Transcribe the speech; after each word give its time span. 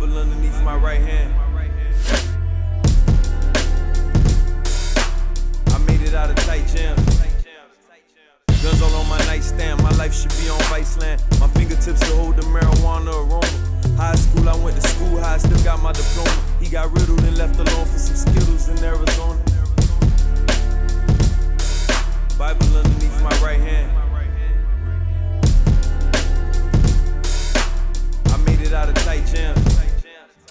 Bible 0.00 0.16
underneath 0.16 0.62
my 0.62 0.76
right 0.76 0.98
hand. 0.98 1.34
I 5.66 5.78
made 5.86 6.00
it 6.00 6.14
out 6.14 6.30
of 6.30 6.36
tight 6.36 6.66
jams. 6.68 7.20
Guns 8.62 8.80
all 8.80 8.94
on 8.94 9.06
my 9.10 9.18
nightstand. 9.26 9.82
My 9.82 9.90
life 9.96 10.14
should 10.14 10.30
be 10.40 10.48
on 10.48 10.58
Viceland. 10.72 11.20
My 11.38 11.48
fingertips 11.48 12.00
to 12.00 12.16
hold 12.16 12.36
the 12.36 12.42
marijuana 12.42 13.12
aroma. 13.12 13.96
High 13.98 14.14
school, 14.14 14.48
I 14.48 14.56
went 14.64 14.80
to 14.80 14.88
school 14.88 15.20
high, 15.20 15.36
still 15.36 15.62
got 15.64 15.82
my 15.82 15.92
diploma. 15.92 16.30
He 16.60 16.70
got 16.70 16.90
riddled 16.92 17.22
and 17.22 17.36
left 17.36 17.56
alone 17.56 17.84
for 17.84 17.98
some 17.98 18.16
Skittles 18.16 18.70
in 18.70 18.82
Arizona. 18.82 19.38
Bible 22.38 22.74
underneath 22.74 23.22
my 23.22 23.38
right 23.44 23.60
hand. 23.60 23.92
I 28.28 28.36
made 28.46 28.62
it 28.62 28.72
out 28.72 28.88
of 28.88 28.94
tight 28.94 29.26
jams. 29.26 29.69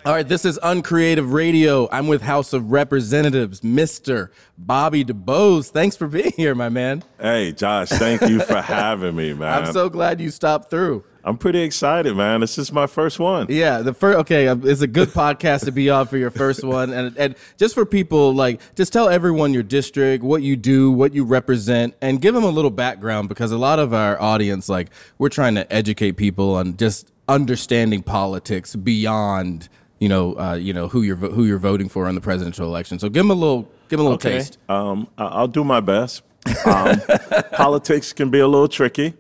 All 0.05 0.13
right, 0.13 0.25
this 0.25 0.45
is 0.45 0.57
Uncreative 0.63 1.33
Radio. 1.33 1.89
I'm 1.91 2.07
with 2.07 2.21
House 2.21 2.53
of 2.53 2.71
Representatives, 2.71 3.59
Mr. 3.59 4.29
Bobby 4.57 5.03
DuBose. 5.03 5.71
Thanks 5.71 5.97
for 5.97 6.07
being 6.07 6.31
here, 6.37 6.55
my 6.55 6.69
man. 6.69 7.03
Hey, 7.19 7.51
Josh, 7.51 7.89
thank 7.89 8.21
you 8.21 8.39
for 8.39 8.61
having 8.61 9.13
me, 9.17 9.33
man. 9.33 9.65
I'm 9.65 9.73
so 9.73 9.89
glad 9.89 10.21
you 10.21 10.29
stopped 10.31 10.69
through. 10.69 11.03
I'm 11.21 11.37
pretty 11.37 11.59
excited, 11.63 12.15
man. 12.15 12.39
This 12.39 12.57
is 12.57 12.71
my 12.71 12.87
first 12.87 13.19
one. 13.19 13.47
Yeah, 13.49 13.79
the 13.79 13.93
first 13.93 14.19
okay, 14.19 14.47
uh, 14.47 14.55
it's 14.63 14.79
a 14.79 14.87
good 14.87 15.09
podcast 15.09 15.65
to 15.65 15.73
be 15.73 15.89
on 15.89 16.07
for 16.07 16.17
your 16.17 16.31
first 16.31 16.63
one, 16.63 16.93
and 16.93 17.17
and 17.17 17.35
just 17.57 17.75
for 17.75 17.85
people 17.85 18.33
like 18.33 18.61
just 18.75 18.93
tell 18.93 19.09
everyone 19.09 19.53
your 19.53 19.63
district, 19.63 20.23
what 20.23 20.41
you 20.41 20.55
do, 20.55 20.91
what 20.91 21.13
you 21.13 21.25
represent, 21.25 21.93
and 22.01 22.21
give 22.21 22.33
them 22.33 22.45
a 22.45 22.49
little 22.49 22.71
background 22.71 23.27
because 23.27 23.51
a 23.51 23.57
lot 23.57 23.79
of 23.79 23.93
our 23.93 24.19
audience, 24.21 24.69
like 24.69 24.91
we're 25.17 25.27
trying 25.27 25.55
to 25.55 25.71
educate 25.71 26.13
people 26.13 26.55
on 26.55 26.77
just 26.77 27.11
understanding 27.27 28.01
politics 28.01 28.75
beyond 28.77 29.67
you 29.99 30.09
know 30.09 30.33
uh, 30.39 30.55
you 30.55 30.73
know 30.73 30.87
who 30.87 31.01
you're 31.01 31.15
who 31.17 31.45
you're 31.45 31.57
voting 31.59 31.89
for 31.89 32.07
in 32.09 32.15
the 32.15 32.21
presidential 32.21 32.65
election. 32.65 32.99
So 32.99 33.09
give 33.09 33.21
them 33.23 33.31
a 33.31 33.35
little 33.35 33.63
give 33.89 33.97
them 33.99 34.07
a 34.07 34.09
little 34.09 34.17
taste. 34.17 34.57
Um, 34.69 35.07
I- 35.17 35.25
I'll 35.25 35.47
do 35.47 35.63
my 35.63 35.79
best. 35.81 36.23
Um, 36.65 36.99
politics 37.53 38.13
can 38.13 38.29
be 38.29 38.39
a 38.39 38.47
little 38.47 38.67
tricky, 38.69 39.13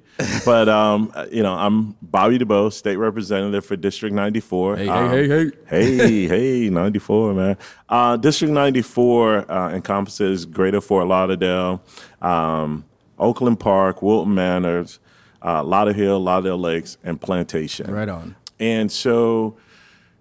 but 0.45 0.69
um, 0.69 1.13
you 1.31 1.43
know, 1.43 1.53
I'm 1.53 1.95
Bobby 2.01 2.39
DuBose, 2.39 2.73
state 2.73 2.95
representative 2.95 3.65
for 3.65 3.75
District 3.75 4.15
94. 4.15 4.77
Hey, 4.77 4.87
Um, 4.87 5.09
hey, 5.09 5.27
hey, 5.27 5.51
hey. 5.67 5.95
hey, 5.97 6.27
hey, 6.63 6.69
94, 6.69 7.33
man. 7.33 7.57
Uh, 7.89 8.15
District 8.17 8.53
94 8.53 9.51
uh, 9.51 9.69
encompasses 9.73 10.45
Greater 10.45 10.81
Fort 10.81 11.07
Lauderdale, 11.07 11.83
um, 12.21 12.85
Oakland 13.19 13.59
Park, 13.59 14.01
Wilton 14.01 14.33
Manors, 14.33 14.99
uh, 15.43 15.61
Lauderdale, 15.63 16.19
Lauderdale 16.19 16.57
Lakes, 16.57 16.97
and 17.03 17.19
Plantation. 17.19 17.91
Right 17.91 18.09
on. 18.09 18.35
And 18.59 18.91
so, 18.91 19.57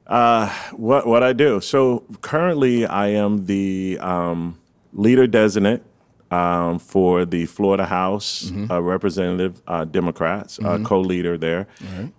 uh, 0.08 0.48
what 0.72 1.06
what 1.06 1.22
I 1.22 1.32
do? 1.32 1.60
So 1.60 2.04
currently, 2.22 2.86
I 2.86 3.08
am 3.08 3.46
the 3.46 3.98
um, 4.00 4.58
leader 4.92 5.26
designate 5.26 5.82
um, 6.30 6.78
for 6.78 7.24
the 7.24 7.46
Florida 7.46 7.86
House 7.86 8.52
uh, 8.70 8.82
Representative 8.82 9.62
uh, 9.66 9.84
Democrats, 9.84 10.58
uh, 10.62 10.78
co-leader 10.84 11.38
there. 11.38 11.66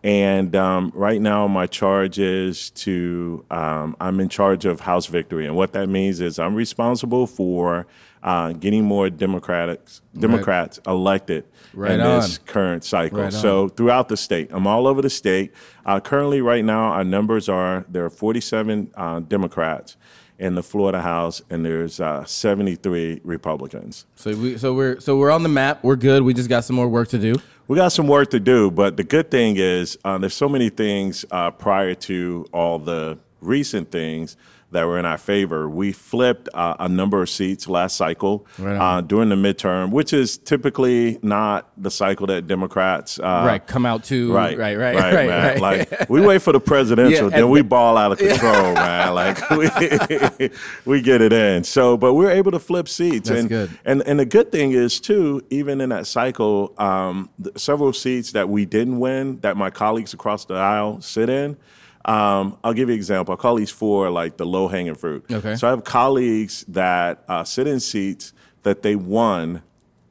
And 0.03 0.55
um, 0.55 0.91
right 0.95 1.21
now, 1.21 1.47
my 1.47 1.67
charge 1.67 2.19
is 2.19 2.71
to 2.71 3.45
um, 3.52 3.95
I'm 3.99 4.19
in 4.19 4.30
charge 4.30 4.65
of 4.65 4.80
House 4.81 5.05
Victory, 5.05 5.45
and 5.45 5.55
what 5.55 5.73
that 5.73 5.87
means 5.89 6.19
is 6.21 6.39
I'm 6.39 6.55
responsible 6.55 7.27
for 7.27 7.85
uh, 8.21 8.52
getting 8.53 8.83
more 8.83 9.09
Democrats 9.09 10.02
Democrats 10.17 10.80
elected 10.85 11.45
Right 11.73 11.91
in 11.91 12.02
on. 12.02 12.19
this 12.19 12.37
current 12.39 12.83
cycle. 12.83 13.19
Right 13.21 13.31
so 13.33 13.69
throughout 13.69 14.09
the 14.09 14.17
state. 14.17 14.49
I'm 14.52 14.67
all 14.67 14.87
over 14.87 15.02
the 15.02 15.09
state. 15.09 15.53
Uh, 15.85 15.99
currently, 15.99 16.41
right 16.41 16.65
now, 16.65 16.85
our 16.91 17.03
numbers 17.03 17.47
are 17.47 17.85
there 17.87 18.03
are 18.05 18.09
47 18.09 18.91
uh, 18.95 19.19
Democrats 19.21 19.95
in 20.39 20.55
the 20.55 20.63
Florida 20.63 21.01
House, 21.01 21.41
and 21.49 21.65
there's 21.65 21.99
uh, 21.99 22.23
73 22.23 23.21
Republicans. 23.23 24.05
So 24.15 24.36
we 24.36 24.58
so 24.58 24.73
we're 24.73 24.99
so 24.99 25.17
we're 25.17 25.31
on 25.31 25.43
the 25.43 25.49
map. 25.49 25.83
We're 25.83 25.97
good. 25.97 26.23
We 26.23 26.33
just 26.33 26.49
got 26.49 26.64
some 26.64 26.75
more 26.75 26.87
work 26.87 27.09
to 27.09 27.19
do. 27.19 27.36
We 27.67 27.75
got 27.75 27.89
some 27.89 28.08
work 28.08 28.31
to 28.31 28.39
do, 28.39 28.71
but 28.71 28.97
the 28.97 29.03
good 29.03 29.30
thing 29.30 29.58
is 29.58 29.97
uh, 30.03 30.17
there's 30.17 30.33
so 30.33 30.49
many 30.49 30.69
things 30.69 31.25
uh, 31.30 31.52
prior 31.52 31.93
to 31.93 32.47
all 32.52 32.80
the 32.80 33.19
recent 33.41 33.91
things 33.91 34.37
that 34.71 34.85
were 34.85 34.99
in 34.99 35.05
our 35.05 35.17
favor. 35.17 35.69
We 35.69 35.91
flipped 35.91 36.47
uh, 36.53 36.75
a 36.80 36.87
number 36.87 37.21
of 37.21 37.30
seats 37.30 37.67
last 37.67 37.95
cycle 37.95 38.45
Right 38.57 38.75
uh, 38.77 39.02
during 39.02 39.30
the 39.30 39.35
midterm, 39.35 39.91
which 39.91 40.13
is 40.13 40.37
typically 40.37 41.17
not 41.21 41.71
the 41.77 41.89
cycle 41.89 42.27
that 42.27 42.47
Democrats 42.47 43.19
uh, 43.19 43.43
right, 43.45 43.65
come 43.65 43.85
out 43.85 44.03
to 44.05 44.31
Right, 44.33 44.58
right, 44.58 44.77
right, 44.77 44.95
right, 44.95 45.13
right. 45.13 45.27
man. 45.27 45.59
Like 45.59 46.09
we 46.09 46.21
wait 46.21 46.41
for 46.41 46.52
the 46.53 46.59
presidential, 46.59 47.31
Yeah, 47.31 47.37
then 47.37 47.49
we 47.49 47.61
ball 47.61 47.97
out 47.97 48.11
of 48.11 48.17
control, 48.29 48.73
man. 48.73 49.13
Like 49.15 49.49
we, 50.39 50.49
we 50.85 51.02
get 51.02 51.21
it 51.21 51.33
in. 51.33 51.63
So, 51.63 51.97
but 51.97 52.13
we're 52.13 52.31
able 52.31 52.52
to 52.52 52.59
flip 52.59 52.87
seats, 52.87 53.29
That's 53.29 53.41
and 53.41 53.49
good. 53.49 53.69
and 53.85 54.02
and 54.03 54.19
the 54.19 54.25
good 54.25 54.52
thing 54.52 54.71
is 54.73 54.99
too, 54.99 55.43
even 55.49 55.81
in 55.81 55.89
that 55.89 56.05
cycle, 56.08 56.73
um, 56.77 57.29
several 57.55 57.93
seats 57.93 58.31
that 58.33 58.49
we 58.49 58.65
didn't 58.65 58.99
win, 58.99 59.39
that 59.41 59.58
my 59.58 59.69
colleagues 59.69 60.13
across 60.13 60.45
the 60.45 60.53
aisle 60.55 61.02
sit 61.02 61.29
in. 61.29 61.58
Um, 62.05 62.58
I'll 62.64 62.73
give 62.73 62.89
you 62.89 62.93
an 62.93 62.99
example. 62.99 63.33
I 63.33 63.37
call 63.37 63.55
these 63.55 63.71
four 63.71 64.10
like 64.10 64.37
the 64.37 64.45
low 64.45 64.67
hanging 64.67 64.95
fruit. 64.95 65.26
Okay. 65.32 65.55
So 65.55 65.67
I 65.67 65.71
have 65.71 65.83
colleagues 65.83 66.64
that 66.70 67.23
uh, 67.27 67.43
sit 67.43 67.67
in 67.67 67.80
seats 67.80 68.33
that 68.64 68.82
they 68.82 68.95
won, 68.95 69.61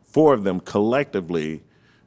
four 0.05 0.35
of 0.35 0.45
them 0.45 0.61
collectively. 0.61 1.63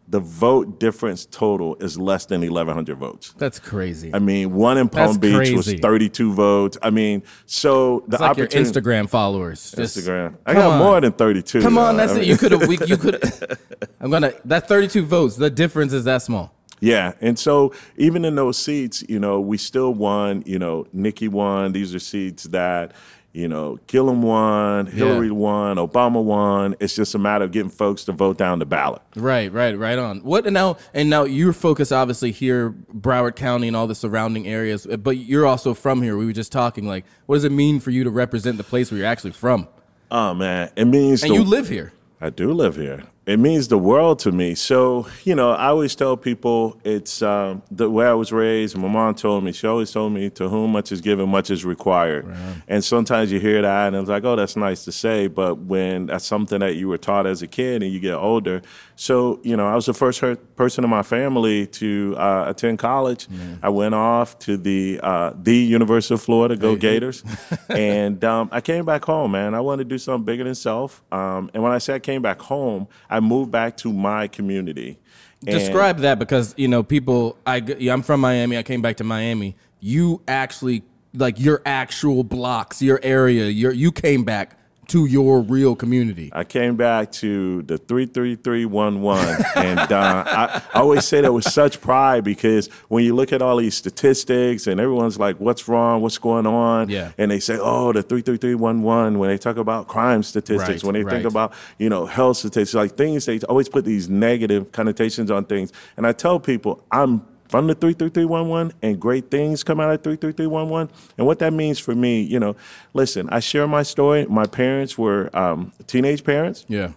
The 0.08 0.20
vote 0.20 0.78
difference 0.78 1.26
total 1.26 1.76
is 1.76 1.98
less 1.98 2.26
than 2.26 2.42
1,100 2.42 2.98
votes. 2.98 3.34
That's 3.38 3.60
crazy. 3.60 4.14
I 4.14 4.20
mean, 4.20 4.54
one 4.54 4.78
in 4.78 4.90
Palm 4.90 5.18
That's 5.18 5.18
Beach 5.18 5.56
was 5.56 5.72
32 5.74 6.34
votes. 6.34 6.78
I 6.82 6.90
mean, 6.90 7.24
so 7.46 8.04
the 8.10 8.16
it's 8.16 8.22
like 8.22 8.36
your. 8.36 8.48
Instagram 8.48 9.08
followers. 9.10 9.72
Just- 9.72 9.98
Instagram. 9.98 10.36
I 10.46 10.54
got 10.54 10.72
on. 10.72 10.80
more 10.80 11.00
than 11.00 11.14
32. 11.14 11.62
Come 11.62 11.78
on, 11.78 11.96
though. 11.96 12.08
that's 12.08 12.20
I 12.20 12.24
it. 12.24 12.28
You 12.28 12.36
could 12.36 12.52
have. 12.52 12.90
You 12.90 12.98
could. 12.98 13.58
I'm 14.02 14.12
gonna. 14.12 14.34
That 14.44 14.68
32 14.68 15.06
votes. 15.06 15.38
The 15.38 15.50
difference 15.50 15.94
is 15.94 16.04
that 16.04 16.22
small. 16.22 16.54
Yeah, 16.82 17.14
and 17.22 17.38
so 17.40 17.74
even 17.96 18.26
in 18.26 18.36
those 18.36 18.58
seats, 18.58 19.04
you 19.08 19.20
know, 19.20 19.40
we 19.40 19.58
still 19.58 19.94
won. 19.94 20.44
You 20.46 20.60
know, 20.60 20.88
Nikki 20.92 21.28
won. 21.28 21.72
These 21.74 21.94
are 21.96 22.00
seats 22.00 22.44
that, 22.46 22.94
you 23.34 23.48
know, 23.48 23.78
Gillum 23.88 24.24
won, 24.24 24.88
Hillary 24.88 25.30
won, 25.32 25.78
Obama 25.78 26.22
won. 26.24 26.76
It's 26.80 26.96
just 26.96 27.14
a 27.16 27.20
matter 27.20 27.46
of 27.46 27.52
getting 27.52 27.70
folks 27.70 28.04
to 28.06 28.12
vote 28.12 28.38
down 28.40 28.58
the 28.60 28.66
ballot. 28.66 29.02
Right, 29.16 29.52
right, 29.54 29.78
right 29.78 30.00
on. 30.00 30.22
What 30.22 30.46
and 30.48 30.56
now 30.56 30.78
and 30.94 31.10
now 31.10 31.24
your 31.26 31.54
focus 31.54 31.92
obviously 31.92 32.32
here, 32.32 32.72
Broward 32.94 33.36
County 33.36 33.68
and 33.68 33.76
all 33.78 33.86
the 33.88 33.96
surrounding 33.96 34.48
areas, 34.48 34.88
eh, 34.90 34.96
but 34.98 35.18
you're 35.18 35.46
also 35.46 35.74
from 35.76 36.02
here. 36.02 36.18
We 36.18 36.26
were 36.26 36.34
just 36.34 36.52
talking 36.52 36.88
like, 36.88 37.06
what 37.28 37.36
does 37.36 37.44
it 37.46 37.52
mean 37.52 37.80
for 37.80 37.92
you 37.92 38.04
to 38.04 38.10
represent 38.10 38.58
the 38.58 38.64
place 38.64 38.90
where 38.92 38.98
you're 38.98 39.08
actually 39.08 39.32
from? 39.32 39.68
Oh 40.10 40.34
man, 40.34 40.72
it 40.76 40.86
means 40.86 41.22
And 41.22 41.32
the- 41.32 41.36
you 41.36 41.44
live 41.44 41.70
here. 41.70 41.94
I 42.20 42.32
do 42.32 42.52
live 42.54 42.76
here. 42.76 43.04
It 43.32 43.40
means 43.40 43.70
the 43.70 43.78
world 43.78 44.20
to 44.20 44.32
me. 44.32 44.56
So, 44.56 45.08
you 45.24 45.36
know, 45.36 45.52
I 45.52 45.68
always 45.68 45.96
tell 45.96 46.18
people 46.18 46.78
it's 46.84 47.22
um, 47.22 47.62
the 47.72 47.90
way 47.90 48.06
I 48.06 48.14
was 48.14 48.34
raised. 48.34 48.78
My 48.78 48.90
mom 48.90 49.16
told 49.16 49.44
me, 49.46 49.54
she 49.54 49.68
always 49.68 49.90
told 49.90 50.12
me, 50.12 50.30
to 50.32 50.50
whom 50.50 50.74
much 50.74 50.92
is 50.92 51.00
given, 51.00 51.30
much 51.30 51.50
is 51.50 51.64
required. 51.64 52.26
And 52.68 52.84
sometimes 52.84 53.32
you 53.32 53.40
hear 53.40 53.62
that 53.62 53.88
and 53.88 53.96
it's 53.96 54.10
like, 54.10 54.26
oh, 54.26 54.36
that's 54.36 54.58
nice 54.58 54.84
to 54.84 54.92
say. 54.92 55.28
But 55.28 55.60
when 55.60 56.08
that's 56.08 56.26
something 56.26 56.60
that 56.60 56.76
you 56.76 56.90
were 56.90 56.98
taught 56.98 57.26
as 57.26 57.42
a 57.42 57.48
kid 57.48 57.82
and 57.84 57.94
you 57.94 58.02
get 58.02 58.16
older. 58.16 58.62
So, 59.02 59.40
you 59.42 59.58
know, 59.58 59.68
I 59.68 59.74
was 59.74 59.88
the 59.88 59.96
first 59.96 60.20
her- 60.20 60.36
person 60.36 60.84
in 60.84 60.90
my 60.92 61.02
family 61.02 61.66
to 61.66 62.14
uh, 62.20 62.44
attend 62.50 62.78
college. 62.78 63.28
I 63.64 63.70
went 63.70 63.96
off 63.96 64.38
to 64.40 64.58
the, 64.58 65.00
uh, 65.02 65.34
the 65.42 65.56
University 65.58 66.14
of 66.14 66.22
Florida, 66.22 66.56
go 66.56 66.76
Gators. 66.76 67.24
and 67.70 68.24
um, 68.24 68.50
I 68.52 68.62
came 68.62 68.86
back 68.86 69.04
home, 69.04 69.32
man. 69.32 69.56
I 69.56 69.60
wanted 69.60 69.86
to 69.86 69.90
do 69.90 69.98
something 69.98 70.24
bigger 70.24 70.44
than 70.44 70.54
self. 70.54 71.02
Um, 71.12 71.50
and 71.56 71.64
when 71.64 71.72
I 71.72 71.80
say 71.80 71.96
I 71.96 72.00
came 72.00 72.22
back 72.22 72.42
home, 72.42 72.88
I 73.10 73.22
moved 73.22 73.50
back 73.50 73.76
to 73.78 73.92
my 73.92 74.28
community. 74.28 75.00
And- 75.48 75.58
Describe 75.58 75.98
that 76.02 76.20
because 76.20 76.54
you 76.56 76.68
know 76.68 76.84
people. 76.84 77.40
I 77.48 77.56
I'm 77.90 78.04
from 78.04 78.20
Miami. 78.20 78.56
I 78.56 78.62
came 78.62 78.84
back 78.84 78.98
to 78.98 79.04
Miami. 79.04 79.56
You 79.80 80.22
actually 80.28 80.84
like 81.16 81.40
your 81.40 81.64
actual 81.66 82.24
blocks, 82.24 82.84
your 82.84 83.00
area. 83.02 83.48
Your 83.48 83.72
you 83.72 83.92
came 83.92 84.24
back 84.24 84.60
to 84.92 85.06
your 85.06 85.40
real 85.42 85.74
community. 85.74 86.30
I 86.34 86.44
came 86.44 86.76
back 86.76 87.14
to 87.14 87.62
the 87.62 87.78
33311. 87.78 89.46
and 89.56 89.80
uh, 89.80 90.24
I, 90.28 90.62
I 90.74 90.82
always 90.82 91.06
say 91.06 91.22
that 91.22 91.32
with 91.32 91.46
such 91.46 91.80
pride 91.80 92.26
because 92.26 92.68
when 92.90 93.06
you 93.06 93.16
look 93.16 93.32
at 93.32 93.42
all 93.42 93.56
these 93.56 93.76
statistics 93.76 94.68
and 94.68 94.82
everyone's 94.82 95.18
like, 95.18 95.40
what's 95.40 95.70
wrong? 95.70 96.02
What's 96.02 96.18
going 96.18 96.46
on? 96.46 96.90
Yeah. 96.90 97.14
And 97.18 97.32
they 97.32 97.40
say, 97.40 97.58
oh, 97.58 97.94
the 97.94 98.04
33311, 98.04 99.18
when 99.18 99.30
they 99.30 99.38
talk 99.38 99.56
about 99.56 99.88
crime 99.88 100.24
statistics, 100.24 100.62
Right, 100.62 100.84
when 100.84 100.94
they 100.96 101.04
right. 101.04 101.14
think 101.14 101.26
about, 101.26 101.54
you 101.78 101.88
know, 101.90 102.06
health 102.06 102.38
statistics, 102.38 102.74
like 102.74 102.92
things, 102.98 103.26
they 103.26 103.40
always 103.48 103.70
put 103.70 103.86
these 103.86 104.10
negative 104.10 104.74
connotations 104.74 105.32
on 105.32 105.46
things. 105.46 105.72
And 105.96 106.06
I 106.06 106.12
tell 106.12 106.38
people, 106.38 106.84
I'm 106.92 107.26
from 107.52 107.68
the 107.68 107.76
33311 107.76 108.74
and 108.82 109.00
great 109.00 109.30
things 109.30 109.64
come 109.64 109.80
out 109.82 109.92
of 109.94 110.02
33311 110.04 110.90
and 111.18 111.28
what 111.28 111.38
that 111.40 111.52
means 111.54 111.78
for 111.80 111.94
me 111.94 112.22
you 112.22 112.40
know 112.40 112.56
listen 112.94 113.28
i 113.30 113.40
share 113.40 113.68
my 113.68 113.84
story 113.84 114.26
my 114.28 114.46
parents 114.46 114.98
were 114.98 115.30
um, 115.38 115.72
teenage 115.86 116.24
parents 116.24 116.66
Yeah. 116.70 116.94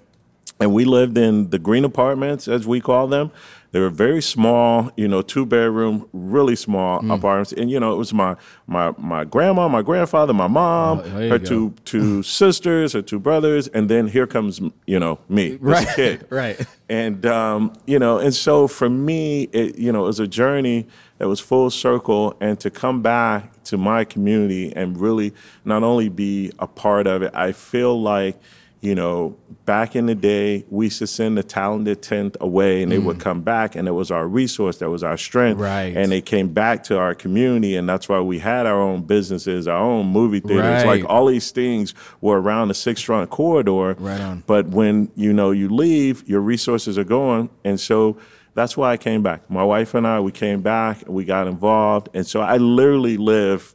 and 0.61 0.73
we 0.73 0.85
lived 0.85 1.19
in 1.19 1.51
the 1.51 1.59
green 1.59 1.85
apartments, 1.85 2.47
as 2.47 2.67
we 2.67 2.81
call 2.81 3.09
them. 3.09 3.31
They 3.75 3.81
were 3.81 3.91
very 3.91 4.23
small, 4.23 4.93
you 4.97 5.09
know, 5.09 5.21
two 5.21 5.44
bedroom, 5.44 6.09
really 6.12 6.55
small 6.55 7.00
Mm. 7.03 7.12
apartments. 7.12 7.53
And 7.53 7.69
you 7.69 7.81
know, 7.81 7.93
it 7.93 7.97
was 7.97 8.15
my 8.15 8.37
my 8.69 8.93
my 8.99 9.25
grandma, 9.25 9.67
my 9.67 9.82
grandfather, 9.82 10.32
my 10.32 10.47
mom, 10.47 11.00
Oh, 11.00 11.09
her 11.29 11.41
go. 11.41 11.44
two 11.44 11.75
two 11.85 12.23
sisters, 12.23 12.93
her 12.93 13.03
two 13.03 13.19
brothers, 13.19 13.67
and 13.67 13.88
then 13.88 14.06
here 14.06 14.29
comes 14.29 14.61
you 14.87 15.00
know 15.00 15.19
me, 15.29 15.59
Right, 15.61 15.85
this 15.87 15.94
kid, 15.97 16.26
right. 16.31 16.65
and 16.88 17.26
um, 17.26 17.73
you 17.85 17.99
know, 17.99 18.19
and 18.19 18.32
so 18.32 18.69
for 18.69 18.88
me, 18.88 19.49
it, 19.53 19.77
you 19.77 19.91
know, 19.91 20.05
it 20.05 20.06
was 20.06 20.20
a 20.20 20.29
journey 20.29 20.87
that 21.19 21.27
was 21.27 21.41
full 21.41 21.69
circle, 21.69 22.37
and 22.41 22.61
to 22.61 22.70
come 22.70 23.03
back 23.03 23.65
to 23.65 23.77
my 23.77 24.05
community 24.05 24.73
and 24.77 25.00
really 25.00 25.32
not 25.65 25.82
only 25.82 26.09
be 26.09 26.53
a 26.61 26.69
part 26.69 27.09
of 27.09 27.23
it, 27.23 27.32
I 27.35 27.50
feel 27.50 28.00
like, 28.00 28.37
you 28.84 28.94
know, 28.94 29.34
back 29.64 29.96
in 29.96 30.04
the 30.04 30.14
day, 30.14 30.62
we 30.69 30.86
used 30.86 30.98
to 30.98 31.06
send 31.06 31.38
the 31.38 31.42
talented 31.42 32.02
tenth 32.02 32.36
away, 32.38 32.82
and 32.82 32.92
they 32.92 32.98
would 32.98 33.19
come 33.19 33.40
back, 33.40 33.75
and 33.75 33.88
it 33.88 33.92
was 33.92 34.10
our 34.10 34.28
resource, 34.28 34.76
that 34.78 34.90
was 34.90 35.02
our 35.02 35.16
strength, 35.16 35.56
Mm. 35.58 35.62
Right. 35.62 35.96
And 35.96 36.12
they 36.12 36.20
came 36.20 36.48
back 36.48 36.84
to 36.84 36.98
our 36.98 37.14
community, 37.14 37.76
and 37.76 37.88
that's 37.88 38.10
why 38.10 38.20
we 38.20 38.40
had 38.40 38.66
our 38.66 38.78
own 38.78 39.00
businesses, 39.04 39.66
our 39.66 39.78
own 39.82 40.08
movie 40.08 40.40
theaters, 40.40 40.84
Right. 40.84 41.00
like 41.00 41.04
all 41.10 41.25
these 41.26 41.50
things 41.50 41.94
were 42.20 42.38
around 42.38 42.69
the 42.69 42.75
Sistrunk 42.75 43.31
corridor. 43.31 43.96
Right 43.98 44.20
on. 44.20 44.44
But 44.46 44.69
when 44.69 45.08
you 45.16 45.32
know 45.32 45.50
you 45.50 45.70
leave, 45.70 46.28
your 46.28 46.42
resources 46.42 46.98
are 46.98 47.04
gone, 47.04 47.48
and 47.64 47.81
so 47.81 48.19
that's 48.54 48.76
why 48.76 48.92
I 48.92 48.98
came 48.98 49.22
back. 49.22 49.48
My 49.50 49.64
wife 49.64 49.94
and 49.94 50.06
I, 50.06 50.20
we 50.20 50.31
came 50.31 50.60
back, 50.60 51.04
we 51.08 51.25
got 51.25 51.46
involved, 51.46 52.10
and 52.12 52.26
so 52.26 52.42
I 52.42 52.58
literally 52.58 53.16
live, 53.16 53.75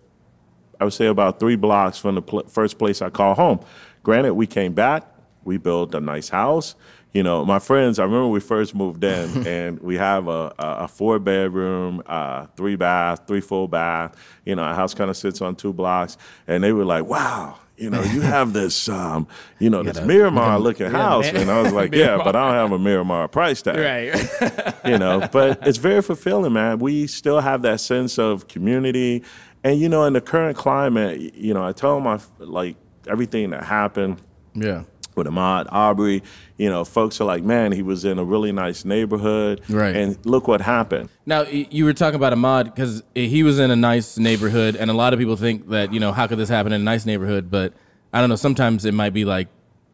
I 0.80 0.84
would 0.84 0.94
say 0.94 1.08
about 1.08 1.40
three 1.40 1.56
blocks 1.56 1.98
from 1.98 2.14
the 2.16 2.22
pl- 2.22 2.48
first 2.48 2.78
place 2.78 3.02
I 3.02 3.10
call 3.10 3.34
home. 3.34 3.60
Granted, 4.04 4.34
we 4.34 4.48
came 4.48 4.74
back, 4.74 5.04
we 5.44 5.58
built 5.58 5.94
a 5.96 6.00
nice 6.00 6.30
house. 6.30 6.76
You 7.14 7.24
know, 7.24 7.44
my 7.44 7.58
friends, 7.58 7.98
I 7.98 8.04
remember 8.04 8.28
we 8.28 8.40
first 8.40 8.76
moved 8.76 9.04
in, 9.04 9.48
and 9.48 9.80
we 9.80 9.98
have 9.98 10.28
a, 10.28 10.54
a, 10.60 10.88
four 10.88 11.18
bedroom, 11.18 12.04
uh, 12.06 12.46
three 12.56 12.76
bath, 12.76 13.22
three 13.28 13.42
full 13.42 13.68
bath. 13.68 14.16
You 14.46 14.56
know, 14.56 14.62
our 14.62 14.76
house 14.76 14.94
kind 14.94 15.10
of 15.10 15.18
sits 15.18 15.42
on 15.42 15.56
two 15.56 15.74
blocks, 15.74 16.18
and 16.48 16.64
they 16.64 16.72
were 16.72 16.86
like, 16.86 17.06
"Wow." 17.06 17.58
You 17.78 17.90
know, 17.90 18.04
you 18.04 18.20
have 18.36 18.52
this, 18.52 18.90
um, 18.90 19.26
you 19.58 19.70
know, 19.70 19.82
this 19.84 19.98
a- 19.98 20.06
Miramar 20.06 20.60
looking 20.60 20.88
yeah, 20.88 20.98
house, 20.98 21.32
man. 21.32 21.44
and 21.44 21.52
I 21.52 21.62
was 21.62 21.72
like, 21.82 21.96
"Yeah, 21.96 22.18
but 22.18 22.36
I 22.36 22.46
don't 22.46 22.56
have 22.56 22.72
a 22.74 22.80
Miramar 22.80 23.28
price 23.30 23.62
tag." 23.62 23.78
Right. 23.78 24.80
you 24.86 24.98
know 24.98 25.28
but 25.32 25.66
it's 25.68 25.78
very 25.78 26.02
fulfilling 26.02 26.54
man 26.54 26.80
we 26.80 27.06
still 27.06 27.42
have 27.42 27.62
that 27.64 27.80
sense 27.80 28.18
of 28.18 28.48
community 28.48 29.24
and 29.64 29.80
you 29.80 29.90
know 29.90 30.06
in 30.06 30.14
the 30.14 30.22
current 30.22 30.58
climate 30.58 31.20
you 31.36 31.54
know 31.54 31.64
i 31.66 31.74
tell 31.74 32.00
my 32.00 32.18
like 32.40 32.78
everything 33.10 33.50
that 33.52 33.64
happened 33.64 34.22
yeah. 34.54 34.84
with 35.16 35.28
Ahmaud 35.28 35.68
Arbery, 35.70 36.24
you 36.58 36.70
know, 36.70 36.86
folks 36.86 37.20
are 37.20 37.26
like, 37.26 37.44
man, 37.44 37.72
he 37.72 37.82
was 37.82 38.06
in 38.06 38.20
a 38.20 38.24
really 38.24 38.52
nice 38.52 38.86
neighborhood. 38.86 39.62
Right. 39.70 39.96
And 39.96 40.18
look 40.26 40.48
what 40.48 40.62
happened. 40.62 41.10
Now 41.26 41.42
you 41.42 41.86
were 41.86 41.94
talking 41.94 42.16
about 42.16 42.34
Ahmaud 42.34 42.66
because 42.66 43.04
he 43.16 43.44
was 43.44 43.60
in 43.60 43.72
a 43.72 43.76
nice 43.76 44.18
neighborhood, 44.18 44.76
and 44.76 44.90
a 44.90 44.94
lot 44.94 45.14
of 45.14 45.20
people 45.20 45.36
think 45.36 45.70
that 45.70 45.94
you 45.94 46.00
know 46.00 46.12
how 46.12 46.28
could 46.28 46.38
this 46.38 46.50
happen 46.50 46.72
in 46.72 46.82
a 46.82 46.84
nice 46.84 47.06
neighborhood, 47.06 47.50
but 47.50 47.74
I 48.14 48.20
don't 48.20 48.30
know. 48.30 48.36
Sometimes 48.36 48.86
it 48.86 48.94
might 48.94 49.14
be 49.14 49.26
like 49.26 49.48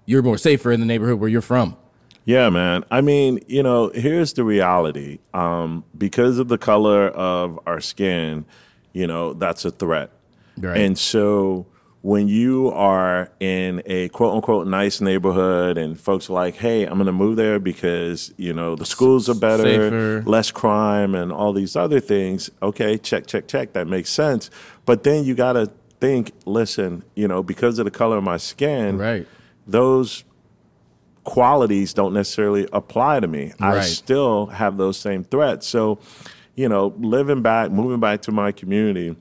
you're 0.06 0.22
more 0.22 0.38
safer 0.38 0.72
in 0.72 0.80
the 0.80 0.86
neighborhood 0.86 1.20
where 1.20 1.30
you're 1.30 1.42
from. 1.42 1.78
Yeah, 2.26 2.50
man. 2.50 2.84
I 2.90 3.02
mean, 3.02 3.40
you 3.48 3.62
know, 3.62 3.92
here's 3.94 4.34
the 4.34 4.44
reality. 4.44 5.20
Um, 5.34 5.84
because 5.96 6.40
of 6.40 6.48
the 6.48 6.58
color 6.58 7.10
of 7.10 7.60
our 7.68 7.80
skin, 7.80 8.46
you 8.94 9.06
know, 9.06 9.34
that's 9.34 9.64
a 9.64 9.72
threat. 9.72 10.10
Right. 10.58 10.78
And 10.78 10.98
so 10.98 11.68
when 12.06 12.28
you 12.28 12.70
are 12.70 13.32
in 13.40 13.82
a 13.88 14.08
quote 14.10 14.36
unquote 14.36 14.68
nice 14.68 15.02
neighborhood 15.02 15.76
and 15.76 16.00
folks 16.00 16.30
are 16.30 16.34
like, 16.34 16.54
hey, 16.54 16.84
I'm 16.84 16.94
going 17.00 17.08
to 17.08 17.12
move 17.12 17.36
there 17.36 17.58
because, 17.58 18.32
you 18.38 18.54
know, 18.54 18.76
the 18.76 18.86
schools 18.86 19.28
are 19.28 19.34
better, 19.34 19.64
Safer. 19.64 20.24
less 20.30 20.52
crime, 20.52 21.16
and 21.16 21.32
all 21.32 21.52
these 21.52 21.76
other 21.76 22.00
things. 22.00 22.52
Okay, 22.62 23.00
check, 23.00 23.26
check, 23.26 23.48
check. 23.48 23.74
That 23.74 23.88
makes 23.88 24.12
sense. 24.12 24.52
But 24.86 25.02
then 25.02 25.24
you 25.24 25.34
got 25.34 25.54
to 25.54 25.72
think, 26.00 26.32
listen, 26.46 27.04
you 27.16 27.28
know, 27.28 27.42
because 27.42 27.80
of 27.80 27.86
the 27.86 27.92
color 27.92 28.18
of 28.18 28.24
my 28.24 28.38
skin, 28.38 29.00
Right. 29.00 29.28
those 29.66 30.26
qualities 31.24 31.92
don't 31.92 32.14
necessarily 32.14 32.68
apply 32.72 33.20
to 33.22 33.28
me. 33.28 33.52
I 33.60 33.82
still 33.82 34.46
have 34.46 34.78
those 34.78 35.00
same 35.00 35.24
threats. 35.24 35.66
So, 35.66 35.98
you 36.54 36.70
know, 36.70 36.94
living 37.00 37.42
back, 37.42 37.72
moving 37.72 38.00
back 38.00 38.22
to 38.24 38.32
my 38.32 38.52
community 38.52 39.16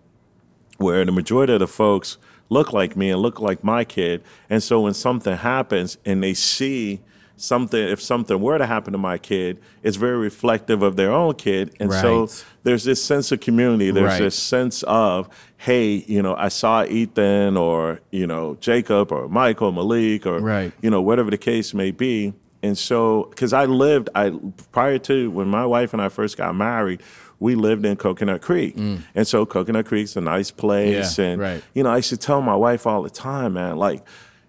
where 0.77 1.03
the 1.07 1.13
majority 1.13 1.55
of 1.55 1.61
the 1.61 1.67
folks 1.67 2.19
look 2.55 2.73
like 2.73 2.97
me 2.97 3.11
and 3.11 3.21
look 3.21 3.39
like 3.41 3.62
my 3.62 3.85
kid. 3.85 4.23
And 4.49 4.62
so 4.62 4.81
when 4.83 4.95
something 4.95 5.37
happens 5.37 5.99
and 6.06 6.23
they 6.23 6.35
see 6.35 7.01
something, 7.37 7.83
if 7.95 8.01
something 8.01 8.41
were 8.41 8.59
to 8.59 8.67
happen 8.67 8.93
to 8.93 8.99
my 8.99 9.19
kid, 9.19 9.59
it's 9.83 9.97
very 9.97 10.17
reflective 10.17 10.83
of 10.83 10.95
their 10.97 11.11
own 11.12 11.35
kid. 11.35 11.75
And 11.81 11.91
so 11.93 12.29
there's 12.62 12.85
this 12.85 13.03
sense 13.05 13.33
of 13.33 13.41
community. 13.41 13.91
There's 13.91 14.06
Right. 14.12 14.21
this 14.21 14.37
sense 14.39 14.85
of, 14.85 15.29
hey, 15.56 16.05
you 16.06 16.23
know, 16.23 16.35
I 16.37 16.49
saw 16.49 16.85
Ethan 16.85 17.56
or, 17.56 18.01
you 18.11 18.27
know, 18.27 18.56
Jacob 18.61 19.11
or 19.12 19.29
Michael, 19.29 19.73
Malik 19.73 20.27
or, 20.27 20.39
Right. 20.39 20.73
you 20.81 20.91
know, 20.91 21.03
whatever 21.03 21.31
the 21.31 21.39
case 21.39 21.75
may 21.75 21.91
be. 21.91 22.35
And 22.62 22.79
so, 22.79 23.27
because 23.31 23.53
I 23.53 23.67
lived, 23.67 24.09
I 24.15 24.33
prior 24.73 24.99
to 25.11 25.31
when 25.31 25.49
my 25.49 25.67
wife 25.67 25.93
and 25.93 26.01
I 26.01 26.09
first 26.09 26.39
got 26.39 26.55
married, 26.56 27.03
we 27.44 27.55
lived 27.56 27.85
in 27.85 27.94
Coconut 27.94 28.41
Creek, 28.41 28.75
and 29.14 29.29
so 29.29 29.44
Coconut 29.44 29.85
Creek's 29.85 30.17
a 30.17 30.20
nice 30.23 30.50
place. 30.50 31.17
Mm. 31.17 31.19
Yeah, 31.19 31.25
and 31.25 31.41
right. 31.43 31.62
you 31.75 31.82
know, 31.82 31.91
I 31.91 31.96
used 31.96 32.08
to 32.08 32.17
tell 32.17 32.41
my 32.41 32.56
wife 32.56 32.87
all 32.87 33.02
the 33.02 33.11
time, 33.11 33.52
man, 33.52 33.76
like 33.76 34.02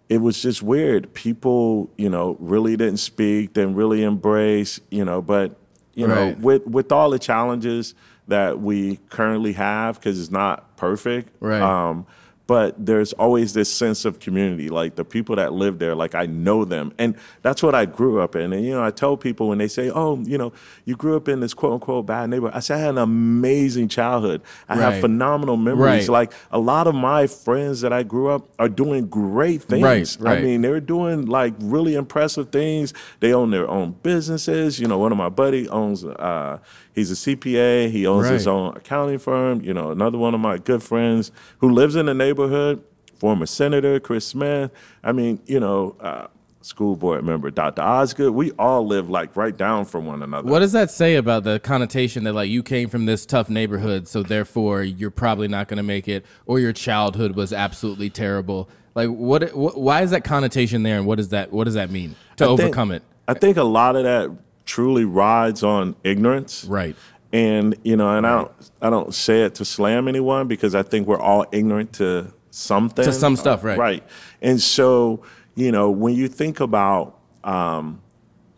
it 0.07 0.19
was 0.19 0.41
just 0.41 0.63
weird. 0.63 1.13
People, 1.13 1.91
you 1.97 2.09
know, 2.09 2.37
really 2.39 2.77
didn't 2.77 2.99
speak, 2.99 3.51
didn't 3.51 3.75
really 3.75 4.01
embrace, 4.01 4.79
you 4.91 5.03
know, 5.03 5.21
but 5.21 5.57
you 5.93 6.07
know, 6.07 6.37
with 6.39 6.65
with 6.67 6.93
all 6.93 7.09
the 7.09 7.19
challenges 7.19 7.95
that 8.29 8.61
we 8.61 8.95
currently 9.09 9.51
have, 9.51 9.99
because 9.99 10.17
it's 10.17 10.31
not 10.31 10.77
perfect, 10.77 11.35
Right. 11.41 11.61
Um, 11.61 12.07
but 12.47 12.75
there's 12.83 13.13
always 13.13 13.53
this 13.53 13.73
sense 13.73 14.05
of 14.05 14.19
community, 14.19 14.69
like 14.69 14.95
the 14.95 15.05
people 15.05 15.35
that 15.35 15.53
live 15.53 15.79
there, 15.79 15.95
like 15.95 16.13
I 16.13 16.25
know 16.25 16.63
them, 16.63 16.93
and 16.97 17.15
that's 17.41 17.63
what 17.63 17.73
I 17.73 17.85
grew 17.85 18.19
up 18.19 18.35
in. 18.35 18.53
And 18.53 18.63
you 18.63 18.71
know, 18.71 18.83
I 18.83 18.91
tell 18.91 19.17
people 19.17 19.47
when 19.47 19.57
they 19.57 19.67
say, 19.67 19.89
"Oh, 19.89 20.19
you 20.19 20.37
know, 20.37 20.53
you 20.85 20.95
grew 20.95 21.15
up 21.15 21.27
in 21.27 21.39
this 21.39 21.53
quote 21.53 21.73
unquote 21.73 22.05
bad 22.05 22.29
neighborhood," 22.29 22.55
I 22.55 22.59
say 22.59 22.75
I 22.75 22.79
had 22.79 22.89
an 22.91 22.97
amazing 22.99 23.87
childhood. 23.87 24.41
I 24.69 24.75
have 24.75 25.01
phenomenal 25.01 25.57
memories. 25.57 26.07
Right. 26.07 26.29
Like 26.29 26.33
a 26.51 26.59
lot 26.59 26.87
of 26.87 26.93
my 26.93 27.27
friends 27.27 27.81
that 27.81 27.91
I 27.91 28.03
grew 28.03 28.29
up 28.29 28.47
are 28.59 28.69
doing 28.69 29.07
great 29.07 29.63
things. 29.63 29.83
Right, 29.83 30.17
right. 30.19 30.37
I 30.37 30.41
mean, 30.41 30.61
they're 30.61 30.79
doing 30.79 31.25
like 31.25 31.53
really 31.59 31.95
impressive 31.95 32.49
things. 32.49 32.93
They 33.19 33.33
own 33.33 33.51
their 33.51 33.67
own 33.67 33.95
businesses. 34.03 34.79
You 34.79 34.87
know, 34.87 34.97
one 34.97 35.11
of 35.11 35.17
my 35.17 35.29
buddy 35.29 35.67
owns. 35.69 36.05
Uh, 36.05 36.59
he's 36.95 37.11
a 37.11 37.15
CPA. 37.15 37.91
He 37.91 38.07
owns 38.07 38.27
his 38.29 38.47
own 38.47 38.75
accounting 38.75 39.19
firm. 39.19 39.61
You 39.61 39.73
know, 39.73 39.91
another 39.91 40.17
one 40.17 40.33
of 40.33 40.39
my 40.39 40.57
good 40.57 40.81
friends 40.81 41.31
who 41.59 41.69
lives 41.69 41.95
in 41.95 42.07
the 42.07 42.13
neighborhood, 42.13 42.83
former 43.19 43.45
senator 43.45 43.99
Chris 43.99 44.25
Smith. 44.25 44.71
I 45.03 45.11
mean, 45.11 45.39
you 45.45 45.59
know. 45.59 45.95
Uh, 45.99 46.27
School 46.61 46.95
board 46.95 47.23
member 47.23 47.51
Dr. 47.51 47.83
Osgood, 47.83 48.33
we 48.33 48.49
all 48.53 48.87
live 48.87 49.07
like 49.07 49.35
right 49.35 49.55
down 49.55 49.85
from 49.85 50.07
one 50.07 50.23
another. 50.23 50.49
What 50.49 50.61
does 50.61 50.71
that 50.71 50.89
say 50.89 51.13
about 51.15 51.43
the 51.43 51.59
connotation 51.59 52.23
that 52.23 52.33
like 52.33 52.49
you 52.49 52.63
came 52.63 52.89
from 52.89 53.05
this 53.05 53.23
tough 53.23 53.51
neighborhood, 53.51 54.07
so 54.07 54.23
therefore 54.23 54.81
you're 54.81 55.11
probably 55.11 55.47
not 55.47 55.67
going 55.67 55.77
to 55.77 55.83
make 55.83 56.07
it, 56.07 56.25
or 56.47 56.59
your 56.59 56.73
childhood 56.73 57.35
was 57.35 57.53
absolutely 57.53 58.09
terrible? 58.09 58.67
Like, 58.95 59.09
what? 59.09 59.43
wh- 59.51 59.77
Why 59.77 60.01
is 60.01 60.09
that 60.09 60.23
connotation 60.23 60.81
there, 60.81 60.97
and 60.97 61.05
what 61.05 61.17
does 61.19 61.29
that? 61.29 61.51
What 61.51 61.65
does 61.65 61.75
that 61.75 61.91
mean 61.91 62.15
to 62.37 62.45
I 62.45 62.47
think- 62.47 62.59
overcome 62.61 62.89
it? 62.93 63.03
I 63.27 63.35
think 63.35 63.57
a 63.57 63.63
lot 63.63 63.95
of 63.95 64.03
that 64.05 64.35
truly 64.65 65.05
rides 65.05 65.63
on 65.63 65.95
ignorance. 66.03 66.65
Right. 66.65 66.95
And 67.31 67.75
you 67.83 67.95
know, 67.95 68.15
and 68.15 68.25
I 68.25 68.37
don't 68.37 68.51
I 68.81 68.89
don't 68.89 69.13
say 69.13 69.43
it 69.43 69.55
to 69.55 69.65
slam 69.65 70.07
anyone 70.07 70.47
because 70.47 70.75
I 70.75 70.83
think 70.83 71.07
we're 71.07 71.19
all 71.19 71.45
ignorant 71.51 71.93
to 71.93 72.33
something. 72.51 73.05
To 73.05 73.13
some 73.13 73.35
stuff, 73.35 73.63
right. 73.63 73.77
Right. 73.77 74.03
And 74.41 74.61
so, 74.61 75.23
you 75.55 75.71
know, 75.71 75.91
when 75.91 76.15
you 76.15 76.27
think 76.27 76.59
about 76.59 77.19
um, 77.43 78.01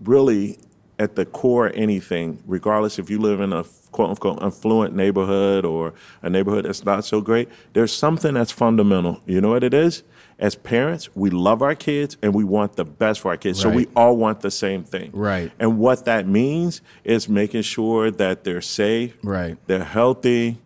really 0.02 0.60
at 1.00 1.16
the 1.16 1.26
core 1.26 1.72
anything, 1.76 2.42
regardless 2.46 3.00
if 3.00 3.10
you 3.10 3.20
live 3.20 3.42
in 3.42 3.54
a 3.54 3.64
quote 3.92 4.12
unquote 4.12 4.42
affluent 4.42 4.96
neighborhood 4.96 5.66
or 5.66 5.94
a 6.22 6.30
neighborhood 6.30 6.66
that's 6.66 6.86
not 6.86 7.06
so 7.06 7.22
great, 7.22 7.50
there's 7.74 7.94
something 7.94 8.34
that's 8.34 8.52
fundamental. 8.52 9.22
You 9.26 9.42
know 9.42 9.50
what 9.50 9.64
it 9.64 9.74
is? 9.74 10.04
As 10.40 10.56
parents, 10.56 11.10
we 11.16 11.32
love 11.32 11.64
our 11.64 11.74
kids 11.74 12.16
and 12.22 12.34
we 12.34 12.44
want 12.44 12.76
the 12.76 12.86
best 12.86 13.22
for 13.22 13.30
our 13.32 13.38
kids. 13.38 13.66
Right. 13.66 13.72
So 13.72 13.76
we 13.76 13.88
all 13.96 14.16
want 14.16 14.42
the 14.42 14.52
same 14.52 14.84
thing. 14.84 15.10
Right. 15.14 15.52
And 15.58 15.80
what 15.80 16.06
that 16.06 16.28
means 16.28 16.82
is 17.04 17.28
making 17.28 17.64
sure 17.64 18.12
that 18.12 18.44
they're 18.44 18.62
safe, 18.62 19.18
Right. 19.24 19.58
they're 19.66 19.84
healthy, 19.84 20.60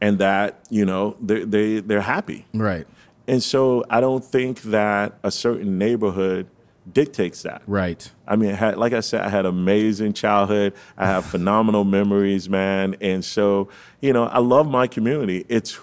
and 0.00 0.18
that, 0.18 0.60
you 0.70 0.84
know, 0.86 1.16
they 1.20 1.44
they 1.44 1.80
they're 1.80 2.00
happy. 2.00 2.46
Right. 2.54 2.86
And 3.26 3.42
so 3.42 3.84
I 3.90 4.00
don't 4.00 4.24
think 4.24 4.62
that 4.62 5.18
a 5.22 5.30
certain 5.30 5.76
neighborhood 5.76 6.46
dictates 6.90 7.42
that. 7.42 7.60
Right. 7.66 8.10
I 8.26 8.36
mean, 8.36 8.54
had, 8.54 8.78
like 8.78 8.94
I 8.94 9.00
said, 9.00 9.20
I 9.20 9.28
had 9.28 9.44
amazing 9.44 10.14
childhood. 10.14 10.72
I 10.96 11.04
have 11.04 11.26
phenomenal 11.34 11.84
memories, 11.84 12.48
man. 12.48 12.96
And 13.02 13.22
so, 13.22 13.68
you 14.00 14.14
know, 14.14 14.24
I 14.24 14.38
love 14.38 14.66
my 14.70 14.86
community. 14.86 15.44
It's, 15.50 15.78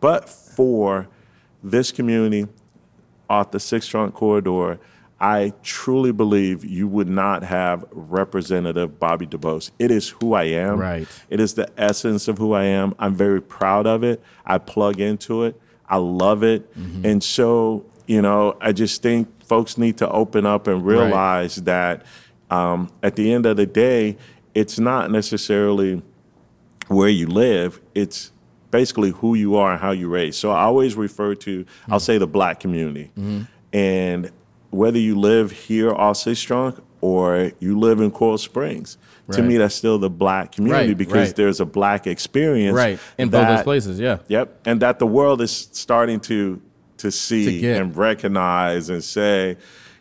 but 0.00 0.28
for 0.28 1.06
this 1.62 1.92
community 1.92 2.48
off 3.30 3.52
the 3.52 3.58
Sistrunk 3.58 4.12
Corridor, 4.12 4.78
I 5.20 5.52
truly 5.62 6.12
believe 6.12 6.64
you 6.64 6.88
would 6.88 7.08
not 7.08 7.42
have 7.44 7.84
Representative 7.92 8.98
Bobby 8.98 9.26
DuBose. 9.26 9.70
It 9.78 9.90
is 9.90 10.08
who 10.08 10.32
I 10.32 10.44
am. 10.44 10.78
Right. 10.78 11.06
It 11.28 11.40
is 11.40 11.54
the 11.54 11.70
essence 11.76 12.26
of 12.26 12.38
who 12.38 12.52
I 12.54 12.64
am. 12.64 12.94
I'm 12.98 13.14
very 13.14 13.40
proud 13.40 13.86
of 13.86 14.02
it. 14.02 14.22
I 14.46 14.58
plug 14.58 14.98
into 14.98 15.44
it. 15.44 15.60
I 15.88 15.96
love 15.96 16.42
it. 16.42 16.74
Mm-hmm. 16.74 17.04
And 17.04 17.22
so, 17.22 17.84
you 18.06 18.22
know, 18.22 18.56
I 18.60 18.72
just 18.72 19.02
think 19.02 19.44
folks 19.44 19.76
need 19.76 19.98
to 19.98 20.08
open 20.08 20.46
up 20.46 20.66
and 20.66 20.84
realize 20.84 21.56
that 21.56 22.04
um, 22.50 22.90
at 23.02 23.16
the 23.16 23.32
end 23.32 23.44
of 23.46 23.56
the 23.56 23.66
day, 23.66 24.16
it's 24.54 24.78
not 24.78 25.10
necessarily 25.10 26.02
where 26.88 27.08
you 27.08 27.26
live, 27.26 27.80
it's 27.94 28.32
basically 28.70 29.10
who 29.10 29.34
you 29.34 29.56
are 29.56 29.72
and 29.72 29.80
how 29.80 29.90
you 29.90 30.08
raise. 30.08 30.36
So 30.36 30.50
I 30.50 30.62
always 30.62 30.94
refer 30.94 31.34
to, 31.34 31.64
Mm-hmm. 31.64 31.92
I'll 31.92 32.00
say 32.00 32.18
the 32.18 32.26
black 32.26 32.60
community. 32.60 33.10
And 33.72 34.30
whether 34.70 34.98
you 34.98 35.18
live 35.18 35.50
here 35.52 35.92
off 35.92 36.16
Sistrunk 36.16 36.80
or 37.00 37.52
you 37.60 37.78
live 37.78 38.00
in 38.00 38.10
Coral 38.10 38.38
Springs, 38.38 38.98
to 39.32 39.42
me 39.42 39.58
that's 39.58 39.74
still 39.76 39.98
the 39.98 40.10
black 40.10 40.52
community 40.52 40.88
Right, 40.88 40.98
because 40.98 41.28
right. 41.28 41.36
there's 41.36 41.60
a 41.60 41.64
black 41.64 42.06
experience. 42.08 42.76
Right. 42.76 42.98
In 43.16 43.28
both 43.30 43.46
those 43.46 43.62
places, 43.62 44.00
yeah. 44.00 44.18
Yep. 44.26 44.60
And 44.64 44.82
that 44.82 44.98
the 44.98 45.06
world 45.06 45.40
is 45.40 45.68
starting 45.72 46.18
to 46.20 46.60
to 46.98 47.10
see 47.10 47.60
To 47.62 47.74
and 47.76 47.96
recognize 47.96 48.90
and 48.90 49.02
say, 49.02 49.56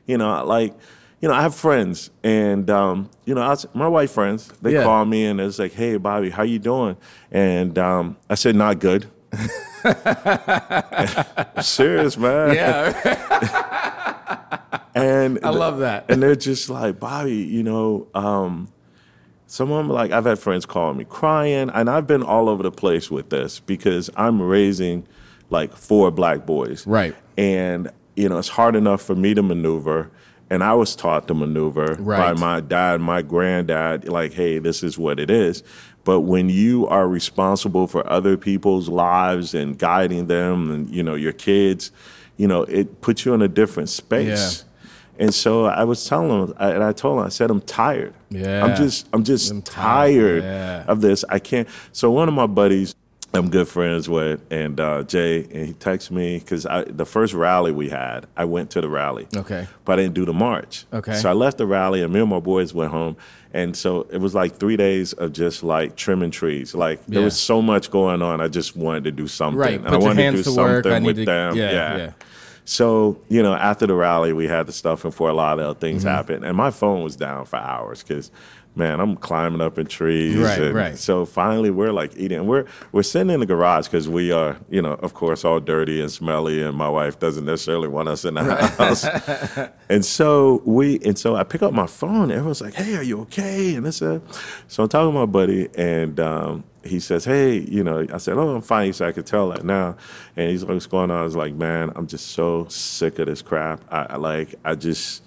you 0.05 0.17
know, 0.17 0.43
like, 0.45 0.73
you 1.21 1.27
know, 1.27 1.33
I 1.33 1.41
have 1.41 1.55
friends 1.55 2.11
and 2.23 2.69
um, 2.69 3.09
you 3.25 3.35
know, 3.35 3.41
I 3.41 3.55
my 3.73 3.87
white 3.87 4.09
friends, 4.09 4.51
they 4.61 4.73
Yeah. 4.73 4.83
call 4.83 5.05
me 5.05 5.25
and 5.25 5.39
it's 5.41 5.59
like, 5.59 5.73
hey 5.73 5.97
Bobby, 5.97 6.29
how 6.29 6.43
you 6.43 6.59
doing? 6.59 6.95
And 7.31 7.77
um, 7.77 8.17
I 8.29 8.35
said, 8.35 8.55
not 8.55 8.79
good. 8.79 9.07
Serious, 11.61 12.17
man. 12.17 12.55
Yeah. 12.55 13.77
And 14.95 15.39
I 15.43 15.49
love 15.51 15.79
that. 15.79 16.05
And 16.09 16.21
they're 16.21 16.35
just 16.35 16.69
like, 16.69 16.99
Bobby, 16.99 17.35
you 17.35 17.63
know, 17.63 18.07
um, 18.13 18.67
some 19.47 19.71
of 19.71 19.77
them 19.77 19.87
like 19.87 20.11
I've 20.11 20.25
had 20.25 20.39
friends 20.39 20.65
calling 20.65 20.97
me 20.97 21.05
crying, 21.05 21.69
and 21.69 21.89
I've 21.89 22.05
been 22.05 22.21
all 22.23 22.49
over 22.49 22.63
the 22.63 22.71
place 22.71 23.09
with 23.09 23.29
this 23.29 23.59
because 23.61 24.09
I'm 24.17 24.41
raising 24.41 25.07
like 25.49 25.73
four 25.73 26.11
black 26.11 26.45
boys. 26.45 26.85
Right. 26.85 27.15
And, 27.37 27.89
you 28.17 28.27
know, 28.27 28.39
it's 28.39 28.49
hard 28.49 28.75
enough 28.75 29.01
for 29.01 29.15
me 29.15 29.33
to 29.35 29.41
maneuver. 29.43 30.11
And 30.49 30.63
I 30.63 30.73
was 30.73 30.95
taught 30.95 31.27
to 31.27 31.33
maneuver 31.33 31.95
by 31.95 32.33
my 32.33 32.59
dad, 32.59 33.01
my 33.01 33.21
granddad, 33.21 34.07
like, 34.09 34.33
hey, 34.33 34.57
this 34.59 34.81
is 34.83 34.97
what 34.97 35.19
it 35.19 35.29
is. 35.29 35.61
But 36.03 36.21
when 36.21 36.49
you 36.49 36.87
are 36.87 37.07
responsible 37.07 37.85
for 37.85 38.09
other 38.11 38.35
people's 38.35 38.89
lives 38.89 39.53
and 39.53 39.77
guiding 39.77 40.25
them 40.27 40.71
and, 40.71 40.89
you 40.89 41.03
know, 41.03 41.13
your 41.13 41.33
kids, 41.33 41.91
you 42.37 42.47
know, 42.47 42.63
it 42.63 43.01
puts 43.01 43.25
you 43.25 43.33
in 43.35 43.41
a 43.43 43.47
different 43.47 43.89
space. 43.89 44.63
And 45.19 45.33
so 45.33 45.65
I 45.65 45.83
was 45.83 46.07
telling 46.07 46.29
him, 46.47 46.53
and 46.57 46.83
I 46.83 46.93
told 46.93 47.19
him, 47.19 47.25
I 47.25 47.29
said, 47.29 47.51
I'm 47.51 47.59
tired. 47.61 48.13
Yeah. 48.29 48.63
I'm 48.65 48.75
just, 48.75 49.07
I'm 49.11 49.23
just 49.25 49.51
I'm 49.51 49.61
tired. 49.61 50.41
tired 50.41 50.43
Yeah. 50.43 50.85
of 50.87 51.01
this. 51.01 51.25
I 51.29 51.39
can't. 51.39 51.67
So 51.91 52.09
one 52.09 52.27
of 52.29 52.33
my 52.33 52.47
buddies, 52.47 52.95
I'm 53.33 53.49
good 53.51 53.67
friends 53.67 54.09
with, 54.09 54.41
and 54.51 54.79
uh, 54.79 55.03
Jay, 55.03 55.43
and 55.43 55.67
he 55.67 55.73
texted 55.73 56.11
me 56.11 56.39
because 56.39 56.63
the 56.87 57.05
first 57.05 57.33
rally 57.35 57.71
we 57.71 57.89
had, 57.89 58.25
I 58.35 58.45
went 58.45 58.71
to 58.71 58.81
the 58.81 58.89
rally. 58.89 59.27
Okay. 59.35 59.67
But 59.85 59.99
I 59.99 60.03
didn't 60.03 60.15
do 60.15 60.25
the 60.25 60.33
march. 60.33 60.85
Okay. 60.91 61.13
So 61.15 61.29
I 61.29 61.33
left 61.33 61.59
the 61.59 61.67
rally, 61.67 62.01
and 62.01 62.11
me 62.11 62.21
and 62.21 62.29
my 62.29 62.39
boys 62.39 62.73
went 62.73 62.91
home. 62.91 63.17
And 63.53 63.75
so 63.77 64.07
it 64.11 64.17
was 64.19 64.33
like 64.33 64.55
three 64.57 64.77
days 64.77 65.13
of 65.13 65.31
just 65.33 65.61
like 65.63 65.95
trimming 65.95 66.31
trees. 66.31 66.73
Like 66.73 67.05
there 67.05 67.21
was 67.21 67.39
so 67.39 67.61
much 67.61 67.91
going 67.91 68.21
on. 68.23 68.41
I 68.41 68.47
just 68.47 68.75
wanted 68.75 69.03
to 69.05 69.11
do 69.11 69.27
something. 69.27 69.59
Right. 69.59 69.73
And 69.75 69.83
Put 69.85 69.93
I 69.93 69.97
your 69.97 70.07
wanted 70.07 70.21
hands 70.23 70.37
to 70.39 70.43
do 70.49 70.55
to 70.55 70.61
work. 70.61 70.83
something 70.85 70.91
I 70.93 70.99
need 70.99 71.05
with 71.07 71.15
to- 71.17 71.25
them. 71.25 71.55
yeah, 71.55 71.97
yeah. 71.97 72.11
So, 72.65 73.19
you 73.29 73.41
know, 73.41 73.55
after 73.55 73.87
the 73.87 73.95
rally, 73.95 74.31
we 74.31 74.47
had 74.47 74.67
the 74.67 74.71
stuff 74.71 75.03
in 75.03 75.09
Fort 75.09 75.33
Lauderdale, 75.33 75.73
things 75.73 76.03
Mm-hmm. 76.03 76.15
happened. 76.15 76.45
And 76.45 76.55
my 76.55 76.69
phone 76.69 77.03
was 77.03 77.15
down 77.15 77.45
for 77.45 77.55
hours 77.57 78.03
because, 78.03 78.29
man, 78.79 78.99
I'm 78.99 79.17
climbing 79.17 79.61
up 79.61 79.77
in 79.77 79.85
trees. 79.85 80.37
Right, 80.37 80.59
and 80.59 80.73
right. 80.73 80.97
So 80.97 81.25
finally, 81.25 81.69
we're 81.69 81.91
like 81.91 82.17
eating. 82.17 82.47
We're 82.47 82.65
we're 82.91 83.03
sitting 83.03 83.29
in 83.29 83.41
the 83.41 83.45
garage 83.45 83.85
because 83.85 84.09
we 84.09 84.31
are, 84.31 84.57
you 84.69 84.81
know, 84.81 84.93
of 84.93 85.13
course, 85.13 85.45
all 85.45 85.59
dirty 85.59 86.01
and 86.01 86.11
smelly, 86.11 86.63
and 86.63 86.75
my 86.75 86.89
wife 86.89 87.19
doesn't 87.19 87.45
necessarily 87.45 87.89
want 87.89 88.07
us 88.07 88.25
in 88.25 88.33
the 88.33 88.43
house. 88.43 89.05
and 89.89 90.03
so 90.03 90.63
we, 90.65 90.99
and 91.05 91.19
so 91.19 91.35
I 91.35 91.43
pick 91.43 91.61
up 91.61 91.73
my 91.73 91.85
phone. 91.85 92.31
Everyone's 92.31 92.61
like, 92.61 92.73
"Hey, 92.73 92.95
are 92.95 93.03
you 93.03 93.21
okay?" 93.21 93.75
And 93.75 93.85
this, 93.85 94.01
uh, 94.01 94.19
so 94.67 94.83
I'm 94.83 94.89
talking 94.89 95.13
to 95.13 95.19
my 95.19 95.25
buddy, 95.27 95.69
and 95.75 96.19
um, 96.19 96.63
he 96.83 96.99
says, 96.99 97.25
"Hey, 97.25 97.57
you 97.57 97.83
know," 97.83 98.07
I 98.11 98.17
said, 98.17 98.37
"Oh, 98.37 98.55
I'm 98.55 98.61
fine." 98.61 98.87
He 98.87 98.93
said, 98.93 99.09
"I 99.09 99.11
could 99.11 99.25
tell 99.25 99.49
that 99.49 99.65
now." 99.65 99.97
And 100.37 100.49
he's 100.49 100.63
like, 100.63 100.73
"What's 100.73 100.87
going 100.87 101.11
on?" 101.11 101.19
I 101.19 101.23
was 101.23 101.35
like, 101.35 101.53
"Man, 101.53 101.91
I'm 101.95 102.07
just 102.07 102.27
so 102.27 102.65
sick 102.69 103.19
of 103.19 103.27
this 103.27 103.41
crap. 103.41 103.81
I, 103.91 104.07
I 104.11 104.15
like, 104.15 104.55
I 104.63 104.75
just." 104.75 105.23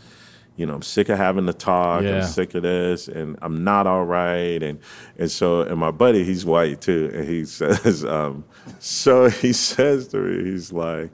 You 0.56 0.66
know, 0.66 0.74
I'm 0.74 0.82
sick 0.82 1.08
of 1.08 1.16
having 1.16 1.46
to 1.46 1.52
talk. 1.52 2.02
Yeah. 2.02 2.18
I'm 2.18 2.22
sick 2.24 2.54
of 2.54 2.62
this, 2.62 3.08
and 3.08 3.38
I'm 3.40 3.64
not 3.64 3.86
all 3.86 4.04
right. 4.04 4.62
And 4.62 4.78
and 5.18 5.30
so, 5.30 5.62
and 5.62 5.78
my 5.78 5.90
buddy, 5.90 6.24
he's 6.24 6.44
white 6.44 6.80
too, 6.80 7.10
and 7.14 7.28
he 7.28 7.44
says, 7.46 8.04
um, 8.04 8.44
so 8.78 9.28
he 9.28 9.52
says 9.54 10.08
to 10.08 10.18
me, 10.18 10.50
he's 10.50 10.72
like, 10.72 11.10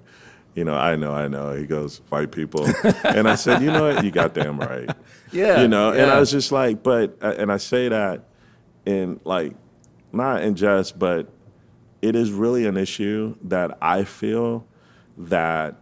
you 0.54 0.64
know, 0.64 0.75
I 0.75 0.97
know, 0.97 1.12
I 1.12 1.28
know. 1.28 1.54
He 1.54 1.66
goes, 1.66 2.00
white 2.09 2.33
people, 2.33 2.66
and 3.04 3.28
I 3.28 3.37
said, 3.37 3.62
you 3.62 3.71
know 3.71 3.95
what, 3.95 4.04
you 4.04 4.11
goddamn 4.11 4.59
right. 4.59 4.90
Yeah. 5.30 5.62
you 5.62 5.68
know, 5.68 5.92
and. 5.92 6.11
I 6.11 6.18
was 6.18 6.30
just 6.30 6.50
like, 6.50 6.83
but, 6.83 7.16
uh, 7.23 7.35
and 7.38 7.52
I 7.52 7.59
say 7.59 7.88
that 7.88 8.25
in 8.87 9.21
like, 9.25 9.54
not 10.12 10.42
in 10.42 10.57
jest, 10.57 10.99
but 10.99 11.28
it 12.02 12.16
is 12.16 12.33
really 12.33 12.66
an 12.66 12.76
issue 12.76 13.37
that 13.42 13.76
I 13.80 14.04
feel 14.04 14.66
that 15.16 15.76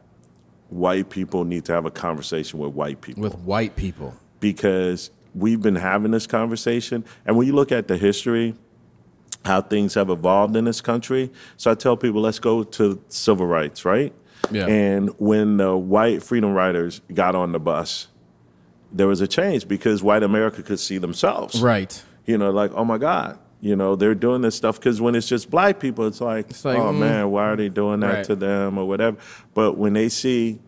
white 0.68 1.10
people 1.10 1.44
need 1.44 1.64
to 1.64 1.72
have 1.72 1.86
a 1.86 1.90
conversation 1.90 2.58
with 2.58 2.72
white 2.72 3.00
people 3.00 3.22
with 3.22 3.36
white 3.38 3.76
people. 3.76 4.14
because 4.40 5.10
we've 5.34 5.60
been 5.62 5.76
having 5.76 6.10
this 6.10 6.26
conversation. 6.26 7.04
And 7.24 7.36
when 7.36 7.46
you 7.46 7.54
look 7.54 7.70
at 7.70 7.88
the 7.88 7.96
history, 7.96 8.54
how 9.44 9.60
things 9.60 9.94
have 9.94 10.10
evolved 10.10 10.56
in 10.56 10.64
this 10.64 10.80
country, 10.80 11.30
so 11.56 11.70
I 11.70 11.74
tell 11.74 11.96
people, 11.96 12.20
let's 12.20 12.38
go 12.40 12.64
to 12.64 13.02
civil 13.08 13.46
rights, 13.46 13.84
right? 13.84 14.12
Yeah. 14.50 14.66
And 14.66 15.10
when 15.18 15.56
the 15.58 15.76
white 15.76 16.22
freedom 16.22 16.52
riders 16.52 17.00
got 17.14 17.34
on 17.34 17.52
the 17.52 17.60
bus, 17.60 18.08
there 18.92 19.06
was 19.06 19.20
a 19.20 19.26
change 19.28 19.68
because 19.68 20.02
white 20.02 20.22
America 20.22 20.62
could 20.62 20.80
see 20.80 20.98
themselves. 20.98 21.60
Right. 21.62 22.02
You 22.24 22.38
know, 22.38 22.50
like, 22.50 22.72
oh 22.74 22.84
my 22.84 22.98
God, 22.98 23.38
you 23.60 23.74
know, 23.74 23.96
they're 23.96 24.14
doing 24.14 24.42
this 24.42 24.54
stuff 24.54 24.78
because 24.78 25.00
when 25.00 25.14
it's 25.14 25.28
just 25.28 25.50
black 25.50 25.80
people, 25.80 26.06
it's 26.06 26.20
like, 26.20 26.48
like, 26.64 26.78
oh 26.78 26.92
mm. 26.92 26.98
man, 26.98 27.30
why 27.30 27.44
are 27.50 27.56
they 27.56 27.68
doing 27.68 28.00
that 28.00 28.14
Right. 28.14 28.24
to 28.26 28.36
them 28.36 28.78
or 28.78 28.86
whatever? 28.86 29.16
But 29.54 29.76
when 29.78 29.94
they 29.94 30.08
see 30.08 30.58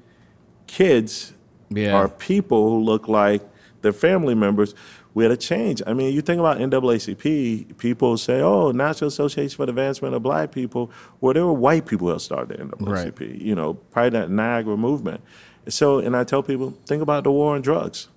kids 0.67 1.35
Yeah. 1.71 1.95
are 1.95 2.09
people 2.09 2.71
who 2.71 2.79
look 2.83 3.09
like 3.09 3.43
their 3.83 3.93
family 3.93 4.35
members, 4.35 4.75
we 5.15 5.25
had 5.25 5.33
a 5.33 5.37
change. 5.37 5.83
I 5.87 5.95
mean, 5.95 6.15
you 6.15 6.21
think 6.21 6.39
about 6.39 6.59
NAACP, 6.61 7.77
people 7.79 8.17
say, 8.17 8.41
oh, 8.41 8.71
National 8.71 9.09
Association 9.09 9.57
for 9.57 9.67
the 9.67 9.71
Advancement 9.71 10.15
of 10.15 10.23
Black 10.23 10.53
People. 10.53 10.91
Well, 11.21 11.35
there 11.35 11.45
were 11.45 11.53
white 11.53 11.87
people 11.87 12.09
that 12.09 12.21
started 12.21 12.59
the 12.59 12.65
NAACP, 12.77 13.43
you 13.43 13.55
know, 13.55 13.75
probably 13.75 14.11
that 14.11 14.31
Niagara 14.31 14.77
movement. 14.77 15.21
So, 15.69 15.99
and 15.99 16.17
I 16.17 16.25
tell 16.25 16.43
people, 16.43 16.75
think 16.87 17.03
about 17.03 17.25
the 17.25 17.31
war 17.33 17.55
on 17.55 17.63
drugs. 17.63 18.09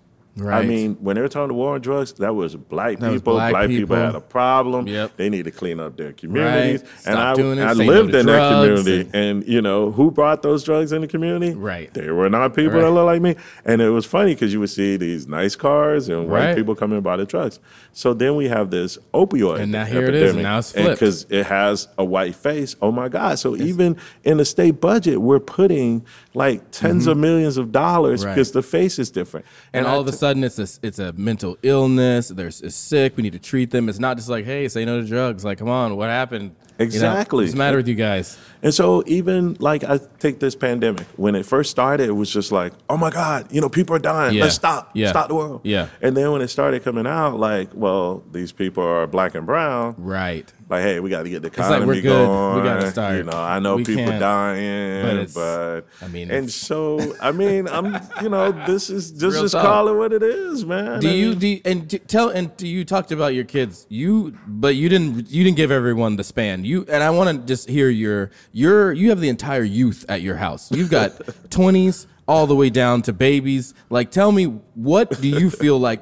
I 0.42 0.64
mean, 0.64 0.96
when 1.02 1.16
they 1.16 1.22
were 1.22 1.28
talking 1.28 1.50
the 1.50 1.54
war 1.56 1.76
on 1.76 1.82
drugs, 1.82 2.14
that 2.14 2.34
was 2.34 2.56
black 2.56 3.00
That 3.00 3.12
was 3.12 3.22
people. 3.22 3.34
black 3.34 3.52
Black, 3.52 3.68
people. 3.68 3.82
people. 3.82 3.96
had 3.98 4.16
a 4.16 4.22
problem. 4.22 4.88
Yep. 4.88 5.18
They 5.18 5.30
need 5.30 5.44
to 5.44 5.52
clean 5.52 5.80
up 5.80 5.98
their 5.98 6.14
communities. 6.14 6.84
Stop 7.00 7.38
and 7.38 7.60
I, 7.60 7.72
I 7.72 7.74
no 7.74 7.84
lived 7.84 8.16
in 8.16 8.26
that 8.28 8.52
community. 8.52 9.02
and- 9.14 9.16
And, 9.42 9.48
you 9.48 9.62
know, 9.62 9.92
who 9.92 10.10
brought 10.10 10.42
those 10.42 10.64
drugs 10.64 10.94
in 10.94 11.02
the 11.02 11.08
community? 11.08 11.54
Right. 11.54 11.94
They 11.94 12.10
were 12.12 12.30
not 12.30 12.56
people 12.56 12.74
Right. 12.74 12.82
that 12.84 12.92
look 12.92 13.06
like 13.06 13.22
me. 13.22 13.36
And 13.66 13.82
it 13.82 13.90
was 13.90 14.06
funny 14.06 14.34
because 14.34 14.54
you 14.54 14.60
would 14.62 14.70
see 14.70 14.96
these 14.98 15.28
nice 15.28 15.56
cars 15.56 16.08
and 16.10 16.30
white 16.30 16.46
Right. 16.46 16.56
people 16.56 16.76
coming 16.76 16.96
and 16.96 17.04
buy 17.04 17.18
the 17.18 17.26
drugs. 17.26 17.60
So 17.92 18.14
then 18.14 18.36
we 18.36 18.48
have 18.48 18.72
this 18.72 18.98
opioid 19.14 19.60
And 19.60 19.72
now 19.74 19.84
here 19.86 20.06
it 20.06 20.16
is. 20.16 20.36
Now 20.36 20.60
it's 20.60 20.72
flipped. 20.72 20.92
Because 20.92 21.26
it 21.30 21.46
has 21.48 21.90
a 21.98 22.06
white 22.06 22.36
face. 22.36 22.76
Oh 22.82 22.92
my 22.92 23.10
God. 23.10 23.38
So 23.38 23.56
even 23.58 23.98
in 24.24 24.38
the 24.38 24.46
state 24.46 24.80
budget, 24.80 25.22
we're 25.22 25.40
putting 25.42 26.06
like 26.34 26.72
10s 26.72 27.06
of 27.08 27.18
millions 27.18 27.58
of 27.58 27.72
dollars 27.74 28.22
Mm-hmm. 28.22 28.28
Right. 28.28 28.36
because 28.36 28.52
the 28.52 28.62
face 28.64 28.98
is 28.98 29.12
different. 29.12 29.46
And 29.74 29.86
I 29.86 29.92
all 29.92 30.00
of 30.00 30.08
a 30.08 30.12
sudden, 30.22 30.44
it's 30.44 30.60
a 30.60 30.68
it's 30.86 31.00
a 31.00 31.14
mental 31.14 31.58
illness. 31.64 32.30
They're 32.30 32.52
sick. 32.52 33.18
We 33.18 33.24
need 33.24 33.34
to 33.34 33.40
treat 33.40 33.72
them. 33.72 33.90
It's 33.90 34.00
not 34.00 34.18
just 34.18 34.30
like, 34.30 34.46
hey, 34.46 34.68
say 34.68 34.86
no 34.86 35.02
to 35.02 35.08
drugs. 35.08 35.44
Like, 35.44 35.58
come 35.58 35.68
on, 35.68 35.98
what 35.98 36.10
happened? 36.10 36.56
You 36.82 37.00
know, 37.00 37.08
Exactly. 37.12 37.44
what's 37.46 37.52
the 37.54 37.58
matter 37.58 37.78
with 37.78 37.88
you 37.88 37.96
guys? 37.96 38.38
And 38.64 38.74
so 38.74 39.04
even 39.08 39.56
like 39.60 39.84
I 39.84 40.00
take 40.20 40.40
this 40.40 40.56
pandemic, 40.56 41.08
when 41.16 41.34
it 41.36 41.46
first 41.46 41.72
started, 41.72 42.08
it 42.10 42.14
was 42.14 42.32
just 42.32 42.52
like, 42.52 42.74
oh 42.90 42.98
my 42.98 43.10
God, 43.10 43.52
you 43.52 43.60
know, 43.60 43.70
people 43.70 43.96
are 43.96 44.00
dying. 44.00 44.36
Yeah. 44.36 44.44
Let's 44.44 44.56
stop. 44.56 44.92
Yeah. 44.94 45.10
Stop 45.10 45.30
the 45.30 45.36
world. 45.36 45.62
Yeah. 45.64 45.88
And 46.02 46.16
then 46.16 46.32
when 46.32 46.42
it 46.42 46.50
started 46.50 46.84
coming 46.84 47.08
out, 47.08 47.40
like, 47.40 47.70
well, 47.74 48.24
these 48.32 48.52
people 48.52 48.84
are 48.84 49.08
black 49.08 49.34
and 49.34 49.46
brown. 49.48 49.96
Right. 49.98 50.52
Like, 50.70 50.84
hey, 50.84 51.00
we 51.02 51.10
got 51.10 51.24
to 51.24 51.30
get 51.30 51.42
the 51.42 51.50
like, 51.50 51.58
economy 51.58 51.86
we're 51.88 51.94
good. 51.96 52.04
going. 52.04 52.56
We 52.58 52.64
gotta 52.64 52.92
start. 52.92 53.16
You 53.18 53.24
know, 53.24 53.32
I 53.38 53.60
know 53.60 53.76
We 53.78 53.84
people 53.84 54.18
dying, 54.20 55.28
but 55.34 55.34
but, 55.34 55.82
I 56.02 56.08
mean, 56.08 56.32
and 56.32 56.50
so 56.50 57.16
I 57.22 57.32
mean, 57.34 57.68
I'm, 57.68 58.00
you 58.22 58.30
know, 58.30 58.52
this 58.66 58.90
is 58.90 59.12
just 59.24 59.38
just 59.42 59.54
call 59.54 59.90
it 59.90 59.96
what 59.96 60.14
it 60.14 60.24
is, 60.24 60.64
man. 60.66 61.02
Do 61.02 61.10
I 61.10 61.12
you 61.12 61.36
do 61.36 61.48
you- 61.48 61.62
and 61.66 61.90
tell 62.08 62.30
and 62.30 62.56
do 62.56 62.68
you 62.68 62.86
talked 62.86 63.12
about 63.12 63.34
your 63.34 63.44
kids? 63.44 63.86
You 63.90 64.38
but 64.48 64.76
you 64.76 64.88
didn't 64.88 65.30
you 65.30 65.44
didn't 65.44 65.58
give 65.58 65.72
everyone 65.72 66.16
the 66.16 66.24
span. 66.24 66.64
You 66.64 66.71
and 66.80 67.04
I 67.04 67.10
want 67.10 67.42
to 67.42 67.46
just 67.46 67.70
hear 67.70 67.90
your 67.90 68.32
your 68.52 68.92
you 68.94 69.10
have 69.10 69.20
the 69.20 69.30
entire 69.30 69.64
youth 69.64 70.06
at 70.10 70.22
your 70.22 70.36
house. 70.36 70.72
You've 70.72 70.90
got 70.90 71.20
twenties 71.50 72.08
all 72.28 72.48
the 72.48 72.56
way 72.56 72.70
down 72.70 73.02
to 73.04 73.14
babies. 73.14 73.74
Like, 73.90 74.12
tell 74.12 74.32
me, 74.32 74.46
what 74.76 75.22
do 75.22 75.28
you 75.28 75.50
feel 75.50 75.78
like? 75.78 76.02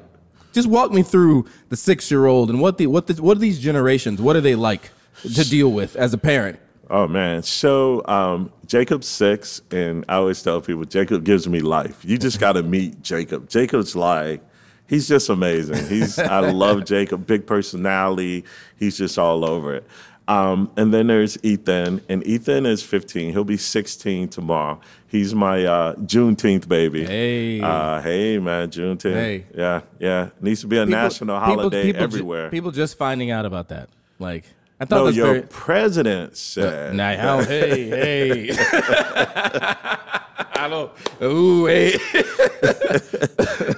Just 0.52 0.68
walk 0.68 0.92
me 0.92 1.04
through 1.04 1.48
the 1.70 1.76
six 1.76 2.10
year 2.10 2.26
old 2.26 2.50
and 2.50 2.60
what 2.60 2.78
the 2.78 2.88
what 2.88 3.08
the 3.08 3.22
what 3.22 3.38
are 3.38 3.40
these 3.40 3.60
generations? 3.60 4.22
What 4.22 4.36
are 4.36 4.42
they 4.42 4.56
like 4.56 4.92
to 5.22 5.48
deal 5.48 5.72
with 5.72 5.96
as 5.96 6.14
a 6.14 6.18
parent? 6.18 6.60
Oh 6.92 7.08
man, 7.08 7.44
so 7.44 8.06
um, 8.08 8.52
Jacob's 8.66 9.08
six, 9.08 9.62
and 9.70 10.04
I 10.10 10.16
always 10.16 10.42
tell 10.42 10.60
people 10.60 10.86
Jacob 10.86 11.24
gives 11.24 11.48
me 11.48 11.60
life. 11.60 12.04
You 12.04 12.18
just 12.18 12.40
got 12.40 12.54
to 12.54 12.64
meet 12.64 13.04
Jacob. 13.04 13.48
Jacob's 13.48 13.96
like, 13.96 14.42
he's 14.88 15.08
just 15.08 15.30
amazing. 15.30 15.86
He's 15.88 16.18
I 16.18 16.40
love 16.40 16.86
Jacob, 16.86 17.28
big 17.28 17.46
personality. 17.46 18.44
He's 18.78 18.98
just 18.98 19.20
all 19.20 19.46
over 19.46 19.76
it. 19.76 19.88
Um, 20.30 20.72
and 20.78 20.94
then 20.94 21.08
there's 21.08 21.38
Ethan, 21.44 22.02
and 22.08 22.26
Ethan 22.26 22.66
is 22.68 22.84
15. 22.84 23.32
He'll 23.34 23.44
be 23.44 23.58
16 23.58 24.30
tomorrow. 24.30 24.80
He's 25.08 25.34
my 25.34 25.66
uh, 25.66 25.96
Juneteenth 25.96 26.68
baby. 26.68 27.04
Hey. 27.04 27.60
uh, 27.62 28.00
hey, 28.02 28.38
man, 28.38 28.70
Juneteenth. 28.70 29.14
Hey. 29.14 29.46
yeah, 29.56 29.82
yeah. 30.00 30.30
Needs 30.40 30.62
to 30.62 30.68
be 30.68 30.78
a 30.78 30.86
People- 30.86 31.02
national 31.02 31.40
holiday 31.40 31.82
people 31.84 32.00
ju- 32.00 32.04
everywhere. 32.04 32.50
people 32.52 32.70
just 32.72 32.96
finding 32.98 33.32
out 33.32 33.46
about 33.48 33.70
that. 33.70 33.90
Like, 34.20 34.44
I 34.80 34.86
thought 34.86 34.98
no, 34.98 35.06
that's 35.06 35.18
your 35.18 35.28
very. 35.34 35.42
president 35.50 36.38
said. 36.38 36.94
Now, 36.96 37.42
hey, 37.44 37.90
hey. 37.90 38.50
I 40.54 40.68
don't. 40.70 40.92
Ooh, 41.22 41.66
hey. 41.66 41.92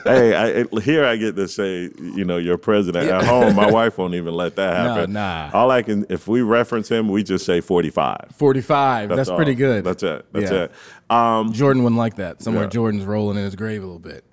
hey, 0.03 0.36
I, 0.36 0.80
here 0.82 1.06
I 1.06 1.15
get 1.15 1.36
to 1.36 1.48
say, 1.48 1.89
you 2.00 2.24
know, 2.24 2.38
your 2.38 2.58
president. 2.58 3.10
At 3.10 3.24
home, 3.24 3.56
my 3.56 3.70
wife 3.70 3.98
won't 3.98 4.13
even 4.13 4.34
let 4.36 4.56
that 4.58 4.75
happen. 4.88 5.13
No, 5.13 5.50
nah. 5.50 5.50
All 5.53 5.72
I 5.72 5.82
can, 5.82 6.06
if 6.10 6.27
we 6.27 6.41
reference 6.41 6.88
him, 6.89 7.10
we 7.10 7.24
just 7.24 7.46
say 7.46 7.62
45. 7.62 8.30
45. 8.36 9.10
That's, 9.10 9.30
all. 9.30 9.36
pretty 9.36 9.56
good. 9.56 9.84
That's 9.84 10.03
it. 10.03 10.25
That's 10.32 10.51
Yeah. 10.51 10.63
it. 10.65 10.72
Um, 11.10 11.51
Jordan 11.51 11.84
wouldn't 11.84 11.98
like 12.00 12.15
that. 12.18 12.41
Somewhere 12.44 12.65
Yeah. 12.65 12.70
Jordan's 12.70 13.06
rolling 13.06 13.38
in 13.38 13.44
his 13.44 13.56
grave 13.56 13.84
a 13.84 13.88
little 13.88 14.00
bit. 14.00 14.24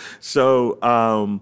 so, 0.20 0.80
um, 0.82 1.40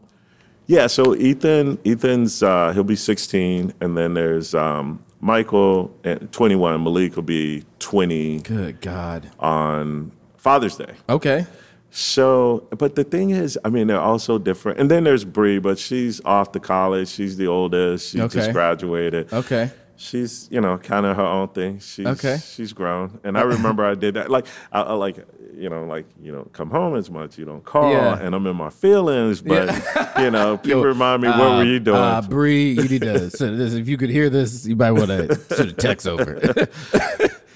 yeah, 0.67 0.87
so 0.87 1.15
Ethan, 1.15 1.79
Ethan's, 1.85 2.43
uh, 2.43 2.73
he'll 2.73 2.85
be 2.85 2.97
16. 2.97 3.75
And 3.81 3.97
then 3.97 4.15
there's 4.15 4.55
um, 4.55 5.03
Michael, 5.25 5.91
at 6.05 6.33
21. 6.33 6.85
Malik 6.85 7.17
will 7.17 7.23
be 7.23 7.65
20 7.79 8.41
Good 8.41 8.83
God. 8.83 9.31
on 9.39 10.13
Father's 10.37 10.77
Day. 10.77 10.93
Okay. 11.09 11.47
So, 11.91 12.67
but 12.77 12.95
the 12.95 13.05
thing 13.05 13.31
is, 13.31 13.59
I 13.65 13.71
mean, 13.71 13.87
they're 13.87 13.99
all 14.01 14.19
so 14.19 14.37
different. 14.37 14.79
And 14.81 14.91
then 14.91 15.05
there's 15.05 15.25
Bree, 15.25 15.59
but 15.61 15.79
she's 15.79 16.21
off 16.27 16.53
to 16.53 16.61
college. 16.61 17.09
She's 17.09 17.39
the 17.39 17.47
oldest. 17.47 18.11
She 18.11 18.21
Okay. 18.21 18.41
just 18.41 18.53
graduated. 18.53 19.33
Okay. 19.33 19.71
She's, 19.97 20.49
you 20.51 20.61
know, 20.61 20.77
kind 20.79 21.07
of 21.07 21.17
her 21.17 21.23
own 21.23 21.49
thing. 21.49 21.79
She's, 21.79 22.07
Okay. 22.07 22.39
She's 22.45 22.73
grown. 22.73 23.21
And 23.25 23.39
I 23.39 23.43
remember 23.43 23.85
I 23.85 23.95
did 23.95 24.15
that. 24.15 24.31
Like, 24.31 24.47
I, 24.73 24.83
I 24.83 24.93
like, 24.95 25.17
you 25.57 25.69
know, 25.71 25.85
like, 25.85 26.07
you 26.21 26.33
don't 26.33 26.53
come 26.53 26.71
home 26.71 26.97
as 26.97 27.11
much. 27.11 27.39
You 27.39 27.45
don't 27.45 27.65
call. 27.65 27.93
Yeah. 27.93 28.19
And 28.19 28.35
I'm 28.35 28.47
in 28.47 28.57
my 28.57 28.71
feelings. 28.71 29.41
But, 29.41 29.69
you 30.19 30.31
know, 30.31 30.57
people 30.63 30.81
Yo, 30.81 30.87
remind 30.87 31.23
me, 31.23 31.29
what 31.29 31.41
uh, 31.41 31.57
were 31.59 31.65
you 31.65 31.81
doing? 31.81 31.97
Uh, 31.97 32.23
Bree, 32.23 32.73
you 32.73 32.89
need 32.89 33.03
to. 33.03 33.31
So 33.31 33.55
this, 33.55 33.75
if 33.75 33.89
you 33.89 33.97
could 33.97 34.11
hear 34.11 34.29
this, 34.31 34.67
you 34.67 34.77
might 34.77 34.93
want 34.93 35.09
to 35.09 35.35
sort 35.55 35.69
of 35.69 35.77
text 35.77 36.07
over. 36.07 36.41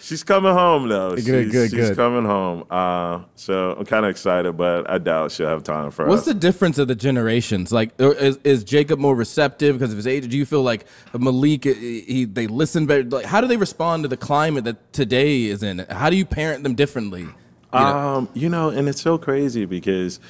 She's 0.09 0.25
coming 0.25 0.53
home, 0.53 0.89
though. 0.89 1.11
Good, 1.11 1.25
she's, 1.25 1.53
good, 1.53 1.71
she's 1.71 1.89
good. 1.89 1.97
coming 1.97 2.25
home. 2.25 2.65
Uh, 2.71 3.25
so 3.35 3.77
I'm 3.79 3.85
kind 3.85 4.05
of 4.05 4.11
excited, 4.11 4.57
but 4.57 4.89
I 4.91 4.99
doubt 4.99 5.33
she'll 5.33 5.49
have 5.49 5.63
time 5.63 5.91
for 5.91 6.07
What's 6.07 6.23
us. 6.23 6.29
the 6.29 6.35
difference 6.35 6.79
of 6.79 6.89
the 6.89 6.95
generations? 6.95 7.71
Like, 7.71 7.91
or 8.01 8.15
is, 8.15 8.39
is 8.45 8.65
Jacob 8.65 8.99
more 8.99 9.15
receptive 9.15 9.77
because 9.77 9.93
of 9.93 9.97
his 9.97 10.07
age? 10.07 10.29
Do 10.29 10.37
you 10.37 10.47
feel 10.47 10.63
like 10.63 10.87
Malik, 11.13 11.65
he, 11.65 12.25
they 12.25 12.47
listen 12.47 12.87
better? 12.87 13.05
Like, 13.05 13.27
how 13.27 13.41
do 13.41 13.47
they 13.47 13.57
respond 13.57 14.05
to 14.05 14.09
the 14.09 14.17
climate 14.17 14.65
that 14.65 14.93
today 14.93 15.45
is 15.45 15.63
in? 15.63 15.81
How 15.91 16.11
do 16.11 16.17
you 16.17 16.25
parent 16.25 16.63
them 16.63 16.75
differently? 16.75 17.23
You 17.23 17.31
know? 17.73 17.81
Um, 17.81 18.29
you 18.33 18.49
know, 18.49 18.71
and 18.71 18.89
it's 18.89 19.03
so 19.03 19.19
crazy 19.19 19.67
because, 19.67 20.21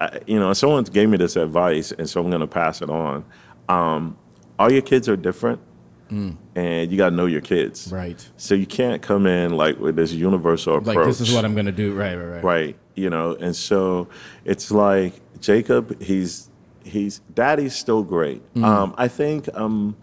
uh, 0.00 0.10
you 0.26 0.38
know, 0.38 0.52
someone 0.52 0.84
gave 0.84 1.08
me 1.08 1.16
this 1.16 1.34
advice, 1.34 1.90
and 1.90 2.08
so 2.08 2.20
I'm 2.20 2.30
going 2.30 2.40
to 2.40 2.46
pass 2.46 2.82
it 2.82 2.88
on. 2.88 3.24
Um, 3.68 4.16
all 4.58 4.70
your 4.70 4.82
kids 4.82 5.08
are 5.08 5.16
different, 5.16 5.60
and 6.10 6.90
you 6.92 6.96
got 6.96 7.10
to 7.10 7.16
know 7.16 7.26
your 7.26 7.40
kids. 7.40 7.88
Mm. 7.88 7.92
Right. 7.92 8.28
So 8.36 8.54
you 8.54 8.66
can't 8.66 9.02
come 9.02 9.26
in 9.26 9.56
like 9.56 9.78
with 9.78 9.96
this 9.96 10.12
universal 10.12 10.76
approach. 10.76 10.96
Like, 10.96 11.06
this 11.06 11.20
is 11.20 11.32
what 11.34 11.44
I'm 11.44 11.54
going 11.54 11.66
to 11.66 11.72
do. 11.72 11.92
Right, 11.94 12.14
right, 12.14 12.24
right. 12.26 12.44
Right. 12.44 12.76
You 12.94 13.10
know, 13.10 13.34
and 13.34 13.54
so 13.56 14.08
it's 14.44 14.70
like 14.70 15.14
Jacob, 15.40 16.00
he's 16.02 16.48
he's 16.84 17.20
daddy's 17.34 17.74
still 17.74 18.02
great. 18.02 18.42
Mm. 18.54 18.64
Um, 18.64 18.94
I 18.98 19.08
think 19.08 19.48
um, 19.54 19.96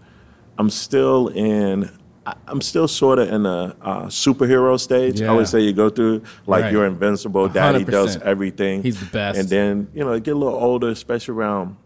I'm 0.57 0.69
still 0.69 1.27
in. 1.29 1.89
I- 2.25 2.35
I'm 2.47 2.61
still 2.61 2.87
sort 2.87 3.17
of 3.17 3.29
in 3.29 3.45
a 3.47 3.75
uh, 3.81 4.05
superhero 4.05 4.79
stage. 4.79 5.21
I 5.21 5.25
Yeah. 5.25 5.31
always 5.31 5.49
say 5.49 5.61
you 5.61 5.73
go 5.73 5.89
through 5.89 6.21
like 6.45 6.63
Right. 6.65 6.71
you're 6.71 6.85
invincible. 6.85 7.47
Daddy 7.47 7.83
does 7.83 8.17
100%. 8.17 8.21
everything. 8.21 8.83
He's 8.83 8.99
the 8.99 9.07
best. 9.07 9.39
And 9.39 9.49
then 9.49 9.87
you 9.95 10.03
know, 10.03 10.19
get 10.19 10.35
a 10.35 10.37
little 10.37 10.53
older, 10.59 10.89
especially 10.89 11.33
around 11.33 11.77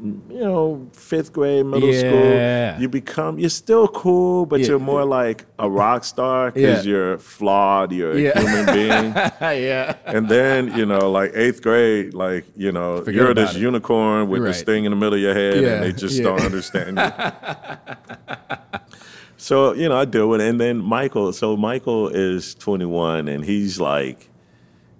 you 0.00 0.22
know 0.40 0.86
fifth 0.92 1.32
grade, 1.32 1.66
middle 1.66 1.88
Yeah. 1.92 1.98
school. 2.74 2.82
You 2.82 2.88
become 2.88 3.38
you're 3.38 3.50
still 3.50 3.88
cool, 3.88 4.46
but 4.46 4.60
Yeah. 4.60 4.66
you're 4.68 4.78
more 4.78 5.04
like 5.04 5.44
a 5.58 5.68
rock 5.68 6.04
star 6.04 6.50
because 6.52 6.86
Yeah. 6.86 6.90
you're 6.92 7.18
flawed. 7.18 7.90
You're 7.92 8.12
a 8.12 8.38
human 8.40 8.66
being. 8.66 9.12
yeah. 9.40 9.94
And 10.06 10.28
then, 10.28 10.76
you 10.76 10.86
know, 10.86 11.10
like 11.10 11.32
eighth 11.34 11.62
grade, 11.62 12.14
like, 12.14 12.44
you 12.56 12.70
know, 12.70 12.98
Forget 12.98 13.14
you're 13.14 13.34
this 13.34 13.56
it. 13.56 13.60
unicorn 13.60 14.28
with 14.28 14.42
Right. 14.42 14.48
this 14.48 14.62
thing 14.62 14.84
in 14.84 14.90
the 14.92 14.96
middle 14.96 15.14
of 15.14 15.20
your 15.20 15.34
head 15.34 15.54
and 15.64 15.82
they 15.82 15.92
just 15.92 16.22
don't 16.22 16.40
understand 16.42 16.98
you. 16.98 18.36
so, 19.36 19.72
you 19.72 19.88
know, 19.88 19.96
I 19.96 20.04
do 20.04 20.32
it. 20.34 20.40
And 20.40 20.60
then 20.60 20.78
Michael, 20.78 21.32
so 21.32 21.56
Michael 21.56 22.08
is 22.08 22.54
21 22.54 23.28
and 23.28 23.44
he's 23.44 23.80
like, 23.80 24.28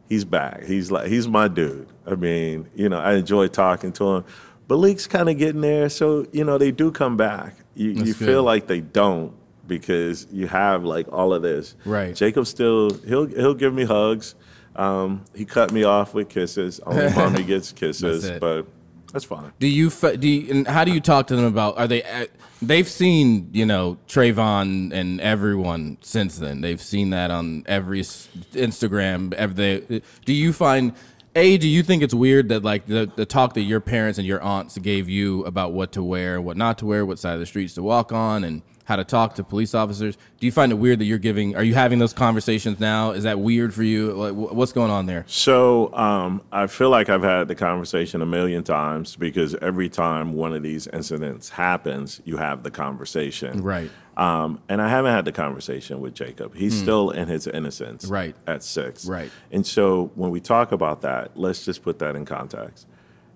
he's 0.09 0.25
back. 0.25 0.65
He's 0.65 0.91
like, 0.91 1.07
he's 1.09 1.29
my 1.29 1.49
dude. 1.49 1.89
I 2.07 2.15
mean, 2.15 2.69
you 2.75 2.89
know, 2.89 2.99
I 2.99 3.15
enjoy 3.15 3.49
talking 3.49 3.93
to 3.93 4.17
him. 4.17 4.25
But 4.69 4.77
Leek's 4.77 5.07
kind 5.07 5.29
of 5.29 5.39
getting 5.39 5.63
there. 5.63 5.89
So, 5.89 6.27
you 6.33 6.45
know, 6.45 6.59
they 6.59 6.71
do 6.71 6.93
come 6.93 7.17
back. 7.17 7.55
You, 7.75 7.91
you 7.91 8.15
feel 8.15 8.43
like 8.43 8.67
they 8.67 8.81
don't 8.81 9.35
because 9.67 10.27
you 10.31 10.47
have 10.47 10.85
like 10.85 11.11
all 11.13 11.33
of 11.33 11.43
this. 11.43 11.75
Right. 11.85 12.15
Jacob 12.15 12.47
still 12.47 12.91
he'll 13.07 13.27
he'll 13.27 13.55
give 13.55 13.73
me 13.75 13.85
hugs. 13.85 14.35
Um, 14.77 15.25
he 15.35 15.45
cut 15.45 15.73
me 15.73 15.85
off 15.85 16.15
with 16.15 16.29
kisses. 16.29 16.81
Only 16.81 17.11
mommy 17.17 17.43
gets 17.43 17.73
kisses, 17.73 18.23
That's 18.23 18.39
but 18.39 18.67
that's 19.13 19.25
fine. 19.25 19.53
Do 19.59 19.67
you, 19.67 19.91
do 19.91 20.29
you, 20.29 20.51
and 20.51 20.69
how 20.69 20.85
do 20.85 20.93
you 20.93 21.01
talk 21.01 21.29
to 21.29 21.37
them 21.37 21.47
about, 21.47 21.79
are 21.79 21.89
they, 21.89 22.03
uh, 22.03 22.27
they've 22.61 22.89
seen, 22.89 23.49
you 23.53 23.65
know, 23.65 23.97
Trayvon 24.07 24.93
and 24.93 25.21
everyone 25.21 25.97
since 26.03 26.39
then. 26.39 26.61
They've 26.61 26.81
seen 26.81 27.11
that 27.11 27.31
on 27.31 27.65
every 27.67 28.03
Instagram. 28.03 29.33
Every, 29.33 30.03
do 30.27 30.33
you 30.33 30.53
find, 30.53 30.93
A, 31.35 31.59
do 31.59 31.69
you 31.69 31.83
think 31.83 32.03
it's 32.03 32.15
weird 32.15 32.49
that 32.49 32.65
like 32.65 32.87
the, 32.87 33.11
the 33.15 33.27
talk 33.27 33.55
that 33.55 33.63
your 33.63 33.81
parents 33.81 34.19
and 34.19 34.27
your 34.27 34.43
aunts 34.43 34.77
gave 34.79 35.09
you 35.09 35.45
about 35.45 35.73
what 35.73 35.93
to 35.93 36.03
wear, 36.03 36.41
what 36.41 36.57
not 36.57 36.79
to 36.79 36.87
wear, 36.87 37.05
what 37.05 37.19
side 37.19 37.35
of 37.35 37.41
the 37.41 37.47
streets 37.47 37.75
to 37.75 37.83
walk 37.83 38.13
on, 38.13 38.45
and 38.45 38.63
how 38.89 38.97
to 38.97 39.05
talk 39.05 39.35
to 39.35 39.45
police 39.45 39.75
officers? 39.75 40.17
Do 40.41 40.47
you 40.47 40.51
find 40.51 40.73
it 40.73 40.77
weird 40.77 40.99
that 41.01 41.05
you're 41.05 41.19
giving, 41.19 41.55
are 41.55 41.63
you 41.63 41.75
having 41.75 41.99
those 41.99 42.15
conversations 42.15 42.81
now? 42.81 43.11
Is 43.11 43.25
that 43.25 43.39
weird 43.39 43.75
for 43.75 43.83
you? 43.83 44.13
Like, 44.13 44.33
what's 44.33 44.73
going 44.73 44.91
on 44.91 45.05
there? 45.05 45.25
So 45.27 45.95
um, 45.95 46.41
I 46.51 46.69
feel 46.69 46.89
like 46.89 47.11
I've 47.11 47.23
had 47.23 47.49
the 47.49 47.55
conversation 47.55 48.23
a 48.23 48.27
million 48.27 48.65
times 48.65 49.15
because 49.15 49.55
every 49.57 49.91
time 49.91 50.33
one 50.33 50.55
of 50.55 50.63
these 50.63 50.87
incidents 50.87 51.51
happens, 51.51 52.23
you 52.25 52.39
have 52.39 52.63
the 52.63 52.71
conversation. 52.71 53.63
Right. 53.63 53.91
Um, 54.17 54.63
and 54.71 54.81
I 54.81 54.89
haven't 54.89 55.13
had 55.13 55.27
the 55.27 55.33
conversation 55.33 56.01
with 56.01 56.15
Jacob. 56.15 56.55
He's 56.55 56.75
still 56.75 57.11
in 57.11 57.29
his 57.29 57.47
innocence. 57.47 58.07
Right. 58.07 58.35
At 58.47 58.63
six. 58.63 59.05
Right. 59.05 59.31
And 59.53 59.67
so 59.67 60.13
when 60.15 60.31
we 60.31 60.41
talk 60.41 60.73
about 60.73 61.03
that, 61.03 61.37
let's 61.37 61.63
just 61.63 61.83
put 61.83 61.99
that 61.99 62.17
in 62.17 62.25
context. 62.25 62.87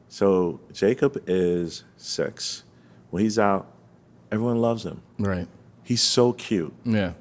So 0.09 0.61
Jacob 0.73 1.23
is 1.27 1.85
six. 1.99 2.65
When 3.11 3.23
he's 3.23 3.39
out, 3.39 3.69
everyone 4.33 4.61
loves 4.61 4.85
him. 4.85 5.01
Right. 5.19 5.47
He's 5.85 6.01
so 6.03 6.33
cute. 6.33 6.73
Yeah. 6.85 7.13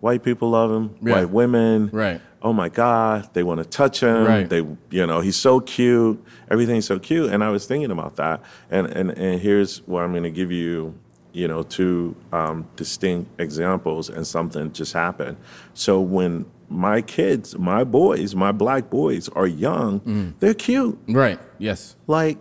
White 0.00 0.22
people 0.24 0.50
love 0.50 0.70
him. 0.70 0.96
Yeah. 1.00 1.12
White 1.14 1.30
women. 1.30 1.88
Right. 1.92 2.20
Oh 2.42 2.52
my 2.52 2.68
God, 2.68 3.28
they 3.34 3.44
want 3.44 3.58
to 3.62 3.64
touch 3.64 4.02
him. 4.02 4.24
Right. 4.26 4.48
They, 4.48 4.66
you 4.90 5.06
know, 5.06 5.20
he's 5.20 5.36
so 5.36 5.60
cute. 5.60 6.22
Everything's 6.50 6.86
so 6.86 6.98
cute. 6.98 7.30
And 7.32 7.44
I 7.44 7.50
was 7.50 7.66
thinking 7.66 7.92
about 7.92 8.16
that. 8.16 8.40
And 8.70 8.88
and 8.88 9.10
and 9.12 9.40
here's 9.40 9.78
where 9.86 10.02
I'm 10.02 10.10
going 10.10 10.24
to 10.24 10.30
give 10.30 10.50
you, 10.50 10.94
you 11.32 11.46
know, 11.46 11.62
two 11.62 12.16
um, 12.32 12.66
distinct 12.74 13.40
examples. 13.40 14.08
And 14.08 14.26
something 14.26 14.72
just 14.72 14.92
happened. 14.92 15.36
So 15.74 16.00
when 16.00 16.46
my 16.68 17.00
kids, 17.00 17.56
my 17.56 17.84
boys, 17.84 18.34
my 18.34 18.50
black 18.50 18.90
boys 18.90 19.28
are 19.28 19.46
young, 19.46 20.00
Mm. 20.00 20.32
they're 20.40 20.54
cute. 20.54 20.98
Right. 21.06 21.38
Yes. 21.58 21.94
Like 22.08 22.38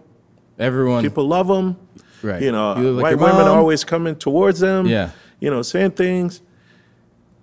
Everyone. 0.58 1.04
people 1.04 1.28
love 1.28 1.48
them. 1.48 1.78
Right. 2.24 2.42
You 2.42 2.52
know, 2.52 2.78
You 2.78 2.92
look 2.92 3.04
like 3.04 3.04
white 3.04 3.26
your 3.28 3.30
women 3.34 3.46
mom. 3.48 3.58
always 3.58 3.84
coming 3.84 4.16
towards 4.16 4.60
them. 4.60 4.86
Yeah. 4.88 5.12
You 5.40 5.50
know, 5.50 5.62
saying 5.62 5.92
things. 5.92 6.42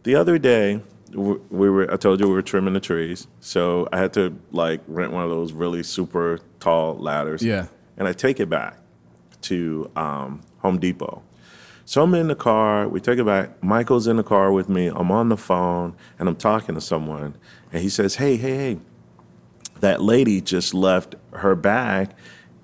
The 0.05 0.15
other 0.15 0.39
day, 0.39 0.81
w- 1.11 1.41
we 1.51 1.69
were. 1.69 1.93
I 1.93 1.97
told 1.97 2.21
you 2.21 2.29
we 2.29 2.33
were 2.35 2.43
trimming 2.43 2.75
the 2.75 2.81
trees, 2.81 3.27
so 3.41 3.89
I 3.93 3.99
had 3.99 4.13
to 4.15 4.39
like 4.53 4.81
rent 4.87 5.13
one 5.13 5.25
of 5.25 5.31
those 5.31 5.53
really 5.53 5.83
super 5.83 6.39
tall 6.61 6.97
ladders. 6.97 7.43
Yeah. 7.43 7.67
And 7.97 8.07
I 8.07 8.13
take 8.13 8.39
it 8.41 8.49
back 8.49 8.77
to 9.43 9.91
um, 9.97 10.43
Home 10.59 10.79
Depot. 10.79 11.23
So 11.85 12.03
I'm 12.03 12.15
in 12.15 12.29
the 12.29 12.35
car. 12.37 12.87
We 12.87 13.01
take 13.01 13.19
it 13.19 13.25
back. 13.27 13.63
Michael's 13.63 14.07
in 14.07 14.17
the 14.17 14.23
car 14.23 14.53
with 14.53 14.69
me. 14.69 14.87
I'm 14.89 15.11
on 15.11 15.31
the 15.31 15.37
phone 15.39 15.97
and 16.19 16.29
I'm 16.29 16.37
talking 16.37 16.75
to 16.75 16.81
someone, 16.81 17.35
and 17.73 17.83
he 17.83 17.89
says, 17.89 18.17
"Hey, 18.17 18.37
hey, 18.37 18.57
hey." 18.57 18.79
That 19.81 20.03
lady 20.03 20.41
just 20.41 20.75
left 20.75 21.15
her 21.35 21.55
bag 21.55 22.11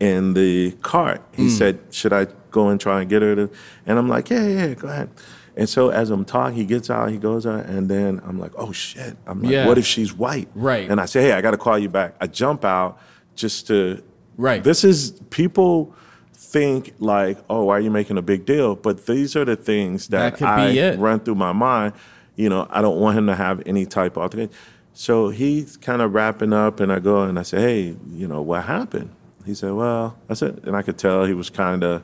in 0.01 0.35
the 0.35 0.73
cart. 0.83 1.23
He 1.33 1.45
hmm. 1.45 1.49
said, 1.49 1.79
"Should 1.91 2.13
I 2.13 2.27
go 2.51 2.69
and 2.69 2.81
try 2.81 3.01
and 3.01 3.11
get 3.11 3.23
her 3.23 3.35
to?" 3.35 3.51
And 3.87 3.99
I'm 3.99 4.09
like, 4.09 4.31
"Yeah, 4.31 4.47
yeah, 4.47 4.75
go 4.75 4.89
ahead." 4.89 5.11
And 5.57 5.69
so 5.69 5.91
as 5.91 6.11
I'm 6.11 6.25
talking, 6.25 6.57
he 6.57 6.65
gets 6.65 6.91
out, 6.91 7.11
he 7.11 7.17
goes 7.17 7.47
out, 7.47 7.67
and 7.67 7.89
then 7.89 8.21
I'm 8.25 8.39
like, 8.39 8.53
"Oh 8.57 8.73
shit!" 8.73 9.17
I'm 9.27 9.43
like, 9.43 9.53
Yeah. 9.53 9.67
"What 9.67 9.79
if 9.79 9.87
she's 9.87 10.13
white?" 10.13 10.49
Right. 10.55 10.91
And 10.91 11.01
I 11.01 11.07
say, 11.07 11.23
"Hey, 11.23 11.33
I 11.33 11.41
got 11.41 11.53
to 11.53 11.57
call 11.57 11.79
you 11.79 11.89
back." 11.89 12.17
I 12.21 12.27
jump 12.27 12.65
out 12.65 12.99
just 13.35 13.67
to. 13.69 14.03
Right. 14.37 14.65
This 14.65 14.83
is 14.83 15.13
people 15.31 15.95
think 16.35 16.95
like, 16.99 17.39
"Oh, 17.49 17.65
why 17.65 17.77
are 17.77 17.81
you 17.81 17.91
making 17.91 18.19
a 18.19 18.23
big 18.23 18.45
deal?" 18.45 18.75
But 18.75 19.07
these 19.07 19.37
are 19.37 19.45
the 19.45 19.57
things 19.57 20.09
That 20.09 20.31
that, 20.31 20.39
could 20.39 20.49
I 20.49 20.73
be 20.73 20.97
run 20.97 21.21
through 21.21 21.37
my 21.37 21.53
mind. 21.53 21.95
You 22.37 22.49
know, 22.49 22.67
I 22.69 22.83
don't 22.83 22.99
want 22.99 23.17
him 23.17 23.29
to 23.29 23.37
have 23.37 23.63
any 23.65 23.87
type 23.87 24.17
of 24.17 24.25
altercation. 24.25 24.53
So 24.93 25.29
he's 25.29 25.77
kind 25.77 26.03
of 26.03 26.15
wrapping 26.15 26.53
up, 26.53 26.81
and 26.81 26.93
I 26.93 26.99
go 26.99 27.23
and 27.23 27.39
I 27.39 27.43
say, 27.43 27.61
"Hey, 27.61 27.97
you 28.11 28.27
know, 28.27 28.43
what 28.43 28.65
happened?" 28.65 29.11
He 29.47 29.55
said, 29.55 29.73
"Well," 29.73 30.17
I 30.29 30.35
said, 30.35 30.61
and 30.65 30.75
I 30.77 30.83
could 30.83 30.99
tell 30.99 31.25
he 31.25 31.35
was 31.35 31.51
kind 31.51 31.83
of. 31.85 32.03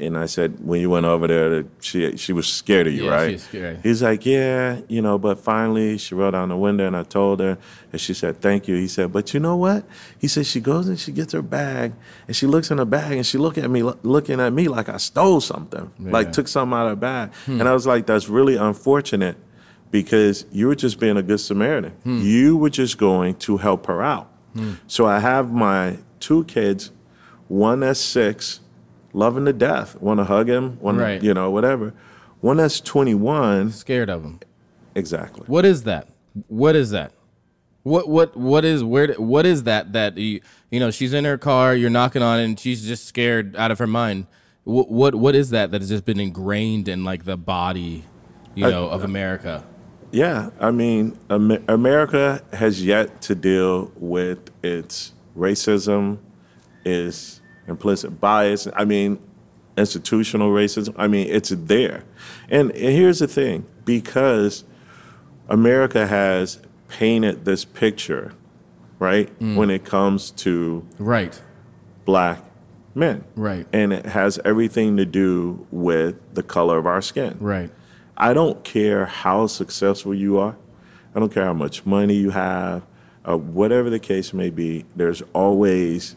And 0.00 0.16
I 0.16 0.26
said, 0.26 0.64
when 0.64 0.80
you 0.80 0.90
went 0.90 1.06
over 1.06 1.26
there, 1.26 1.64
she 1.80 2.16
she 2.16 2.32
was 2.32 2.46
scared 2.46 2.86
of 2.86 2.92
you, 2.92 3.06
Yeah, 3.06 3.10
right? 3.10 3.30
she's 3.32 3.42
scared. 3.42 3.80
He's 3.82 4.00
like, 4.00 4.24
yeah, 4.24 4.80
you 4.86 5.02
know, 5.02 5.18
but 5.18 5.40
finally 5.40 5.98
she 5.98 6.14
rolled 6.14 6.34
down 6.34 6.50
the 6.50 6.56
window 6.56 6.86
and 6.86 6.96
I 6.96 7.02
told 7.02 7.40
her, 7.40 7.58
and 7.90 8.00
she 8.00 8.14
said, 8.14 8.40
thank 8.40 8.68
you. 8.68 8.76
He 8.76 8.86
said, 8.86 9.12
but 9.12 9.34
you 9.34 9.40
know 9.40 9.56
what? 9.56 9.84
He 10.20 10.28
said, 10.28 10.46
she 10.46 10.60
goes 10.60 10.86
and 10.86 11.00
she 11.00 11.10
gets 11.10 11.32
her 11.32 11.42
bag 11.42 11.94
and 12.28 12.36
she 12.36 12.46
looks 12.46 12.70
in 12.70 12.78
her 12.78 12.84
bag 12.84 13.14
and 13.14 13.26
she 13.26 13.38
look 13.38 13.58
at 13.58 13.68
me, 13.68 13.82
looking 14.04 14.38
at 14.38 14.52
me 14.52 14.68
like 14.68 14.88
I 14.88 14.98
stole 14.98 15.40
something, 15.40 15.90
like 15.98 16.30
took 16.30 16.46
something 16.46 16.78
out 16.78 16.84
of 16.84 16.90
her 16.90 16.94
bag. 16.96 17.34
Hmm. 17.46 17.58
And 17.58 17.68
I 17.68 17.72
was 17.74 17.84
like, 17.84 18.06
that's 18.06 18.28
really 18.28 18.54
unfortunate 18.54 19.36
because 19.90 20.46
you 20.52 20.68
were 20.68 20.76
just 20.76 21.00
being 21.00 21.16
a 21.16 21.22
good 21.24 21.40
Samaritan. 21.40 21.90
Hmm. 22.04 22.20
You 22.22 22.56
were 22.56 22.70
just 22.70 22.98
going 22.98 23.34
to 23.34 23.56
help 23.56 23.86
her 23.86 24.00
out. 24.00 24.30
Hmm. 24.54 24.74
So 24.86 25.06
I 25.06 25.18
have 25.18 25.50
my 25.52 25.98
two 26.20 26.44
kids, 26.44 26.90
one 27.48 27.80
that's 27.80 28.00
six, 28.00 28.60
loving 29.12 29.44
to 29.46 29.52
death, 29.52 30.00
want 30.00 30.18
to 30.20 30.24
hug 30.24 30.48
him, 30.48 30.78
want 30.80 30.98
Right. 30.98 31.20
to, 31.20 31.26
you 31.26 31.34
know, 31.34 31.50
whatever. 31.50 31.92
One 32.40 32.58
that's 32.58 32.80
21, 32.80 33.72
Scared 33.72 34.08
of 34.10 34.22
him. 34.22 34.40
exactly. 34.94 35.44
What 35.46 35.64
is 35.64 35.82
that? 35.84 36.08
What 36.48 36.76
is 36.76 36.90
that? 36.90 37.12
What 37.82 38.08
what 38.08 38.36
what 38.36 38.64
is 38.64 38.84
where? 38.84 39.14
What 39.14 39.46
is 39.46 39.62
that 39.62 39.92
that 39.94 40.18
you 40.18 40.40
you 40.70 40.78
know 40.78 40.90
she's 40.90 41.14
in 41.14 41.24
her 41.24 41.38
car, 41.38 41.74
you're 41.74 41.88
knocking 41.90 42.22
on 42.22 42.38
it, 42.38 42.44
and 42.44 42.60
she's 42.60 42.86
just 42.86 43.06
scared 43.06 43.56
out 43.56 43.70
of 43.70 43.78
her 43.78 43.86
mind. 43.86 44.26
What 44.64 44.90
what 44.90 45.14
what 45.14 45.34
is 45.34 45.50
that 45.50 45.70
that 45.70 45.80
has 45.80 45.88
just 45.88 46.04
been 46.04 46.20
ingrained 46.20 46.86
in 46.88 47.02
like 47.04 47.24
the 47.24 47.36
body, 47.38 48.04
you 48.54 48.66
I- 48.66 48.70
know, 48.70 48.88
of 48.88 49.00
uh, 49.02 49.04
America? 49.04 49.64
Yeah, 50.10 50.50
I 50.60 50.70
mean, 50.70 51.18
Am- 51.30 51.64
America 51.68 52.42
has 52.52 52.84
yet 52.84 53.22
to 53.22 53.34
deal 53.34 53.90
with 53.96 54.50
its 54.62 55.12
racism, 55.38 56.18
is 56.84 57.40
implicit 57.66 58.20
bias. 58.20 58.68
I 58.74 58.84
mean, 58.84 59.18
institutional 59.76 60.50
racism. 60.50 60.94
I 60.96 61.06
mean, 61.06 61.28
it's 61.28 61.50
there. 61.50 62.04
And, 62.48 62.70
and 62.72 62.92
here's 62.92 63.20
the 63.20 63.28
thing 63.28 63.66
because 63.84 64.64
America 65.48 66.06
has 66.06 66.60
painted 66.88 67.44
this 67.44 67.64
picture, 67.64 68.34
right, 68.98 69.36
mm. 69.38 69.56
when 69.56 69.70
it 69.70 69.84
comes 69.84 70.30
to 70.32 70.86
Right. 70.98 71.40
black 72.04 72.42
men. 72.94 73.24
Right. 73.36 73.66
And 73.72 73.92
it 73.92 74.06
has 74.06 74.38
everything 74.44 74.96
to 74.96 75.04
do 75.04 75.66
with 75.70 76.34
the 76.34 76.42
color 76.42 76.78
of 76.78 76.86
our 76.86 77.00
skin. 77.00 77.36
Right. 77.38 77.70
I 78.16 78.34
don't 78.34 78.64
care 78.64 79.06
how 79.06 79.46
successful 79.46 80.14
you 80.14 80.38
are. 80.38 80.56
I 81.14 81.20
don't 81.20 81.32
care 81.32 81.44
how 81.44 81.54
much 81.54 81.86
money 81.86 82.14
you 82.14 82.30
have, 82.30 82.82
uh, 83.28 83.36
whatever 83.36 83.90
the 83.90 83.98
case 83.98 84.32
may 84.32 84.50
be. 84.50 84.84
There's 84.96 85.22
always 85.34 86.16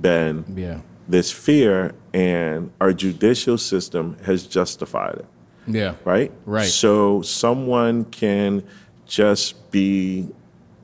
been 0.00 0.44
Yeah. 0.56 0.80
this 1.08 1.30
fear, 1.32 1.94
and 2.12 2.70
our 2.80 2.92
judicial 2.92 3.56
system 3.58 4.16
has 4.24 4.46
justified 4.46 5.14
it. 5.20 5.26
Yeah. 5.66 5.94
Right. 6.04 6.30
Right. 6.44 6.66
So 6.68 7.22
someone 7.22 8.04
can 8.04 8.62
just 9.06 9.70
be, 9.70 10.28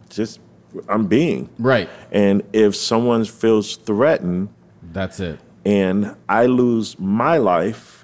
just 0.08 0.40
I'm 0.88 1.06
being, 1.06 1.48
Right. 1.58 1.88
and 2.12 2.42
if 2.52 2.76
someone 2.76 3.24
feels 3.24 3.76
threatened, 3.76 4.48
That's 4.92 5.18
it. 5.20 5.38
and 5.64 6.14
I 6.28 6.46
lose 6.46 6.96
my 6.98 7.38
life, 7.38 7.99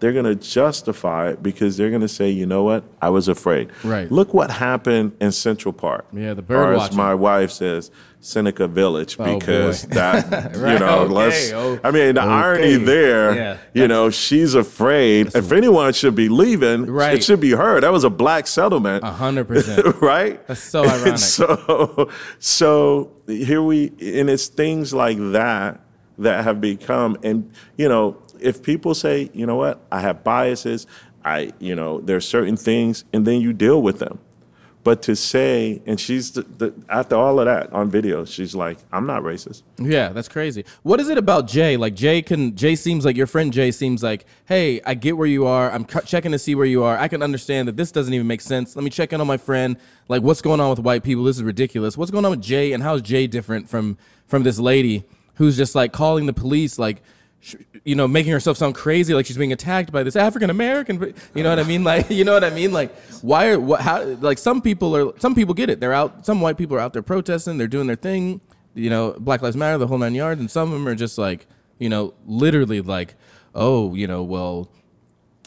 they're 0.00 0.12
going 0.12 0.24
to 0.24 0.34
justify 0.34 1.30
it 1.30 1.42
because 1.42 1.76
they're 1.76 1.90
going 1.90 2.02
to 2.02 2.08
say, 2.08 2.28
you 2.30 2.46
know 2.46 2.62
what, 2.64 2.84
I 3.00 3.10
was 3.10 3.28
afraid. 3.28 3.70
Right. 3.82 4.10
Look 4.10 4.34
what 4.34 4.50
happened 4.50 5.16
in 5.20 5.32
Central 5.32 5.72
Park. 5.72 6.06
Yeah, 6.12 6.34
the 6.34 6.42
bird 6.42 6.70
Or 6.70 6.72
as 6.74 6.78
watching. 6.78 6.96
my 6.96 7.14
wife 7.14 7.50
says, 7.52 7.90
Seneca 8.20 8.66
Village, 8.66 9.16
Oh, 9.18 9.38
because 9.38 9.84
boy. 9.84 9.94
that, 9.94 10.56
Right, 10.56 10.72
you 10.74 10.78
know, 10.78 11.00
okay, 11.00 11.12
let's, 11.14 11.52
oh, 11.52 11.78
I 11.84 11.90
mean, 11.90 12.14
the 12.14 12.22
irony 12.22 12.76
there, 12.76 13.34
Yeah, 13.34 13.56
you 13.74 13.86
know, 13.86 14.08
she's 14.10 14.54
afraid. 14.54 15.34
If 15.34 15.52
anyone 15.52 15.92
should 15.92 16.14
be 16.14 16.28
leaving, 16.28 16.86
Right. 16.86 17.14
it 17.14 17.24
should 17.24 17.40
be 17.40 17.50
her. 17.50 17.80
That 17.80 17.92
was 17.92 18.02
a 18.04 18.10
black 18.10 18.46
settlement 18.46 19.04
A 19.04 19.12
hundred 19.12 19.46
percent. 19.48 19.86
right? 20.02 20.44
That's 20.46 20.60
so 20.62 20.84
ironic. 20.84 21.18
so, 21.18 22.10
so 22.38 23.10
here 23.26 23.62
we, 23.62 23.88
and 24.00 24.28
it's 24.30 24.46
things 24.48 24.92
like 24.94 25.18
that 25.32 25.80
that 26.18 26.44
have 26.44 26.60
become, 26.60 27.18
and 27.22 27.50
you 27.76 27.88
know, 27.88 28.16
if 28.44 28.62
people 28.62 28.94
say, 28.94 29.30
you 29.32 29.46
know 29.46 29.56
what, 29.56 29.80
I 29.90 30.00
have 30.00 30.22
biases, 30.22 30.86
I, 31.24 31.52
you 31.58 31.74
know, 31.74 32.00
there's 32.00 32.28
certain 32.28 32.56
things, 32.56 33.04
and 33.12 33.26
then 33.26 33.40
you 33.40 33.52
deal 33.52 33.80
with 33.80 33.98
them. 33.98 34.18
But 34.84 35.00
to 35.04 35.16
say, 35.16 35.80
and 35.86 35.98
she's 35.98 36.32
the, 36.32 36.42
the, 36.42 36.74
after 36.90 37.16
all 37.16 37.40
of 37.40 37.46
that 37.46 37.72
on 37.72 37.88
video, 37.88 38.26
she's 38.26 38.54
like, 38.54 38.76
I'm 38.92 39.06
not 39.06 39.22
racist. 39.22 39.62
Yeah, 39.78 40.10
that's 40.10 40.28
crazy. 40.28 40.66
What 40.82 41.00
is 41.00 41.08
it 41.08 41.16
about 41.16 41.48
Jay? 41.48 41.78
Like 41.78 41.94
Jay 41.94 42.20
can 42.20 42.54
Jay 42.54 42.76
seems 42.76 43.06
like 43.06 43.16
your 43.16 43.26
friend 43.26 43.50
Jay 43.50 43.70
seems 43.70 44.02
like, 44.02 44.26
hey, 44.44 44.82
I 44.84 44.92
get 44.92 45.16
where 45.16 45.26
you 45.26 45.46
are. 45.46 45.70
I'm 45.70 45.86
checking 45.86 46.32
to 46.32 46.38
see 46.38 46.54
where 46.54 46.66
you 46.66 46.82
are. 46.82 46.98
I 46.98 47.08
can 47.08 47.22
understand 47.22 47.66
that 47.68 47.78
this 47.78 47.90
doesn't 47.90 48.12
even 48.12 48.26
make 48.26 48.42
sense. 48.42 48.76
Let 48.76 48.84
me 48.84 48.90
check 48.90 49.14
in 49.14 49.22
on 49.22 49.26
my 49.26 49.38
friend. 49.38 49.78
Like, 50.08 50.20
what's 50.20 50.42
going 50.42 50.60
on 50.60 50.68
with 50.68 50.80
white 50.80 51.02
people? 51.02 51.24
This 51.24 51.38
is 51.38 51.42
ridiculous. 51.42 51.96
What's 51.96 52.10
going 52.10 52.26
on 52.26 52.32
with 52.32 52.42
Jay? 52.42 52.74
And 52.74 52.82
how 52.82 52.96
is 52.96 53.00
Jay 53.02 53.26
different 53.26 53.70
from 53.70 53.96
from 54.26 54.42
this 54.42 54.58
lady 54.58 55.04
who's 55.36 55.56
just 55.56 55.74
like 55.74 55.94
calling 55.94 56.26
the 56.26 56.34
police, 56.34 56.78
like, 56.78 57.02
you 57.84 57.94
know, 57.94 58.06
making 58.08 58.32
herself 58.32 58.56
sound 58.56 58.74
crazy, 58.74 59.12
like 59.14 59.26
she's 59.26 59.36
being 59.36 59.52
attacked 59.52 59.92
by 59.92 60.02
this 60.02 60.16
African 60.16 60.50
American. 60.50 61.14
You 61.34 61.42
know 61.42 61.50
what 61.50 61.58
I 61.58 61.64
mean? 61.64 61.84
Like, 61.84 62.10
you 62.10 62.24
know 62.24 62.32
what 62.32 62.44
I 62.44 62.50
mean? 62.50 62.72
Like, 62.72 62.94
why 63.22 63.48
are 63.48 63.60
what? 63.60 63.80
How? 63.80 64.02
Like, 64.04 64.38
some 64.38 64.62
people 64.62 64.96
are. 64.96 65.18
Some 65.20 65.34
people 65.34 65.54
get 65.54 65.68
it. 65.70 65.80
They're 65.80 65.92
out. 65.92 66.24
Some 66.24 66.40
white 66.40 66.56
people 66.56 66.76
are 66.76 66.80
out 66.80 66.92
there 66.92 67.02
protesting. 67.02 67.58
They're 67.58 67.66
doing 67.68 67.86
their 67.86 67.96
thing 67.96 68.40
you 68.76 68.90
know, 68.90 69.14
Black 69.20 69.40
Lives 69.40 69.56
Matter, 69.56 69.78
the 69.78 69.86
whole 69.86 69.98
nine 69.98 70.16
yards, 70.16 70.40
and 70.40 70.50
some 70.50 70.66
of 70.66 70.72
them 70.74 70.88
are 70.88 70.96
just 70.96 71.16
like, 71.16 71.46
you 71.78 71.88
know, 71.88 72.12
literally 72.26 72.80
like, 72.80 73.14
oh, 73.54 73.94
you 73.94 74.08
know, 74.08 74.24
well, 74.24 74.68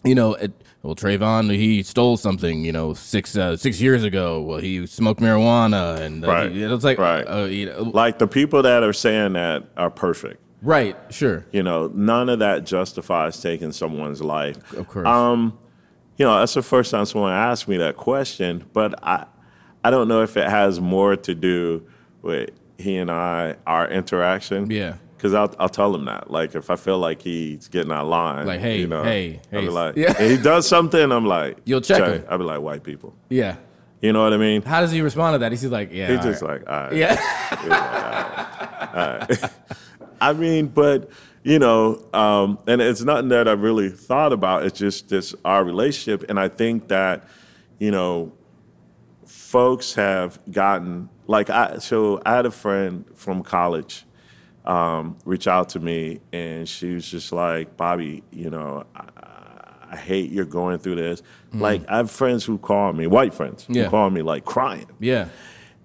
you 0.05 0.15
know, 0.15 0.33
it, 0.36 0.53
well, 0.81 0.95
Trayvon, 0.95 1.53
he 1.53 1.83
stole 1.83 2.15
something, 2.15 2.63
you 2.63 2.71
know, 2.71 2.93
six 2.93 3.36
uh, 3.36 3.57
six 3.57 3.81
years 3.81 4.05
ago. 4.05 4.41
Well, 4.41 4.60
he 4.60 4.86
smoked 4.88 5.19
marijuana, 5.19 5.99
and 5.99 6.23
uh, 6.23 6.27
Right. 6.29 6.51
he- 6.53 6.63
it's 6.63 6.86
like, 6.86 6.97
Right. 6.99 7.23
uh, 7.23 7.43
you 7.45 7.65
know, 7.65 7.81
Like 7.83 8.17
the 8.19 8.27
people 8.27 8.62
that 8.62 8.81
are 8.81 8.93
saying 8.93 9.33
that 9.33 9.65
are 9.75 9.89
perfect. 9.89 10.41
Right, 10.61 10.95
sure, 11.09 11.45
You 11.51 11.63
know, 11.63 11.91
none 11.93 12.29
of 12.29 12.39
that 12.39 12.65
justifies 12.65 13.41
taking 13.41 13.71
someone's 13.71 14.21
life. 14.21 14.73
of 14.73 14.87
course, 14.87 15.07
Um, 15.07 15.57
you 16.17 16.25
know, 16.25 16.39
that's 16.39 16.53
the 16.55 16.61
first 16.63 16.91
time 16.91 17.05
someone 17.05 17.31
asked 17.33 17.67
me 17.67 17.77
that 17.77 17.95
question, 17.97 18.65
but 18.73 18.95
I, 19.03 19.25
I 19.83 19.91
don't 19.91 20.07
know 20.07 20.23
if 20.23 20.35
it 20.37 20.49
has 20.49 20.79
more 20.81 21.15
to 21.15 21.35
do 21.35 21.85
with 22.21 22.49
he 22.77 22.97
and 22.97 23.09
I, 23.11 23.55
our 23.65 23.87
interaction. 23.89 24.69
Yeah. 24.71 24.95
Because 25.15 25.33
I'll, 25.33 25.53
I'll 25.59 25.69
tell 25.69 25.93
him 25.95 26.05
that. 26.05 26.29
Like, 26.29 26.53
if 26.53 26.69
I 26.69 26.75
feel 26.75 26.99
like 26.99 27.21
he's 27.23 27.67
getting 27.69 27.91
out 27.91 28.03
of 28.03 28.07
line, 28.07 28.45
Like, 28.45 28.59
hey, 28.59 28.79
you 28.79 28.85
know, 28.87 29.01
hey, 29.03 29.39
I'll 29.51 29.59
be 29.61 29.65
hey. 29.65 29.71
like, 29.71 29.95
Yeah. 29.95 30.13
he 30.13 30.37
does 30.37 30.67
something, 30.67 31.11
I'm 31.11 31.25
like, 31.25 31.57
You'll 31.65 31.81
check 31.81 32.03
him. 32.03 32.23
I'll 32.29 32.37
be 32.37 32.43
like, 32.43 32.61
white 32.61 32.83
people. 32.83 33.15
yeah. 33.29 33.55
You 33.99 34.13
know 34.13 34.21
what 34.23 34.31
I 34.31 34.37
mean? 34.37 34.61
How 34.61 34.81
does 34.81 34.91
he 34.91 35.01
respond 35.01 35.33
to 35.33 35.39
that? 35.39 35.51
He's 35.51 35.65
like, 35.65 35.91
yeah, 35.91 36.11
He's 36.15 36.23
just 36.23 36.43
right. 36.43 36.61
like, 36.63 36.69
all 36.69 36.83
right. 36.83 36.93
yeah, 36.93 37.17
I 40.21 40.34
mean, 40.34 40.67
but 40.67 41.10
you 41.43 41.60
know, 41.60 42.03
um, 42.13 42.60
and 42.67 42.82
it's 42.82 43.01
nothing 43.03 43.30
that 43.30 43.47
I 43.47 43.53
really 43.53 43.89
thought 43.89 44.34
about. 44.34 44.65
It's 44.65 44.77
just 44.77 45.10
this 45.10 45.34
our 45.45 45.63
relationship, 45.63 46.30
and 46.30 46.39
I 46.39 46.47
think 46.49 46.88
that 46.89 47.27
you 47.80 47.91
know, 47.91 48.34
folks 49.25 49.93
have 49.95 50.39
gotten 50.51 51.10
like 51.27 51.49
I. 51.49 51.77
So 51.80 52.21
I 52.25 52.36
had 52.36 52.45
a 52.45 52.51
friend 52.51 53.06
from 53.15 53.43
college 53.43 54.06
um, 54.65 55.17
reach 55.25 55.47
out 55.47 55.69
to 55.69 55.80
me, 55.80 56.19
and 56.34 56.67
she 56.67 56.93
was 56.93 57.10
just 57.10 57.32
like, 57.32 57.77
Bobby, 57.77 58.23
you 58.32 58.49
know, 58.49 58.86
I, 58.95 59.06
I 59.91 59.95
hate 59.95 60.32
you're 60.32 60.45
going 60.45 60.80
through 60.80 60.95
this. 60.95 61.21
Like 61.53 61.89
I 61.89 61.97
have 61.97 62.12
friends 62.12 62.43
who 62.43 62.58
call 62.58 62.91
me, 62.93 63.08
white 63.08 63.34
friends, 63.34 63.65
Yeah. 63.69 63.86
who 63.86 63.89
call 63.89 64.10
me 64.10 64.21
like 64.21 64.43
crying. 64.43 64.86
yeah, 64.99 65.30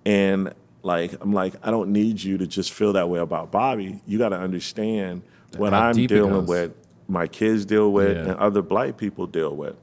And 0.04 0.52
like 0.82 1.12
I'm 1.20 1.32
like, 1.32 1.54
I 1.62 1.70
don't 1.70 1.90
need 1.92 2.22
you 2.22 2.38
to 2.38 2.46
just 2.46 2.72
feel 2.72 2.92
that 2.94 3.08
way 3.08 3.20
about 3.20 3.50
Bobby. 3.50 4.00
You 4.06 4.18
got 4.18 4.30
to 4.30 4.38
understand 4.38 5.22
what 5.56 5.72
How 5.72 5.88
I'm 5.88 5.94
dealing 5.94 6.46
with 6.46 6.72
my 7.08 7.26
kids 7.26 7.64
deal 7.64 7.92
with 7.92 8.16
Yeah. 8.16 8.22
and 8.32 8.34
other 8.36 8.62
black 8.62 8.96
people 8.96 9.26
deal 9.26 9.54
with. 9.54 9.76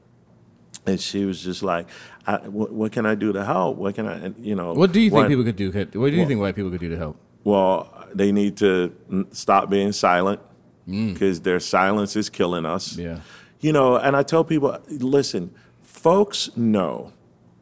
And 0.86 0.98
she 1.00 1.24
was 1.26 1.42
just 1.42 1.62
like, 1.62 1.86
I, 2.26 2.36
what, 2.48 2.72
"What 2.72 2.90
can 2.92 3.04
I 3.06 3.14
do 3.14 3.32
to 3.34 3.44
help? 3.44 3.76
What 3.76 3.94
can 3.94 4.06
I, 4.06 4.14
and, 4.18 4.34
you 4.44 4.54
know?" 4.54 4.72
What 4.72 4.92
do 4.92 5.00
you 5.00 5.10
think 5.10 5.28
people 5.28 5.44
could 5.44 5.56
do? 5.56 5.70
What 5.70 6.10
do 6.10 6.16
you 6.16 6.26
think 6.26 6.40
white 6.40 6.56
people 6.56 6.70
could 6.70 6.80
do 6.80 6.88
to 6.88 6.96
help? 6.96 7.16
Well, 7.44 7.92
they 8.14 8.32
need 8.32 8.56
to 8.58 8.92
stop 9.30 9.68
being 9.70 9.92
silent 9.92 10.40
Mm. 10.88 11.12
because 11.12 11.40
their 11.42 11.60
silence 11.60 12.16
is 12.16 12.28
killing 12.30 12.64
us. 12.66 12.96
Yeah. 12.96 13.20
You 13.60 13.72
know, 13.72 13.96
and 13.96 14.16
I 14.16 14.22
tell 14.22 14.42
people, 14.42 14.76
listen, 14.88 15.50
folks 15.82 16.50
know, 16.56 17.12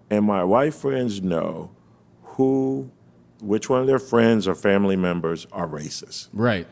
and 0.09 0.25
my 0.25 0.45
white 0.45 0.73
friends 0.75 1.21
know 1.21 1.71
who, 2.23 2.91
which 3.41 3.69
one 3.69 3.81
of 3.81 3.87
their 3.87 3.99
friends 3.99 4.49
or 4.49 4.55
family 4.55 4.97
members 4.97 5.47
are 5.53 5.69
racist. 5.69 6.29
Right. 6.33 6.67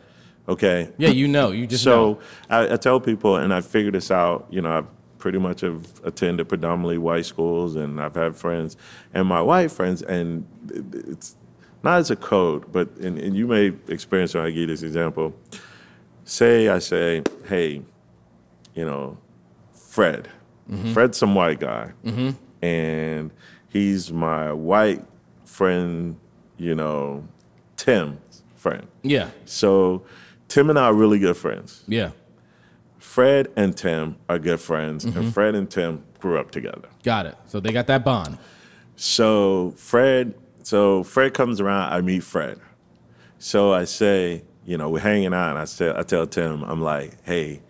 Okay. 0.49 0.93
Yeah, 0.99 1.09
you 1.09 1.29
know. 1.29 1.51
You 1.51 1.67
just 1.67 1.85
know. 1.87 2.15
So 2.15 2.21
I, 2.51 2.75
I 2.75 2.77
tell 2.77 3.01
people, 3.01 3.37
and 3.37 3.53
I 3.53 3.61
figured 3.61 3.95
this 3.95 4.11
out. 4.11 4.47
You 4.51 4.63
know, 4.63 4.71
I 4.71 4.83
pretty 5.19 5.39
much 5.39 5.63
have 5.63 5.85
attended 6.05 6.49
predominantly 6.49 6.99
white 6.99 7.27
schools, 7.27 7.75
and 7.77 8.01
I've 8.01 8.15
had 8.15 8.37
friends, 8.37 8.77
and 9.13 9.27
my 9.27 9.41
white 9.41 9.73
friends, 9.73 10.03
and 10.03 10.47
it's 10.93 11.37
not 11.83 11.99
as 11.99 12.11
a 12.11 12.17
code, 12.17 12.71
but 12.71 12.91
and, 12.97 13.19
and 13.19 13.37
you 13.37 13.47
may 13.47 13.73
experience 13.89 14.35
when 14.35 14.45
I 14.45 14.51
give 14.51 14.69
this 14.69 14.83
example. 14.83 15.35
Say 16.25 16.69
I 16.69 16.81
say, 16.81 17.23
hey, 17.49 17.83
you 18.75 18.85
know, 18.85 19.19
Fred. 19.73 20.29
Mm-hmm. 20.71 20.93
Fred's 20.93 21.17
some 21.17 21.35
white 21.35 21.61
guy, 21.61 21.93
mm-hmm. 22.05 22.31
and 22.65 23.31
he's 23.69 24.13
my 24.13 24.53
white 24.53 25.05
friend. 25.45 26.17
You 26.59 26.75
know, 26.75 27.27
Tim's 27.77 28.43
friend. 28.57 28.87
Yeah. 29.03 29.31
So 29.45 30.03
Tim 30.49 30.71
and 30.71 30.79
I 30.79 30.85
are 30.87 30.95
really 30.95 31.19
good 31.19 31.37
friends. 31.37 31.83
Yeah. 31.87 32.11
Fred 32.99 33.49
and 33.57 33.77
Tim 33.77 34.17
are 34.29 34.39
good 34.39 34.61
friends, 34.61 35.05
Mm-hmm. 35.05 35.19
and 35.19 35.33
Fred 35.35 35.55
and 35.55 35.71
Tim 35.71 36.05
grew 36.21 36.39
up 36.39 36.51
together. 36.51 36.89
Got 37.03 37.27
it. 37.27 37.37
So 37.47 37.61
they 37.61 37.73
got 37.73 37.87
that 37.87 38.05
bond. 38.05 38.39
So 38.97 39.73
Fred, 39.77 40.35
so 40.63 41.03
Fred 41.03 41.33
comes 41.35 41.61
around, 41.61 41.93
I 41.93 42.01
meet 42.01 42.23
Fred. 42.25 42.59
So 43.39 43.73
I 43.73 43.85
say, 43.85 44.43
you 44.65 44.77
know, 44.77 44.89
we're 44.91 45.01
hanging 45.01 45.33
out, 45.35 45.51
and 45.51 45.59
I 45.59 45.65
say, 45.67 45.93
I 45.95 46.03
tell 46.03 46.27
Tim, 46.27 46.63
I'm 46.65 46.81
like, 46.81 47.13
hey, 47.25 47.63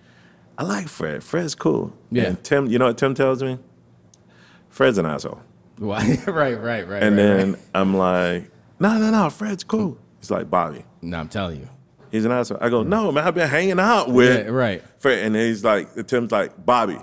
I 0.56 0.62
like 0.64 0.88
Fred. 0.88 1.22
Fred's 1.22 1.54
cool. 1.54 1.92
Yeah. 2.10 2.24
And 2.24 2.42
Tim, 2.44 2.66
you 2.66 2.78
know 2.78 2.86
what 2.86 2.98
Tim 2.98 3.14
tells 3.14 3.42
me? 3.42 3.58
Fred's 4.70 4.98
an 4.98 5.06
asshole. 5.06 5.40
Why? 5.78 6.18
right. 6.26 6.54
Right. 6.60 6.88
Right. 6.88 7.02
And 7.02 7.16
right, 7.16 7.22
then 7.22 7.52
right. 7.52 7.62
I'm 7.74 7.96
like, 7.96 8.50
no, 8.80 8.98
no, 8.98 9.10
no, 9.10 9.30
Fred's 9.30 9.64
cool. 9.64 9.98
He's 10.20 10.30
like, 10.30 10.50
Bobby, 10.50 10.84
No, 11.02 11.18
I'm 11.20 11.28
telling 11.28 11.60
you. 11.60 11.68
he's 12.10 12.24
an 12.24 12.32
asshole. 12.32 12.58
I 12.60 12.68
go, 12.68 12.82
no, 12.82 13.12
man, 13.12 13.24
I've 13.26 13.34
been 13.34 13.48
hanging 13.48 13.78
out 13.80 14.10
with 14.10 14.46
Yeah, 14.46 14.50
right. 14.52 14.82
Fred, 14.98 15.24
and 15.24 15.36
he's 15.36 15.62
like, 15.64 16.06
Tim's 16.06 16.32
like, 16.32 16.64
Bobby, 16.64 16.98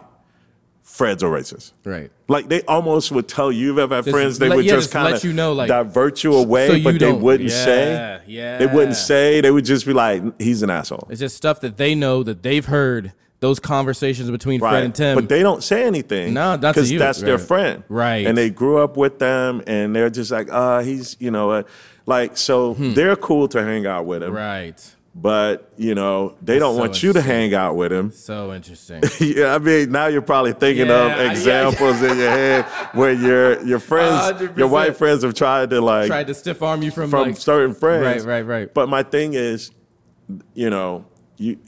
Fred's 0.82 1.24
a 1.24 1.28
racist. 1.28 1.72
Right. 1.86 2.12
Like 2.28 2.50
they 2.50 2.62
almost 2.64 3.12
would 3.12 3.28
tell 3.28 3.52
you 3.52 3.74
if 3.74 3.80
ever 3.80 3.96
had 3.96 4.04
Just 4.06 4.14
friends, 4.16 4.40
they 4.40 4.50
let- 4.50 4.56
would 4.58 4.66
yeah, 4.66 4.72
just 4.74 4.86
just 4.88 4.94
kind 4.94 5.06
let 5.06 5.16
of 5.16 5.24
you 5.24 5.32
know, 5.34 5.54
like, 5.54 5.68
divert 5.70 6.24
you 6.24 6.34
away, 6.34 6.68
so 6.68 6.74
you 6.74 6.84
but 6.84 6.92
they 6.94 6.98
don't- 6.98 7.22
wouldn't 7.22 7.50
yeah, 7.50 7.64
say. 7.66 8.22
yeah. 8.28 8.58
They 8.58 8.66
wouldn't 8.68 8.96
say. 8.98 9.40
They 9.42 9.52
would 9.52 9.64
just 9.66 9.86
be 9.86 9.94
like, 9.94 10.22
"He's 10.42 10.62
an 10.62 10.70
asshole." 10.70 11.08
It's 11.10 11.20
just 11.22 11.38
stuff 11.38 11.62
that 11.62 11.78
they 11.78 11.96
know 11.96 12.22
that 12.24 12.44
they've 12.44 12.66
heard 12.66 13.14
those 13.44 13.60
conversations 13.60 14.32
between 14.32 14.62
Right. 14.62 14.70
Fred 14.72 14.84
and 14.86 14.96
Tim. 14.96 15.16
But 15.16 15.28
they 15.28 15.44
don't 15.44 15.62
say 15.62 15.84
anything. 15.84 16.34
No, 16.34 16.54
to 16.56 16.70
because 16.70 16.90
that's 16.90 17.20
their 17.20 17.38
friend. 17.38 17.84
Right. 17.90 18.26
And 18.26 18.38
they 18.38 18.50
grew 18.50 18.78
up 18.78 18.96
with 18.96 19.20
them, 19.20 19.62
and 19.68 19.94
they're 19.94 20.10
just 20.10 20.32
like, 20.32 20.48
uh, 20.50 20.80
he's, 20.80 21.18
you 21.20 21.30
know, 21.30 21.52
uh, 21.52 21.64
like 22.06 22.38
so 22.38 22.74
they're 22.74 23.18
cool 23.18 23.50
to 23.50 23.62
hang 23.62 23.86
out 23.86 24.06
with 24.06 24.24
him. 24.24 24.30
Hmm. 24.32 24.36
right. 24.38 24.96
But 25.16 25.72
you 25.78 25.94
know, 25.94 26.36
they 26.42 26.58
don't 26.58 26.74
so 26.76 26.80
want 26.80 27.04
you 27.04 27.14
to 27.14 27.22
hang 27.22 27.54
out 27.54 27.76
with 27.76 27.92
him. 27.92 28.12
So 28.12 28.52
interesting. 28.54 29.04
yeah, 29.20 29.54
I 29.54 29.60
mean, 29.60 29.92
now 29.92 30.08
you're 30.08 30.24
probably 30.24 30.54
thinking 30.54 30.88
Yeah, 30.88 31.06
of 31.06 31.10
yeah, 31.20 31.32
examples 31.32 32.02
in 32.02 32.18
your 32.18 32.30
head 32.32 32.66
where 32.94 33.12
your 33.12 33.62
your 33.64 33.80
friends, 33.80 34.42
your 34.42 34.68
100%. 34.68 34.70
white 34.72 34.98
friends, 34.98 35.24
have 35.24 35.36
tried 35.36 35.70
to 35.70 35.82
like 35.82 36.08
Tried 36.08 36.28
to 36.28 36.34
stiff 36.34 36.64
arm 36.64 36.82
you 36.82 36.90
from, 36.92 37.12
from 37.12 37.28
like, 37.28 37.38
certain 37.38 37.76
friends. 37.76 38.26
Right, 38.26 38.42
right, 38.44 38.60
right. 38.62 38.74
But 38.74 38.90
my 38.90 39.04
thing 39.04 39.36
is, 39.36 39.70
you 40.56 40.72
know, 40.72 41.06
you 41.38 41.60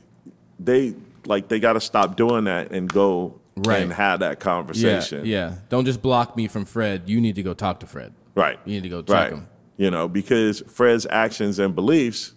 they 0.60 0.96
like 1.28 1.48
they 1.48 1.60
got 1.60 1.74
to 1.74 1.82
stop 1.82 2.16
doing 2.16 2.46
that 2.46 2.72
and 2.72 2.92
go 2.92 3.40
Right. 3.58 3.82
and 3.82 3.94
have 3.94 4.20
that 4.20 4.32
yeah, 4.32 4.36
conversation. 4.36 5.26
yeah. 5.26 5.56
Don't 5.70 5.86
just 5.86 6.02
block 6.02 6.36
me 6.36 6.50
from 6.50 6.66
Fred. 6.66 7.04
You 7.06 7.22
need 7.22 7.36
to 7.36 7.44
go 7.44 7.54
talk 7.54 7.80
to 7.80 7.88
Fred. 7.88 8.14
Right. 8.36 8.60
You 8.66 8.74
need 8.74 8.84
to 8.84 8.90
go 8.90 9.02
check 9.02 9.10
right. 9.16 9.32
him. 9.32 9.48
You 9.78 9.92
know, 9.92 10.10
because 10.10 10.62
Fred's 10.68 11.08
actions 11.10 11.58
and 11.58 11.74
beliefs 11.74 12.34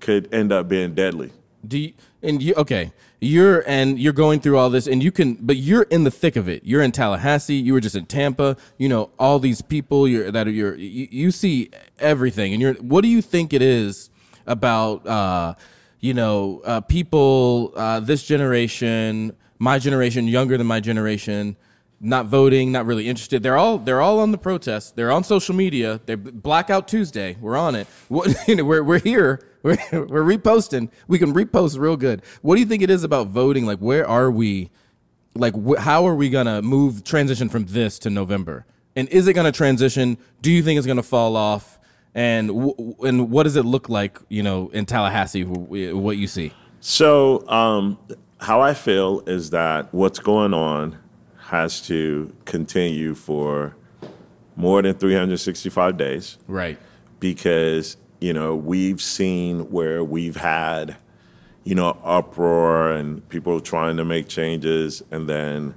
could 0.00 0.32
end 0.32 0.52
up 0.52 0.68
being 0.68 0.94
deadly. 0.94 1.32
Do 1.66 1.78
you, 1.78 1.92
and 2.22 2.42
you 2.42 2.54
okay? 2.56 2.92
You're 3.20 3.62
and 3.68 3.98
you're 3.98 4.12
going 4.12 4.40
through 4.40 4.58
all 4.58 4.68
this, 4.68 4.86
and 4.86 5.02
you 5.02 5.12
can, 5.12 5.34
but 5.34 5.56
you're 5.56 5.84
in 5.84 6.04
the 6.04 6.10
thick 6.10 6.34
of 6.36 6.48
it. 6.48 6.64
You're 6.64 6.82
in 6.82 6.92
Tallahassee. 6.92 7.54
You 7.54 7.72
were 7.72 7.80
just 7.80 7.94
in 7.94 8.06
Tampa. 8.06 8.56
You 8.78 8.88
know 8.88 9.10
all 9.18 9.38
these 9.38 9.62
people. 9.62 10.08
You're 10.08 10.30
that 10.32 10.48
are 10.48 10.50
you're 10.50 10.74
you, 10.74 11.08
you 11.10 11.30
see 11.30 11.70
everything, 11.98 12.52
and 12.52 12.60
you're. 12.60 12.74
What 12.74 13.02
do 13.02 13.08
you 13.08 13.22
think 13.22 13.52
it 13.52 13.62
is 13.62 14.10
about? 14.46 15.06
Uh, 15.06 15.54
you 16.02 16.12
know, 16.12 16.60
uh, 16.64 16.80
people 16.82 17.72
uh, 17.76 18.00
this 18.00 18.24
generation, 18.24 19.34
my 19.58 19.78
generation, 19.78 20.26
younger 20.28 20.58
than 20.58 20.66
my 20.66 20.80
generation, 20.80 21.56
not 22.00 22.26
voting, 22.26 22.72
not 22.72 22.84
really 22.84 23.08
interested. 23.08 23.42
They're 23.44 23.56
all 23.56 23.78
they're 23.78 24.02
all 24.02 24.18
on 24.18 24.32
the 24.32 24.38
protest. 24.38 24.96
They're 24.96 25.12
on 25.12 25.22
social 25.22 25.54
media. 25.54 26.00
They're 26.04 26.16
Blackout 26.16 26.88
Tuesday. 26.88 27.38
We're 27.40 27.56
on 27.56 27.76
it. 27.76 27.86
What 28.08 28.36
you 28.48 28.56
know, 28.56 28.64
we're 28.64 28.82
we're 28.82 28.98
here. 28.98 29.40
We're 29.62 29.76
we're 29.92 30.24
reposting. 30.24 30.90
We 31.06 31.20
can 31.20 31.32
repost 31.32 31.78
real 31.78 31.96
good. 31.96 32.22
What 32.42 32.56
do 32.56 32.60
you 32.60 32.66
think 32.66 32.82
it 32.82 32.90
is 32.90 33.04
about 33.04 33.28
voting? 33.28 33.64
Like, 33.64 33.78
where 33.78 34.04
are 34.04 34.28
we? 34.28 34.72
Like, 35.36 35.54
wh- 35.54 35.78
how 35.80 36.04
are 36.08 36.16
we 36.16 36.30
gonna 36.30 36.62
move 36.62 37.04
transition 37.04 37.48
from 37.48 37.66
this 37.66 38.00
to 38.00 38.10
November? 38.10 38.66
And 38.96 39.08
is 39.10 39.28
it 39.28 39.34
gonna 39.34 39.52
transition? 39.52 40.18
Do 40.40 40.50
you 40.50 40.64
think 40.64 40.78
it's 40.78 40.86
gonna 40.88 41.04
fall 41.04 41.36
off? 41.36 41.78
And 42.14 42.48
w- 42.48 42.94
and 43.04 43.30
what 43.30 43.44
does 43.44 43.56
it 43.56 43.64
look 43.64 43.88
like? 43.88 44.18
You 44.28 44.42
know, 44.42 44.68
in 44.70 44.84
Tallahassee, 44.86 45.44
what 45.44 46.16
you 46.18 46.26
see? 46.26 46.52
So, 46.80 47.48
um, 47.48 47.96
how 48.40 48.60
I 48.60 48.74
feel 48.74 49.22
is 49.26 49.50
that 49.50 49.92
what's 49.94 50.18
going 50.18 50.52
on 50.52 50.98
has 51.48 51.80
to 51.86 52.34
continue 52.44 53.14
for 53.14 53.76
more 54.56 54.82
than 54.82 54.94
365 54.94 55.96
days 55.96 56.38
Right. 56.48 56.76
because, 57.20 57.96
you 58.20 58.32
know, 58.32 58.54
we've 58.56 59.00
seen 59.00 59.70
where 59.70 60.02
we've 60.04 60.36
had, 60.36 60.96
you 61.64 61.74
know, 61.74 61.96
uproar 62.04 62.90
and 62.92 63.26
people 63.28 63.60
trying 63.60 63.96
to 63.96 64.04
make 64.04 64.28
changes 64.28 65.02
and 65.10 65.28
then, 65.28 65.74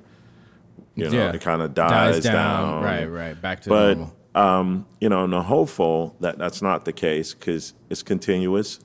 you 0.95 1.05
know, 1.05 1.11
Yeah. 1.11 1.31
it 1.31 1.41
kind 1.41 1.61
of 1.61 1.73
dies, 1.73 2.23
down. 2.23 2.83
Right. 2.83 3.05
Right. 3.05 3.39
Back 3.41 3.61
to 3.61 3.69
But, 3.69 3.97
normal. 3.97 4.15
Um, 4.35 4.85
you 4.99 5.09
know, 5.09 5.23
and 5.23 5.33
I'm 5.33 5.43
hopeful 5.43 6.15
that 6.19 6.37
that's 6.37 6.61
not 6.61 6.85
the 6.85 6.93
case 6.93 7.33
because 7.33 7.73
it's 7.89 8.03
continuous. 8.03 8.79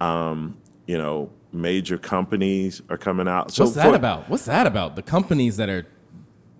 Um, 0.00 0.56
you 0.86 0.96
know, 0.96 1.30
major 1.52 1.98
companies 1.98 2.80
are 2.88 2.96
coming 2.96 3.28
out. 3.28 3.52
So 3.52 3.64
What's 3.64 3.76
that 3.76 3.90
for- 3.90 3.94
about? 3.96 4.30
What's 4.30 4.46
that 4.46 4.66
about? 4.66 4.96
The 4.96 5.02
companies 5.02 5.56
that 5.58 5.68
are, 5.68 5.86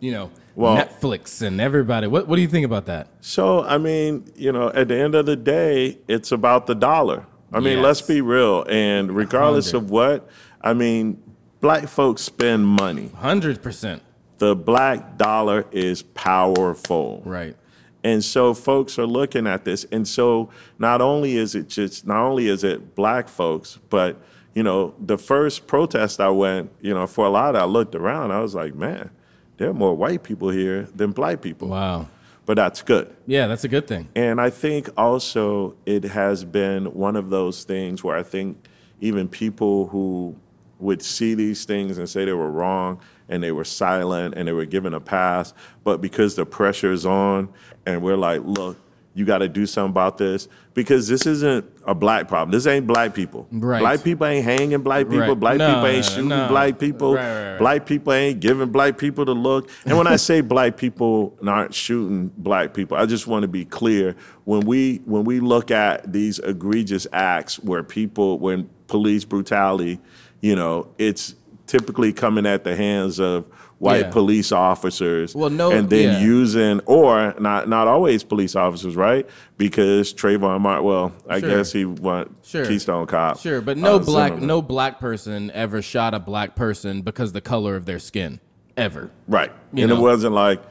you 0.00 0.12
know, 0.12 0.30
Well- 0.54 0.76
Netflix 0.76 1.40
and 1.40 1.60
everybody. 1.60 2.06
What 2.08 2.28
What 2.28 2.36
do 2.36 2.42
you 2.42 2.48
think 2.48 2.66
about 2.66 2.86
that? 2.86 3.08
So, 3.20 3.62
I 3.64 3.78
mean, 3.78 4.24
you 4.36 4.52
know, 4.52 4.68
at 4.70 4.88
the 4.88 4.96
end 4.96 5.14
of 5.14 5.24
the 5.26 5.36
day, 5.36 5.98
it's 6.08 6.30
about 6.32 6.66
the 6.66 6.74
dollar. 6.74 7.26
I 7.54 7.60
mean, 7.60 7.76
Yes. 7.78 7.84
let's 7.84 8.02
be 8.02 8.20
real. 8.20 8.64
And 8.68 9.12
regardless 9.14 9.72
of 9.74 9.90
what, 9.90 10.28
I 10.62 10.72
mean, 10.72 11.22
black 11.60 11.86
folks 11.88 12.22
spend 12.22 12.66
money. 12.66 13.10
Hundred 13.16 13.62
percent. 13.62 14.02
The 14.38 14.56
black 14.56 15.16
dollar 15.18 15.66
is 15.70 16.02
powerful. 16.02 17.22
Right. 17.24 17.56
And 18.04 18.24
so 18.24 18.52
folks 18.52 18.98
are 18.98 19.06
looking 19.06 19.46
at 19.46 19.64
this. 19.64 19.84
And 19.92 20.06
so 20.06 20.50
not 20.78 21.00
only 21.00 21.36
is 21.36 21.54
it 21.54 21.68
just, 21.68 22.06
not 22.06 22.24
only 22.24 22.48
is 22.48 22.64
it 22.64 22.94
black 22.94 23.28
folks, 23.28 23.78
but, 23.90 24.20
you 24.54 24.62
know, 24.62 24.94
the 24.98 25.16
first 25.16 25.66
protest 25.66 26.20
I 26.20 26.30
went, 26.30 26.70
you 26.80 26.92
know, 26.92 27.06
for 27.06 27.26
a 27.26 27.30
lot, 27.30 27.54
I 27.54 27.64
looked 27.64 27.94
around, 27.94 28.32
I 28.32 28.40
was 28.40 28.54
like, 28.54 28.74
man, 28.74 29.10
there 29.56 29.70
are 29.70 29.74
more 29.74 29.94
white 29.94 30.22
people 30.24 30.50
here 30.50 30.88
than 30.94 31.12
black 31.12 31.40
people. 31.42 31.68
Wow. 31.68 32.08
But 32.44 32.56
that's 32.56 32.82
good. 32.82 33.14
Yeah, 33.26 33.46
that's 33.46 33.62
a 33.62 33.68
good 33.68 33.86
thing. 33.86 34.08
And 34.16 34.40
I 34.40 34.50
think 34.50 34.88
also 34.96 35.76
it 35.86 36.02
has 36.02 36.44
been 36.44 36.86
one 36.86 37.14
of 37.14 37.30
those 37.30 37.62
things 37.62 38.02
where 38.02 38.16
I 38.16 38.24
think 38.24 38.66
even 39.00 39.28
people 39.28 39.86
who 39.88 40.34
would 40.80 41.02
see 41.02 41.34
these 41.34 41.64
things 41.64 41.98
and 41.98 42.08
say 42.08 42.24
they 42.24 42.32
were 42.32 42.50
wrong 42.50 43.00
and 43.28 43.42
they 43.42 43.52
were 43.52 43.64
silent 43.64 44.34
and 44.36 44.48
they 44.48 44.52
were 44.52 44.66
given 44.66 44.94
a 44.94 45.00
pass, 45.00 45.52
but 45.84 46.00
because 46.00 46.34
the 46.36 46.46
pressure 46.46 46.92
is 46.92 47.06
on 47.06 47.48
and 47.86 48.02
we're 48.02 48.16
like, 48.16 48.42
look, 48.44 48.78
you 49.14 49.24
got 49.26 49.38
to 49.38 49.48
do 49.48 49.66
something 49.66 49.90
about 49.90 50.16
this 50.16 50.48
because 50.72 51.06
this 51.06 51.26
isn't 51.26 51.66
a 51.86 51.94
black 51.94 52.28
problem. 52.28 52.50
This 52.50 52.66
ain't 52.66 52.86
black 52.86 53.14
people. 53.14 53.46
Right. 53.52 53.80
Black 53.80 54.02
people 54.02 54.26
ain't 54.26 54.44
hanging 54.44 54.80
black 54.82 55.06
people. 55.06 55.18
Right. 55.28 55.38
Black 55.40 55.58
No, 55.58 55.68
people 55.74 55.86
ain't 55.86 56.04
shooting 56.04 56.28
no. 56.28 56.48
black 56.48 56.78
people. 56.78 57.14
Right. 57.14 57.58
Black 57.58 57.84
people 57.84 58.12
ain't 58.14 58.40
giving 58.40 58.70
black 58.70 58.96
people 58.96 59.26
the 59.26 59.34
look. 59.34 59.68
And 59.84 59.98
when 59.98 60.06
I 60.06 60.16
say 60.16 60.40
black 60.54 60.78
people 60.78 61.36
aren't 61.46 61.74
shooting 61.74 62.28
black 62.38 62.72
people, 62.72 62.96
I 62.96 63.04
just 63.04 63.26
want 63.26 63.42
to 63.42 63.48
be 63.48 63.66
clear. 63.66 64.16
When 64.44 64.60
we 64.60 65.02
when 65.04 65.24
we 65.24 65.40
look 65.40 65.70
at 65.70 66.10
these 66.10 66.38
egregious 66.38 67.06
acts 67.12 67.58
where 67.58 67.82
people 67.82 68.38
when 68.38 68.70
police 68.86 69.26
brutality, 69.26 70.00
you 70.40 70.56
know, 70.56 70.88
it's 70.96 71.34
typically 71.72 72.12
coming 72.12 72.44
at 72.44 72.64
the 72.64 72.76
hands 72.76 73.18
of 73.18 73.46
white 73.78 74.02
Yeah. 74.02 74.10
police 74.10 74.52
officers. 74.52 75.34
Well, 75.34 75.48
no- 75.48 75.70
and 75.72 75.88
then 75.88 76.20
yeah. 76.20 76.20
using 76.20 76.80
or 76.84 77.34
not 77.40 77.66
not 77.66 77.88
always 77.88 78.22
police 78.22 78.54
officers, 78.54 78.94
right? 78.94 79.26
Because 79.56 80.12
Trayvon 80.12 80.60
Martin. 80.60 80.84
Well, 80.84 81.12
I 81.26 81.40
Sure. 81.40 81.48
guess 81.48 81.72
he 81.72 81.86
went 81.86 82.30
Sure. 82.44 82.66
Keystone 82.66 83.06
Cop. 83.06 83.38
Sure, 83.38 83.62
but 83.62 83.78
no 83.78 83.96
uh, 83.96 83.98
black 84.00 84.38
no 84.38 84.60
black 84.60 85.00
person 85.00 85.50
ever 85.54 85.80
shot 85.80 86.12
a 86.12 86.20
black 86.20 86.54
person 86.54 87.00
because 87.00 87.32
the 87.32 87.40
color 87.40 87.74
of 87.74 87.86
their 87.86 87.98
skin. 87.98 88.38
Ever. 88.76 89.10
Right. 89.26 89.50
You 89.72 89.84
and 89.84 89.90
know? 89.90 89.96
it 89.96 90.00
wasn't 90.00 90.34
like 90.34 90.62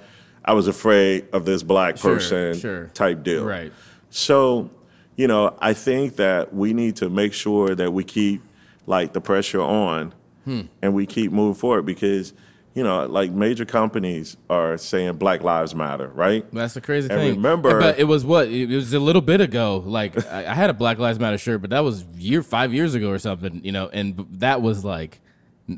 I 0.45 0.53
was 0.53 0.67
afraid 0.67 1.25
of 1.33 1.45
this 1.45 1.63
black 1.63 1.99
person 1.99 2.57
sure. 2.57 2.91
type 2.93 3.23
deal. 3.23 3.43
Right. 3.43 3.73
So, 4.11 4.69
you 5.15 5.27
know, 5.27 5.55
I 5.59 5.73
think 5.73 6.17
that 6.17 6.53
we 6.53 6.73
need 6.73 6.95
to 6.97 7.09
make 7.09 7.33
sure 7.33 7.73
that 7.75 7.91
we 7.91 8.03
keep 8.03 8.41
like 8.87 9.13
the 9.13 9.21
pressure 9.21 9.61
on 9.61 10.13
Hmm. 10.45 10.61
and 10.81 10.93
we 10.93 11.05
keep 11.05 11.31
moving 11.31 11.53
forward 11.59 11.83
because, 11.85 12.33
you 12.73 12.83
know, 12.83 13.05
like 13.05 13.31
major 13.31 13.65
companies 13.65 14.37
are 14.49 14.77
saying 14.77 15.17
Black 15.17 15.43
Lives 15.43 15.75
Matter, 15.75 16.07
right? 16.07 16.45
That's 16.53 16.73
the 16.73 16.81
crazy 16.81 17.09
And 17.09 17.19
thing. 17.19 17.35
remember- 17.35 17.79
but 17.79 17.99
it 17.99 18.05
was 18.05 18.25
what 18.25 18.47
it 18.47 18.69
was 18.69 18.93
a 18.93 18.99
little 18.99 19.21
bit 19.21 19.39
ago. 19.41 19.83
Like 19.85 20.25
I, 20.31 20.47
I 20.47 20.53
had 20.53 20.69
a 20.69 20.73
Black 20.73 20.97
Lives 20.97 21.19
Matter 21.19 21.37
shirt, 21.37 21.61
but 21.61 21.69
that 21.69 21.81
was 21.83 22.05
year 22.17 22.41
five 22.41 22.73
years 22.73 22.95
ago 22.95 23.09
or 23.11 23.19
something. 23.19 23.61
You 23.63 23.71
know, 23.71 23.89
and 23.89 24.25
that 24.39 24.61
was 24.61 24.83
like 24.83 25.19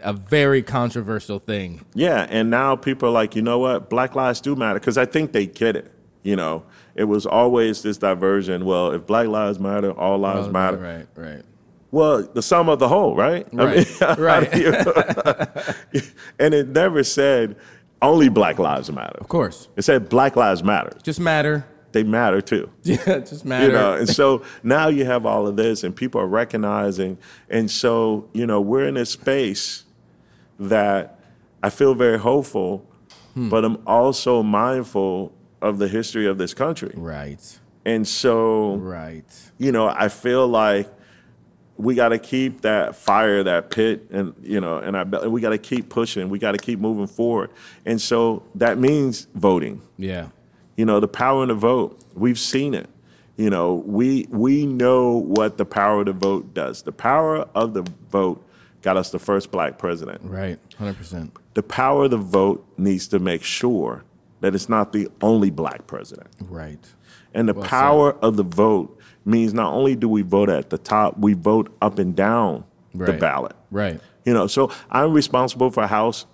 a 0.02 0.13
very 0.13 0.63
controversial 0.63 1.39
thing. 1.39 1.86
Yeah, 1.93 2.26
and 2.30 2.49
now 2.49 2.76
people 2.76 3.10
are 3.10 3.12
like, 3.12 3.36
you 3.36 3.41
know 3.41 3.60
what, 3.60 3.89
Black 3.89 4.15
lives 4.15 4.39
do 4.41 4.56
matter 4.56 4.80
because 4.80 4.97
I 4.97 5.06
think 5.06 5.34
they 5.34 5.45
get 5.45 5.76
it. 5.76 5.91
You 6.23 6.36
know, 6.38 6.63
it 6.95 7.04
was 7.04 7.26
always 7.26 7.82
this 7.82 7.97
diversion. 7.97 8.63
Well, 8.65 8.91
if 8.91 9.06
Black 9.06 9.28
lives 9.28 9.60
matter, 9.60 9.91
all 9.91 10.17
lives 10.19 10.47
matter. 10.47 10.78
Right, 10.78 11.08
right. 11.15 11.41
Well, 11.93 12.23
the 12.34 12.41
sum 12.41 12.69
of 12.69 12.79
the 12.79 12.88
whole, 12.88 13.15
right? 13.15 13.45
I 13.53 13.56
Right, 13.56 13.77
mean, 13.77 14.15
right. 14.17 15.75
and 16.39 16.53
it 16.53 16.69
never 16.69 17.03
said 17.03 17.56
only 18.01 18.29
Black 18.29 18.58
lives 18.60 18.91
matter. 18.91 19.17
Of 19.19 19.27
course, 19.27 19.67
It 19.77 19.84
said 19.84 20.10
Black 20.10 20.36
lives 20.36 20.63
matter. 20.63 20.91
just 21.03 21.19
matter. 21.19 21.65
They 21.91 22.01
matter 22.03 22.41
too. 22.41 22.69
Yeah, 22.84 23.19
just 23.19 23.45
matter. 23.45 23.67
You 23.67 23.71
know, 23.71 23.93
and 23.93 24.10
so 24.10 24.41
now 24.63 24.88
you 24.88 25.06
have 25.06 25.27
all 25.27 25.45
of 25.45 25.56
this, 25.56 25.84
and 25.84 25.95
people 25.95 26.19
are 26.19 26.27
recognizing, 26.27 27.17
and 27.49 27.69
so 27.69 28.27
you 28.34 28.47
know 28.47 28.60
we're 28.60 28.88
in 28.88 28.97
a 28.97 29.06
space 29.06 29.84
that 30.60 31.19
I 31.62 31.69
feel 31.69 31.93
very 31.93 32.17
hopeful, 32.19 32.86
Hmm. 33.36 33.49
but 33.49 33.63
I'm 33.65 33.77
also 33.88 34.41
mindful 34.43 35.32
of 35.62 35.77
the 35.77 35.88
history 35.88 36.25
of 36.27 36.38
this 36.39 36.53
country, 36.56 36.93
right, 36.95 37.60
and 37.86 38.08
so 38.08 38.75
right. 38.77 39.29
you 39.60 39.71
know 39.71 39.88
I 39.88 40.10
feel 40.10 40.47
like 40.47 40.88
we 41.84 41.96
got 41.96 42.10
to 42.10 42.19
keep 42.19 42.62
that 42.62 42.96
fire, 42.96 43.43
that 43.43 43.69
pit, 43.69 44.08
and 44.12 44.34
you 44.41 44.60
know, 44.60 44.78
and 44.78 44.96
I 44.98 45.04
we 45.28 45.41
got 45.41 45.50
to 45.50 45.58
keep 45.58 45.89
pushing, 45.89 46.30
we 46.30 46.39
got 46.39 46.54
to 46.54 46.58
keep 46.58 46.80
moving 46.80 47.08
forward, 47.08 47.50
and 47.86 48.02
so 48.02 48.43
that 48.56 48.78
means 48.78 49.28
voting. 49.36 49.82
Yeah, 49.98 50.30
You 50.76 50.86
know, 50.86 51.00
the 51.00 51.08
power 51.08 51.43
in 51.43 51.50
the 51.50 51.56
vote, 51.56 52.00
we've 52.15 52.39
seen 52.39 52.74
it. 52.74 52.89
You 53.38 53.50
know, 53.50 53.76
we 53.86 54.28
we 54.30 54.65
know 54.65 55.12
what 55.17 55.58
the 55.58 55.65
power 55.65 56.00
of 56.02 56.06
the 56.06 56.13
vote 56.13 56.54
does. 56.54 56.84
The 56.84 56.91
power 56.91 57.48
of 57.56 57.74
the 57.74 57.84
vote 58.12 58.43
got 58.82 58.96
us 58.98 59.12
the 59.12 59.19
first 59.19 59.50
black 59.52 59.78
president. 59.78 60.22
right. 60.24 60.60
Hundred 60.78 60.98
percent. 60.98 61.36
The 61.54 61.63
power 61.63 62.06
of 62.06 62.12
the 62.12 62.17
vote 62.17 62.65
needs 62.78 63.08
to 63.10 63.19
make 63.19 63.43
sure 63.43 64.04
that 64.43 64.53
it's 64.53 64.67
not 64.67 64.91
the 64.91 65.08
only 65.21 65.49
black 65.49 65.88
president. 65.88 66.27
Right. 66.41 66.77
And 67.34 67.47
the 67.47 67.53
Well 67.53 67.65
power 67.65 68.12
of 68.21 68.36
the 68.36 68.43
vote 68.43 68.99
means 69.23 69.53
not 69.53 69.71
only 69.73 69.95
do 69.95 70.10
we 70.10 70.21
vote 70.21 70.49
at 70.49 70.69
the 70.69 70.77
top, 70.77 71.17
we 71.17 71.32
vote 71.34 71.73
up 71.82 71.97
and 71.97 72.13
down 72.13 72.65
the 72.93 73.13
ballot. 73.13 73.56
Right. 73.71 74.01
You 74.25 74.34
know, 74.34 74.47
so 74.47 74.69
I'm 74.91 75.13
responsible 75.13 75.71
for 75.71 75.88
House 75.88 76.25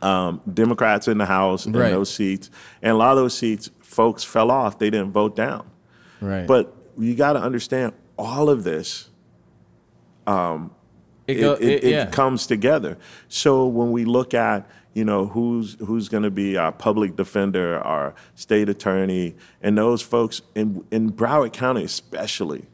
um, 0.00 0.40
Democrats 0.52 1.06
in 1.06 1.18
the 1.18 1.26
House 1.26 1.66
in 1.66 1.74
Right. 1.74 1.90
those 1.90 2.08
seats, 2.12 2.50
and 2.80 2.92
a 2.92 2.96
lot 2.96 3.12
of 3.12 3.18
those 3.18 3.36
seats, 3.36 3.70
folks 3.80 4.24
fell 4.24 4.50
off. 4.50 4.78
They 4.78 4.88
didn't 4.88 5.12
vote 5.12 5.36
down. 5.36 5.70
Right. 6.22 6.46
But 6.46 6.74
you 6.98 7.14
got 7.14 7.34
to 7.34 7.40
understand 7.40 7.92
all 8.18 8.48
of 8.48 8.64
this. 8.64 9.10
it, 10.26 10.70
It, 11.26 11.34
go, 11.40 11.52
it, 11.54 11.62
it- 11.62 11.84
it 11.84 11.90
yeah. 11.90 12.06
comes 12.06 12.46
together. 12.46 12.98
So 13.28 13.66
when 13.66 13.90
we 13.92 14.04
look 14.04 14.34
at 14.34 14.68
you 14.92 15.04
know 15.04 15.26
who's 15.26 15.76
who's 15.80 16.08
going 16.08 16.22
to 16.22 16.30
be 16.30 16.56
our 16.56 16.70
public 16.70 17.16
defender, 17.16 17.80
our 17.80 18.14
state 18.36 18.68
attorney, 18.68 19.34
and 19.62 19.76
those 19.76 20.02
folks 20.02 20.42
in 20.54 20.84
in 20.92 21.10
Broward 21.12 21.52
County 21.52 21.82
especially, 21.84 22.66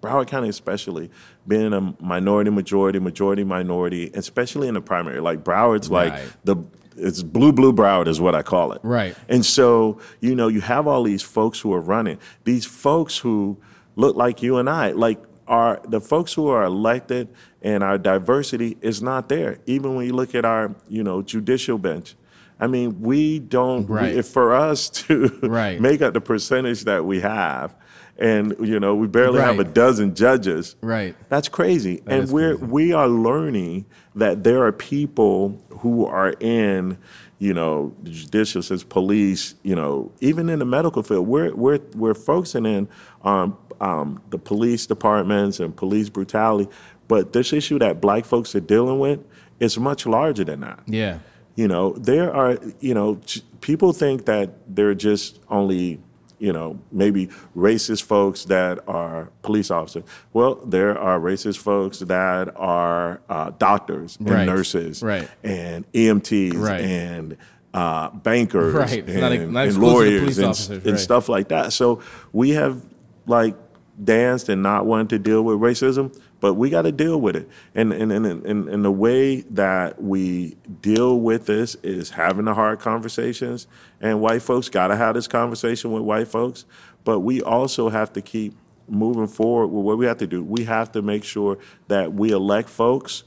Broward 0.00 0.28
County 0.28 0.48
especially, 0.48 1.10
being 1.48 1.72
a 1.72 1.94
minority 2.00 2.50
majority, 2.50 2.98
majority 3.00 3.42
minority, 3.42 4.10
especially 4.14 4.68
in 4.68 4.74
the 4.74 4.80
primary. 4.80 5.20
Like 5.20 5.42
Broward's 5.42 5.88
Right. 5.88 6.12
like 6.12 6.22
the 6.44 6.56
it's 6.96 7.24
blue 7.24 7.52
blue 7.52 7.72
Broward 7.72 8.06
is 8.06 8.20
what 8.20 8.36
I 8.36 8.42
call 8.42 8.70
it. 8.70 8.80
Right. 8.84 9.16
And 9.28 9.44
so, 9.44 9.98
you 10.20 10.36
know, 10.36 10.46
you 10.46 10.60
have 10.60 10.86
all 10.86 11.02
these 11.02 11.22
folks 11.22 11.58
who 11.58 11.72
are 11.72 11.80
running, 11.80 12.18
these 12.44 12.64
folks 12.64 13.18
who 13.18 13.58
look 13.96 14.14
like 14.14 14.44
you 14.44 14.58
and 14.58 14.70
I, 14.70 14.92
like 14.92 15.18
are 15.46 15.80
the 15.86 16.00
folks 16.00 16.32
who 16.34 16.48
are 16.48 16.64
elected 16.64 17.28
and 17.62 17.82
our 17.82 17.98
diversity 17.98 18.76
is 18.80 19.02
not 19.02 19.28
there. 19.28 19.58
Even 19.66 19.94
when 19.94 20.06
you 20.06 20.12
look 20.12 20.34
at 20.34 20.44
our, 20.44 20.74
you 20.88 21.02
know, 21.02 21.22
judicial 21.22 21.78
bench. 21.78 22.14
I 22.60 22.66
mean, 22.66 23.00
we 23.00 23.40
don't, 23.40 23.88
we- 23.88 23.96
Right. 23.96 24.14
if 24.16 24.28
for 24.28 24.54
us 24.54 24.88
to 25.06 25.28
Right. 25.42 25.80
make 25.80 26.00
up 26.02 26.14
the 26.14 26.20
percentage 26.20 26.84
that 26.84 27.04
we 27.04 27.20
have, 27.20 27.74
and, 28.16 28.54
you 28.60 28.78
know, 28.78 28.94
we 28.94 29.08
barely 29.08 29.40
have 29.40 29.58
a 29.58 29.64
dozen 29.64 30.14
judges. 30.14 30.76
Right. 30.80 31.16
That's 31.28 31.48
crazy. 31.48 32.00
and 32.06 32.30
we're 32.30 32.56
crazy. 32.56 32.70
we 32.72 32.92
are 32.92 33.08
learning 33.08 33.86
that 34.14 34.44
there 34.44 34.62
are 34.64 34.70
people 34.70 35.60
who 35.80 36.06
are 36.06 36.32
in, 36.38 36.96
you 37.38 37.52
know, 37.52 37.94
the 38.02 38.10
judicial 38.10 38.62
system, 38.62 38.88
police, 38.88 39.54
you 39.62 39.74
know, 39.74 40.12
even 40.20 40.48
in 40.48 40.58
the 40.60 40.64
medical 40.64 41.02
field. 41.02 41.26
We're 41.26 41.54
we're 41.54 41.80
we're 41.94 42.14
focusing 42.14 42.66
in 42.66 42.88
on 43.22 43.56
um, 43.80 44.22
the 44.30 44.38
police 44.38 44.86
departments 44.86 45.60
and 45.60 45.74
police 45.76 46.08
brutality, 46.08 46.70
but 47.08 47.32
this 47.32 47.52
issue 47.52 47.78
that 47.80 48.00
black 48.00 48.24
folks 48.24 48.54
are 48.54 48.60
dealing 48.60 48.98
with 48.98 49.20
is 49.60 49.78
much 49.78 50.06
larger 50.06 50.44
than 50.44 50.60
that. 50.60 50.80
Yeah. 50.86 51.18
You 51.56 51.68
know, 51.68 51.92
there 51.92 52.34
are, 52.34 52.58
you 52.80 52.94
know, 52.94 53.20
people 53.60 53.92
think 53.92 54.24
that 54.26 54.50
they're 54.66 54.94
just 54.94 55.38
only, 55.48 56.00
you 56.44 56.52
know, 56.52 56.78
maybe 56.92 57.28
racist 57.56 58.02
folks 58.02 58.44
that 58.44 58.78
are 58.86 59.30
police 59.42 59.70
officers. 59.70 60.04
Well, 60.34 60.56
there 60.66 60.96
are 60.98 61.18
racist 61.18 61.58
folks 61.58 62.00
that 62.00 62.52
are 62.56 63.22
uh, 63.30 63.50
doctors 63.58 64.16
and 64.18 64.28
Right. 64.30 64.46
nurses 64.46 65.02
Right. 65.02 65.28
and 65.42 65.86
EMTs 65.94 66.54
Right. 66.56 66.80
and 66.82 67.36
uh, 67.72 68.10
bankers 68.10 68.74
Right. 68.74 69.08
And, 69.08 69.20
not- 69.20 69.50
not 69.50 69.66
and 69.68 69.78
lawyers 69.78 70.38
and, 70.38 70.48
officers, 70.48 70.86
and 70.86 71.00
stuff 71.00 71.28
like 71.28 71.48
that. 71.48 71.72
So 71.72 72.00
we 72.32 72.50
have 72.50 72.82
like 73.26 73.56
danced 74.02 74.48
and 74.50 74.62
not 74.62 74.84
wanted 74.86 75.08
to 75.10 75.18
deal 75.18 75.42
with 75.42 75.58
racism, 75.58 76.14
but 76.44 76.56
we 76.56 76.68
got 76.68 76.82
to 76.82 76.92
deal 76.92 77.18
with 77.18 77.36
it. 77.36 77.48
And 77.74 77.90
and, 77.90 78.12
and 78.12 78.26
and 78.26 78.68
and 78.68 78.84
the 78.84 78.90
way 78.90 79.40
that 79.40 80.02
we 80.02 80.58
deal 80.82 81.18
with 81.18 81.46
this 81.46 81.74
is 81.76 82.10
having 82.10 82.44
the 82.44 82.52
hard 82.52 82.80
conversations. 82.80 83.66
And 83.98 84.20
white 84.20 84.42
folks 84.42 84.68
got 84.68 84.88
to 84.88 84.96
have 84.96 85.14
this 85.14 85.26
conversation 85.26 85.90
with 85.90 86.02
white 86.02 86.28
folks, 86.28 86.66
but 87.02 87.20
we 87.20 87.40
also 87.40 87.88
have 87.88 88.12
to 88.12 88.20
keep 88.20 88.54
moving 88.86 89.26
forward 89.26 89.68
with 89.68 89.86
what 89.86 89.96
we 89.96 90.04
have 90.04 90.18
to 90.18 90.26
do. 90.26 90.44
We 90.44 90.64
have 90.64 90.92
to 90.92 91.00
make 91.00 91.24
sure 91.24 91.56
that 91.88 92.12
we 92.12 92.32
elect 92.32 92.68
folks 92.68 93.24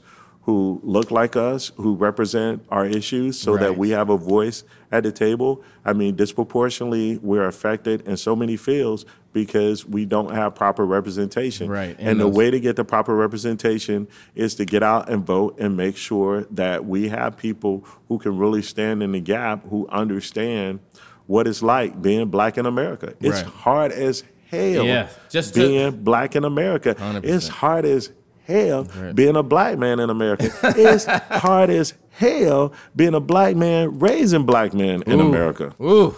who 0.48 0.80
look 0.82 1.10
like 1.10 1.36
us, 1.36 1.72
who 1.76 1.94
represent 1.94 2.62
our 2.70 2.86
issues, 2.86 3.38
so 3.38 3.58
that 3.58 3.68
Right. 3.68 3.76
we 3.78 3.90
have 3.90 4.08
a 4.08 4.16
voice 4.16 4.64
at 4.90 5.02
the 5.02 5.12
table. 5.12 5.60
I 5.84 5.92
mean, 5.92 6.16
disproportionately, 6.16 7.18
we're 7.22 7.46
affected 7.46 8.00
in 8.08 8.16
so 8.16 8.34
many 8.34 8.56
fields 8.56 9.04
because 9.34 9.86
we 9.86 10.06
don't 10.06 10.32
have 10.34 10.54
proper 10.54 10.86
representation. 10.86 11.68
Right, 11.68 11.94
and 11.98 12.08
And, 12.08 12.20
the 12.20 12.24
those- 12.24 12.34
way 12.34 12.50
to 12.50 12.58
get 12.60 12.76
the 12.76 12.84
proper 12.86 13.14
representation 13.14 14.08
is 14.34 14.54
to 14.54 14.64
get 14.64 14.82
out 14.82 15.10
and 15.10 15.22
vote 15.26 15.54
and 15.58 15.76
make 15.76 15.98
sure 15.98 16.46
that 16.50 16.86
we 16.86 17.08
have 17.08 17.36
people 17.36 17.84
who 18.08 18.18
can 18.18 18.38
really 18.38 18.62
stand 18.62 19.02
in 19.02 19.12
the 19.12 19.20
gap, 19.20 19.68
who 19.68 19.86
understand 19.92 20.78
what 21.26 21.46
it's 21.46 21.62
like 21.62 22.00
being 22.00 22.28
black 22.28 22.56
in 22.56 22.64
America. 22.64 23.12
It's 23.20 23.42
Right. 23.42 23.52
hard 23.52 23.92
as 23.92 24.24
hell 24.50 24.86
Yeah, 24.86 25.08
just 25.28 25.52
to- 25.52 25.60
being 25.60 25.90
black 26.02 26.34
in 26.34 26.42
America. 26.46 26.94
100%. 26.98 27.34
It's 27.36 27.48
hard 27.48 27.84
as 27.84 28.12
hell 28.48 28.88
being 29.14 29.36
a 29.36 29.42
black 29.42 29.78
man 29.78 30.00
in 30.00 30.10
America. 30.10 30.50
it's 30.76 31.04
hard 31.04 31.70
as 31.70 31.94
hell 32.10 32.72
being 32.96 33.14
a 33.14 33.20
black 33.20 33.54
man 33.54 33.98
raising 33.98 34.44
black 34.44 34.74
men 34.74 35.02
in 35.02 35.20
Ooh. 35.20 35.28
America. 35.28 35.74
Ooh, 35.80 36.16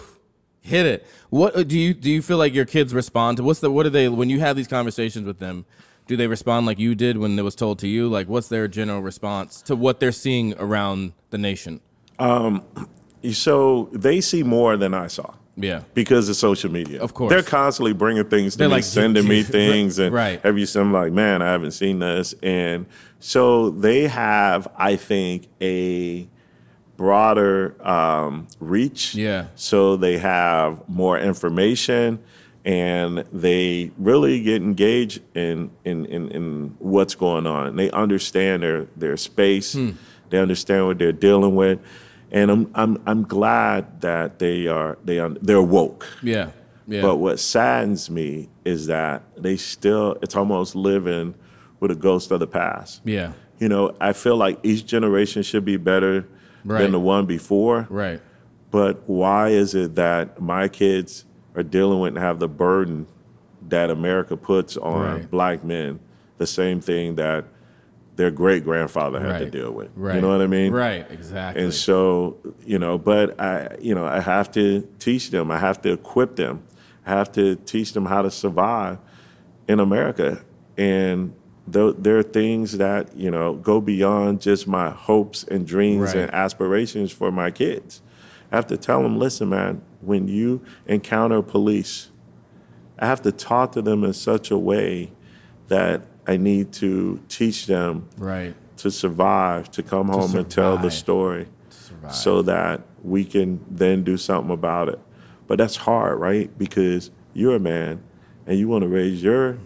hit 0.61 0.85
it. 0.85 1.05
What 1.29 1.55
uh, 1.55 1.63
do 1.63 1.77
you 1.77 1.93
do? 1.93 2.09
You 2.09 2.21
feel 2.21 2.37
like 2.37 2.53
your 2.53 2.65
kids 2.65 2.93
respond 2.93 3.37
to? 3.37 3.43
What's 3.43 3.59
the 3.59 3.69
what 3.69 3.83
do 3.83 3.89
they 3.89 4.09
when 4.09 4.29
you 4.29 4.39
have 4.39 4.55
these 4.55 4.67
conversations 4.67 5.27
with 5.27 5.39
them? 5.39 5.65
Do 6.07 6.17
they 6.17 6.27
respond 6.27 6.65
like 6.65 6.79
you 6.79 6.95
did 6.95 7.17
when 7.17 7.37
it 7.37 7.43
was 7.43 7.55
told 7.55 7.79
to 7.79 7.87
you? 7.87 8.09
Like, 8.09 8.27
what's 8.27 8.47
their 8.47 8.67
general 8.67 9.01
response 9.01 9.61
to 9.63 9.75
what 9.75 9.99
they're 9.99 10.11
seeing 10.11 10.55
around 10.57 11.13
the 11.29 11.37
nation? 11.37 11.81
Um 12.17 12.65
So 13.31 13.89
they 13.91 14.21
see 14.21 14.43
more 14.43 14.77
than 14.77 14.93
I 14.93 15.07
saw. 15.07 15.33
Yeah. 15.57 15.81
because 15.93 16.29
of 16.29 16.35
social 16.35 16.71
media. 16.71 17.01
Of 17.01 17.13
course. 17.13 17.29
they're 17.29 17.43
constantly 17.43 17.93
bringing 17.93 18.23
things 18.25 18.53
to 18.53 18.57
They're 18.59 18.67
me, 18.69 18.75
like, 18.75 18.83
sending 18.83 19.27
me 19.27 19.43
things, 19.59 19.99
and 19.99 20.13
Right. 20.13 20.39
every 20.43 20.65
time 20.65 20.83
I'm 20.87 20.93
like, 20.93 21.11
man, 21.13 21.41
I 21.41 21.51
haven't 21.51 21.71
seen 21.71 21.99
this, 21.99 22.33
and 22.41 22.85
so 23.19 23.69
they 23.69 24.07
have, 24.07 24.67
I 24.77 24.95
think, 24.95 25.47
a 25.61 26.27
broader 26.97 27.75
um, 27.87 28.47
reach. 28.59 29.15
Yeah. 29.15 29.47
So 29.55 29.95
they 29.97 30.17
have 30.19 30.87
more 30.87 31.19
information, 31.19 32.19
and 32.63 33.19
they 33.33 33.91
really 33.97 34.41
get 34.41 34.61
engaged 34.61 35.21
in 35.35 35.71
in 35.83 36.05
in, 36.05 36.29
in 36.29 36.75
what's 36.79 37.15
going 37.15 37.47
on. 37.47 37.75
They 37.75 37.89
understand 37.91 38.63
their 38.63 38.85
their 38.95 39.17
space. 39.17 39.73
Hmm. 39.73 39.91
They 40.29 40.37
understand 40.39 40.87
what 40.87 40.97
they're 40.99 41.11
dealing 41.11 41.55
with. 41.55 41.79
And 42.31 42.49
I'm, 42.49 42.71
I'm, 42.75 43.01
I'm 43.05 43.23
glad 43.23 44.01
that 44.01 44.39
they 44.39 44.67
are 44.67 44.97
they 45.03 45.19
are, 45.19 45.29
they're 45.29 45.61
woke. 45.61 46.07
Yeah. 46.23 46.51
Yeah. 46.87 47.01
But 47.01 47.17
what 47.17 47.39
saddens 47.39 48.09
me 48.09 48.49
is 48.65 48.87
that 48.87 49.23
they 49.37 49.57
still, 49.57 50.17
it's 50.21 50.35
almost 50.35 50.75
living 50.75 51.35
with 51.79 51.91
a 51.91 51.95
ghost 51.95 52.31
of 52.31 52.39
the 52.39 52.47
past. 52.47 53.01
yeah. 53.05 53.33
You 53.59 53.69
know, 53.69 53.95
I 54.01 54.13
feel 54.13 54.37
like 54.37 54.59
each 54.63 54.87
generation 54.87 55.43
should 55.43 55.63
be 55.65 55.77
better 55.77 56.25
Right. 56.65 56.81
than 56.81 56.91
the 56.91 56.99
one 56.99 57.25
before. 57.27 57.85
Right. 57.89 58.19
But 58.71 59.07
why 59.07 59.49
is 59.49 59.75
it 59.75 59.95
that 59.95 60.41
my 60.41 60.67
kids 60.67 61.25
are 61.55 61.61
dealing 61.63 61.99
with 61.99 62.09
and 62.15 62.17
have 62.17 62.39
the 62.39 62.47
burden 62.47 63.05
that 63.69 63.91
America 63.91 64.35
puts 64.37 64.77
on 64.77 65.01
Right. 65.01 65.29
black 65.31 65.63
men, 65.63 65.99
the 66.39 66.47
same 66.47 66.81
thing 66.81 67.15
that 67.15 67.45
their 68.15 68.31
great 68.31 68.63
grandfather 68.63 69.19
had 69.19 69.39
to 69.39 69.49
deal 69.49 69.71
with? 69.71 69.89
Right. 69.95 70.15
You 70.15 70.21
know 70.21 70.29
what 70.29 70.41
I 70.41 70.47
mean? 70.47 70.71
Right. 70.71 71.05
Exactly. 71.09 71.63
And 71.63 71.73
so, 71.73 72.37
you 72.65 72.77
know, 72.77 72.97
but 72.97 73.39
I, 73.39 73.77
you 73.79 73.95
know, 73.95 74.05
I 74.05 74.19
have 74.19 74.51
to 74.51 74.87
teach 74.99 75.31
them. 75.31 75.49
I 75.51 75.57
have 75.57 75.81
to 75.81 75.91
equip 75.93 76.35
them. 76.35 76.63
I 77.05 77.11
have 77.11 77.31
to 77.33 77.55
teach 77.55 77.93
them 77.93 78.05
how 78.05 78.21
to 78.21 78.29
survive 78.31 78.99
in 79.67 79.79
America. 79.79 80.43
And 80.77 81.33
th- 81.71 81.95
there 81.97 82.17
are 82.17 82.23
things 82.23 82.77
that 82.77 83.15
you 83.15 83.31
know 83.31 83.55
go 83.55 83.81
beyond 83.81 84.41
just 84.41 84.67
my 84.67 84.89
hopes 84.89 85.43
and 85.43 85.65
dreams 85.65 86.13
Right. 86.13 86.23
and 86.23 86.33
aspirations 86.33 87.11
for 87.11 87.31
my 87.31 87.49
kids. 87.51 88.01
I 88.51 88.55
have 88.57 88.67
to 88.67 88.77
tell 88.77 89.01
them, 89.01 89.17
listen, 89.17 89.49
man, 89.49 89.81
when 90.01 90.27
you 90.27 90.61
encounter 90.85 91.41
police, 91.41 92.09
I 92.99 93.05
have 93.07 93.21
to 93.23 93.31
talk 93.31 93.71
to 93.73 93.81
them 93.81 94.03
in 94.03 94.13
such 94.13 94.51
a 94.51 94.57
way 94.57 95.11
that 95.69 96.05
I 96.27 96.37
need 96.37 96.71
to 96.73 97.19
teach 97.27 97.65
them 97.65 98.07
right. 98.17 98.53
to 98.77 98.91
survive, 98.91 99.71
to 99.71 99.83
come 99.83 100.09
home 100.09 100.35
and 100.35 100.49
tell 100.49 100.77
the 100.77 100.91
story 100.91 101.47
so 102.11 102.41
that 102.43 102.81
we 103.03 103.23
can 103.25 103.63
then 103.69 104.03
do 104.03 104.17
something 104.17 104.51
about 104.53 104.89
it. 104.89 104.99
But 105.47 105.57
that's 105.57 105.75
hard, 105.75 106.19
right? 106.19 106.55
Because 106.57 107.11
you're 107.33 107.55
a 107.55 107.59
man 107.59 108.01
and 108.47 108.57
you 108.57 108.67
want 108.67 108.83
to 108.83 108.87
raise 108.87 109.21
your 109.23 109.57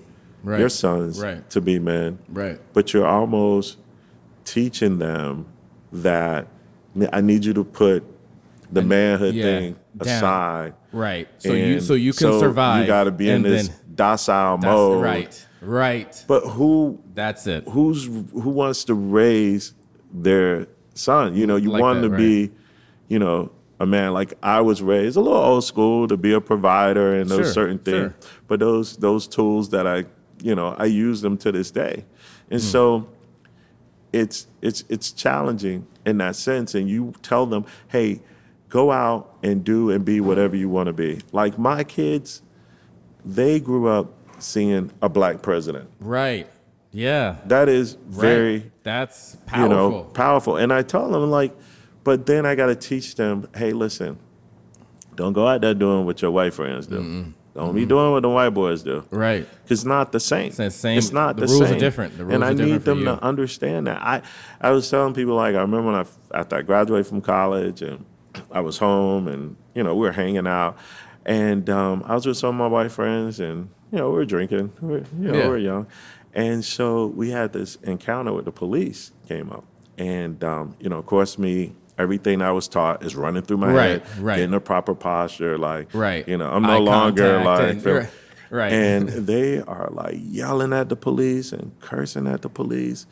Right. 0.43 0.59
your 0.59 0.69
sons 0.69 1.19
Right. 1.19 1.47
to 1.49 1.59
be 1.59 1.79
men, 1.79 2.19
Right. 2.29 2.59
but 2.73 2.93
you're 2.93 3.07
almost 3.07 3.77
teaching 4.43 4.99
them 4.99 5.45
that 5.91 6.45
I 7.11 7.21
need 7.21 7.45
you 7.45 7.53
to 7.53 7.63
put 7.63 8.03
the 8.71 8.81
manhood 8.83 9.33
yeah, 9.33 9.43
thing 9.43 9.75
down. 9.97 10.07
aside. 10.07 10.73
Right. 10.91 11.27
So 11.39 11.53
you 11.53 11.79
so 11.79 11.93
you 11.95 12.11
can 12.13 12.31
so 12.31 12.39
survive. 12.39 12.81
You 12.81 12.87
got 12.87 13.05
to 13.05 13.11
be 13.11 13.29
in 13.29 13.41
this 13.41 13.69
docile 13.95 14.57
mode, 14.59 15.03
right. 15.03 15.45
Right. 15.65 16.23
But 16.27 16.41
who 16.41 16.99
That's 17.13 17.47
it. 17.47 17.67
who's 17.67 18.05
who 18.05 18.49
wants 18.49 18.83
to 18.85 18.93
raise 18.93 19.73
their 20.13 20.67
son? 20.93 21.35
You 21.35 21.47
know, 21.47 21.55
you 21.55 21.71
Like 21.71 21.81
want 21.81 22.01
that, 22.01 22.09
to 22.09 22.15
be, 22.17 22.51
you 23.07 23.19
know, 23.19 23.51
a 23.79 23.85
man 23.85 24.13
like 24.13 24.33
I 24.41 24.61
was 24.61 24.81
raised, 24.81 25.17
a 25.17 25.21
little 25.21 25.37
old 25.37 25.63
school 25.65 26.07
to 26.07 26.15
be 26.17 26.31
a 26.33 26.39
provider 26.41 27.15
and 27.15 27.29
those 27.29 27.47
Sure, 27.47 27.53
certain 27.53 27.79
things. 27.79 28.13
sure. 28.13 28.15
But 28.47 28.59
those 28.59 28.97
those 28.97 29.27
tools 29.27 29.69
that 29.71 29.85
I, 29.87 30.05
you 30.41 30.55
know, 30.55 30.75
I 30.77 30.85
use 30.85 31.21
them 31.21 31.37
to 31.39 31.51
this 31.51 31.71
day, 31.71 32.05
and 32.49 32.61
Hmm. 32.61 32.65
so 32.67 33.07
it's 34.13 34.47
it's 34.61 34.83
it's 34.87 35.11
challenging 35.11 35.87
in 36.05 36.17
that 36.19 36.35
sense. 36.35 36.73
And 36.75 36.89
you 36.89 37.13
tell 37.21 37.45
them, 37.45 37.65
hey, 37.89 38.21
go 38.69 38.91
out 38.91 39.35
and 39.43 39.63
do 39.63 39.89
and 39.91 40.05
be 40.05 40.21
whatever 40.21 40.55
you 40.55 40.69
want 40.69 40.87
to 40.87 40.93
be. 40.93 41.19
Like 41.31 41.57
my 41.59 41.83
kids, 41.83 42.41
they 43.25 43.59
grew 43.59 43.87
up 43.87 44.13
seeing 44.39 44.91
a 45.01 45.09
black 45.09 45.41
president. 45.41 45.89
Right. 45.99 46.47
Yeah. 46.91 47.37
That 47.45 47.67
is 47.69 47.93
very 48.05 48.59
right. 48.59 48.71
That's 48.83 49.33
you 49.35 49.39
powerful. 49.47 49.75
know, 49.75 50.03
powerful. 50.13 50.57
And 50.57 50.71
I 50.71 50.81
tell 50.83 51.09
them 51.09 51.29
like, 51.29 51.53
but 52.03 52.25
then 52.25 52.45
I 52.45 52.55
got 52.55 52.67
to 52.67 52.75
teach 52.75 53.15
them, 53.15 53.49
hey, 53.55 53.73
listen, 53.73 54.17
don't 55.15 55.33
go 55.33 55.47
out 55.47 55.61
there 55.61 55.73
doing 55.73 56.05
what 56.05 56.21
your 56.21 56.31
white 56.31 56.53
friends 56.53 56.87
do. 56.87 57.33
Don't 57.55 57.73
be 57.73 57.85
doing 57.85 58.11
what 58.11 58.21
the 58.21 58.29
white 58.29 58.49
boys 58.49 58.83
do. 58.83 59.05
right. 59.11 59.47
It's 59.67 59.85
not 59.85 60.11
the 60.11 60.19
same. 60.19 60.47
It's 60.47 60.57
the 60.57 60.69
same- 60.69 60.97
It's 60.97 61.11
not 61.13 61.37
the 61.37 61.45
the, 61.45 61.53
rules 61.53 61.71
are 61.71 61.79
different. 61.79 62.17
The 62.17 62.25
rules 62.25 62.35
and 62.35 62.43
I 62.43 62.51
need 62.53 62.81
them 62.81 63.05
to 63.05 63.23
understand 63.23 63.87
that. 63.87 64.01
I, 64.01 64.21
I 64.61 64.71
was 64.71 64.89
telling 64.89 65.13
people 65.13 65.35
like 65.35 65.55
I 65.55 65.61
remember 65.61 65.91
when 65.91 65.95
I 65.95 66.05
after 66.37 66.57
I 66.57 66.61
graduated 66.63 67.07
from 67.07 67.21
college 67.21 67.81
and 67.81 68.03
I 68.51 68.59
was 68.59 68.77
home 68.77 69.27
and 69.29 69.55
you 69.73 69.83
know 69.83 69.95
we 69.95 70.01
were 70.01 70.11
hanging 70.11 70.45
out 70.47 70.77
and 71.25 71.69
um, 71.69 72.03
I 72.05 72.13
was 72.13 72.25
with 72.25 72.35
some 72.37 72.49
of 72.49 72.55
my 72.55 72.67
white 72.67 72.91
friends 72.91 73.39
and 73.39 73.69
you 73.95 74.01
know 74.01 74.09
we 74.09 74.15
were 74.17 74.25
drinking. 74.25 74.73
We 74.81 74.87
were, 74.89 74.97
you 74.97 75.05
know 75.31 75.33
Yeah. 75.37 75.43
we 75.43 75.49
were 75.49 75.57
young, 75.57 75.87
and 76.33 76.63
so 76.65 77.07
we 77.07 77.31
had 77.31 77.53
this 77.53 77.75
encounter 77.83 78.33
with 78.33 78.45
the 78.45 78.51
police 78.51 79.11
came 79.27 79.49
up 79.51 79.63
and 79.97 80.43
um, 80.43 80.75
you 80.79 80.89
know 80.89 80.97
of 80.99 81.05
course 81.05 81.37
me. 81.37 81.73
Everything 81.97 82.41
I 82.41 82.51
was 82.51 82.67
taught 82.67 83.05
is 83.05 83.15
running 83.15 83.43
through 83.43 83.55
my 83.55 83.71
Right, 83.71 84.01
head, 84.03 84.17
right. 84.19 84.35
getting 84.35 84.53
a 84.53 84.59
proper 84.59 84.93
posture, 84.93 85.57
like 85.57 85.87
Right. 85.93 86.27
You 86.27 86.35
know, 86.37 86.49
I'm 86.51 86.65
Eye 86.65 86.73
no 86.77 86.79
longer 86.83 87.41
contact 87.41 87.45
like 87.45 87.85
and- 87.85 87.85
right, 87.95 88.09
right. 88.49 88.73
and 88.73 89.07
they 89.07 89.61
are 89.61 89.87
like 89.91 90.17
yelling 90.19 90.73
at 90.73 90.89
the 90.89 90.97
police 90.97 91.53
and 91.53 91.71
cursing 91.79 92.27
at 92.27 92.41
the 92.41 92.49
police. 92.49 93.07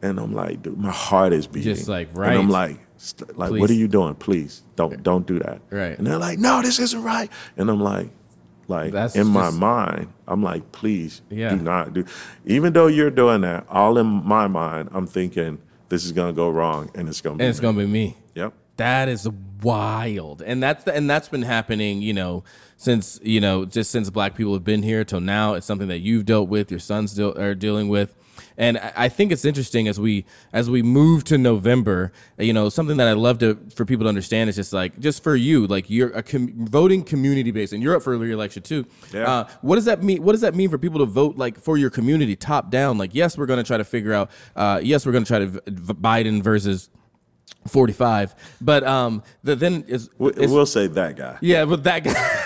And 0.00 0.18
I'm 0.18 0.32
like, 0.32 0.62
dude, 0.62 0.78
my 0.78 0.90
heart 0.90 1.34
is 1.34 1.46
beating. 1.46 1.74
Just 1.74 1.86
like, 1.86 2.08
right. 2.14 2.30
And 2.30 2.38
I'm 2.38 2.48
like, 2.48 2.78
st- 2.96 3.36
like, 3.36 3.50
Please. 3.50 3.60
what 3.60 3.68
are 3.68 3.74
you 3.74 3.88
doing? 3.88 4.14
Please 4.14 4.62
don't 4.74 5.02
don't 5.02 5.26
do 5.26 5.38
that. 5.40 5.60
Right. 5.68 5.98
And 5.98 6.06
they're 6.06 6.16
like, 6.16 6.38
no, 6.38 6.62
this 6.62 6.78
isn't 6.78 7.02
right. 7.02 7.30
And 7.58 7.68
I'm 7.68 7.80
like, 7.82 8.08
like 8.68 8.92
That's 8.92 9.14
in 9.16 9.26
my 9.26 9.46
just- 9.48 9.58
mind, 9.58 10.08
I'm 10.26 10.42
like, 10.42 10.72
please 10.72 11.22
Yeah. 11.30 11.50
do 11.50 11.56
not 11.62 11.92
do. 11.94 12.04
Even 12.46 12.72
though 12.72 12.86
you're 12.86 13.10
doing 13.10 13.42
that, 13.42 13.66
all 13.70 13.98
in 13.98 14.06
my 14.06 14.46
mind, 14.46 14.88
I'm 14.92 15.06
thinking 15.06 15.58
this 15.88 16.04
is 16.04 16.12
gonna 16.12 16.32
go 16.32 16.48
wrong, 16.48 16.90
and 16.94 17.08
it's 17.08 17.20
gonna 17.20 17.36
be. 17.36 17.44
and 17.44 17.50
it's 17.50 17.58
me. 17.60 17.62
gonna 17.62 17.78
be 17.78 17.86
me. 17.86 18.16
Yep. 18.34 18.52
That 18.76 19.08
is 19.08 19.28
wild, 19.62 20.42
and 20.42 20.62
that's 20.62 20.84
the, 20.84 20.94
and 20.94 21.08
that's 21.08 21.28
been 21.28 21.42
happening. 21.42 22.02
You 22.02 22.12
know, 22.12 22.44
since 22.76 23.20
you 23.22 23.40
know, 23.40 23.64
just 23.64 23.90
since 23.90 24.10
Black 24.10 24.34
people 24.34 24.52
have 24.54 24.64
been 24.64 24.82
here 24.82 25.04
till 25.04 25.20
now. 25.20 25.54
It's 25.54 25.66
something 25.66 25.88
that 25.88 26.00
you've 26.00 26.24
dealt 26.24 26.48
with, 26.48 26.70
your 26.70 26.80
sons 26.80 27.14
deal, 27.14 27.36
are 27.38 27.54
dealing 27.54 27.88
with, 27.88 28.14
and 28.56 28.78
I, 28.78 29.08
think 29.08 29.32
it's 29.32 29.44
interesting 29.44 29.88
as 29.88 29.98
we 29.98 30.24
as 30.52 30.70
we 30.70 30.82
move 30.82 31.24
to 31.24 31.38
November. 31.38 32.12
You 32.38 32.52
know, 32.52 32.68
something 32.68 32.96
that 32.98 33.08
I 33.08 33.12
love 33.12 33.38
to 33.38 33.56
for 33.74 33.84
people 33.84 34.04
to 34.04 34.08
understand 34.08 34.50
is 34.50 34.56
just 34.56 34.72
like 34.72 34.98
just 35.00 35.22
for 35.22 35.34
you, 35.36 35.66
like 35.66 35.90
you're 35.90 36.10
a 36.10 36.22
com- 36.22 36.52
voting 36.66 37.02
community 37.02 37.50
based, 37.50 37.72
and 37.72 37.82
you're 37.82 37.96
up 37.96 38.02
for 38.02 38.16
re-election 38.16 38.62
too. 38.62 38.86
Yeah. 39.12 39.30
Uh, 39.30 39.48
what 39.62 39.76
does 39.76 39.84
that 39.86 40.02
mean? 40.02 40.22
What 40.22 40.32
does 40.32 40.40
that 40.42 40.54
mean 40.54 40.70
for 40.70 40.78
people 40.78 41.00
to 41.00 41.06
vote 41.06 41.36
like 41.36 41.58
for 41.58 41.76
your 41.76 41.90
community, 41.90 42.36
top 42.36 42.70
down? 42.70 42.98
Like, 42.98 43.14
yes, 43.14 43.36
we're 43.38 43.46
going 43.46 43.58
to 43.58 43.64
try 43.64 43.76
to 43.78 43.84
figure 43.84 44.12
out. 44.12 44.30
Uh, 44.54 44.80
yes, 44.82 45.04
we're 45.06 45.12
going 45.12 45.24
to 45.24 45.28
try 45.28 45.38
to 45.40 45.46
v- 45.46 45.60
Biden 45.94 46.42
versus. 46.42 46.90
45 47.66 48.34
but 48.60 48.84
um 48.84 49.22
the 49.42 49.56
then 49.56 49.84
is 49.88 50.10
We, 50.18 50.32
we'll 50.36 50.66
say 50.66 50.86
that 50.86 51.16
guy. 51.16 51.38
yeah 51.40 51.64
but 51.64 51.82
that 51.84 52.04
guy 52.04 52.12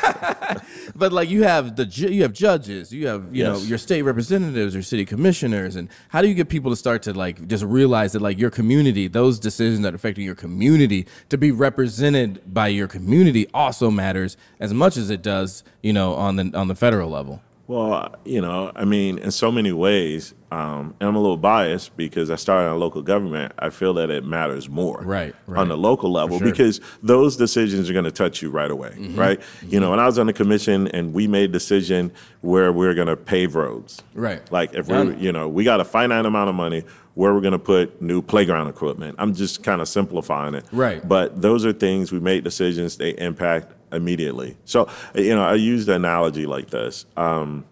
but 0.94 1.12
like 1.12 1.28
you 1.28 1.42
have 1.42 1.76
the 1.76 1.84
you 1.84 2.22
have 2.22 2.32
judges 2.32 2.92
you 2.92 3.06
have 3.06 3.34
you 3.34 3.44
know 3.44 3.58
your 3.58 3.78
state 3.78 4.02
representatives 4.02 4.74
or 4.74 4.82
city 4.82 5.04
commissioners 5.04 5.76
and 5.76 5.88
how 6.08 6.22
do 6.22 6.28
you 6.28 6.34
get 6.34 6.48
people 6.48 6.70
to 6.70 6.76
start 6.76 7.02
to 7.02 7.12
like 7.12 7.46
just 7.48 7.64
realize 7.64 8.12
that 8.12 8.22
like 8.22 8.38
your 8.38 8.50
community 8.50 9.08
those 9.08 9.38
decisions 9.38 9.80
that 9.82 9.92
are 9.92 9.96
affecting 9.96 10.24
your 10.24 10.34
community 10.34 11.06
to 11.28 11.38
be 11.38 11.50
represented 11.50 12.40
by 12.52 12.68
your 12.68 12.88
community 12.88 13.46
also 13.52 13.90
matters 13.90 14.36
as 14.60 14.72
much 14.72 14.96
as 14.96 15.10
it 15.10 15.22
does 15.22 15.64
you 15.82 15.92
know 15.92 16.14
on 16.14 16.36
the 16.36 16.50
on 16.54 16.68
the 16.68 16.74
federal 16.74 17.10
level? 17.10 17.42
Well, 17.66 18.16
you 18.24 18.40
know, 18.40 18.72
I 18.74 18.86
mean, 18.86 19.18
in 19.18 19.30
so 19.30 19.52
many 19.52 19.72
ways, 19.72 20.32
um, 20.50 20.94
and 21.00 21.08
I'm 21.08 21.14
a 21.16 21.20
little 21.20 21.36
biased 21.36 21.96
because 21.96 22.30
I 22.30 22.36
started 22.36 22.70
in 22.72 22.80
local 22.80 23.02
government. 23.02 23.52
I 23.58 23.70
feel 23.70 23.92
that 23.94 24.10
it 24.10 24.24
matters 24.24 24.68
more, 24.68 25.00
Right, 25.02 25.34
right. 25.46 25.60
on 25.60 25.68
the 25.68 25.76
local 25.76 26.10
level 26.10 26.38
sure. 26.38 26.46
Mm-hmm. 26.46 26.52
because 26.52 26.80
those 27.02 27.36
decisions 27.36 27.90
are 27.90 27.92
going 27.92 28.04
to 28.06 28.10
touch 28.10 28.40
you 28.42 28.50
right 28.50 28.70
away, 28.70 28.94
right? 29.14 29.40
You 29.62 29.80
know, 29.80 29.90
when 29.90 30.00
I 30.00 30.06
was 30.06 30.18
on 30.18 30.26
the 30.26 30.32
commission 30.32 30.88
and 30.88 31.12
we 31.12 31.26
made 31.26 31.50
a 31.50 31.52
decision 31.52 32.12
where 32.40 32.72
we're 32.72 32.94
going 32.94 33.08
to 33.08 33.16
pave 33.16 33.54
roads, 33.54 34.02
Right. 34.14 34.40
Like 34.50 34.74
if 34.74 34.86
Done. 34.88 35.08
we're, 35.08 35.14
you 35.16 35.32
know, 35.32 35.48
we 35.48 35.64
got 35.64 35.80
a 35.80 35.84
finite 35.84 36.24
amount 36.26 36.48
of 36.48 36.54
money 36.54 36.84
where 37.14 37.34
we're 37.34 37.40
going 37.40 37.52
to 37.52 37.58
put 37.58 38.00
new 38.00 38.22
playground 38.22 38.68
equipment. 38.68 39.16
I'm 39.18 39.34
just 39.34 39.62
kind 39.64 39.80
of 39.80 39.88
simplifying 39.88 40.54
it, 40.54 40.64
Right. 40.72 41.06
But 41.06 41.42
those 41.42 41.66
are 41.66 41.72
things 41.72 42.12
we 42.12 42.20
make 42.20 42.44
decisions 42.44 42.96
they 42.96 43.10
impact 43.10 43.74
immediately. 43.92 44.56
So, 44.64 44.88
you 45.14 45.34
know, 45.34 45.42
I 45.42 45.54
use 45.54 45.86
the 45.86 45.94
analogy 45.94 46.46
like 46.46 46.70
this. 46.70 47.06
Um, 47.16 47.64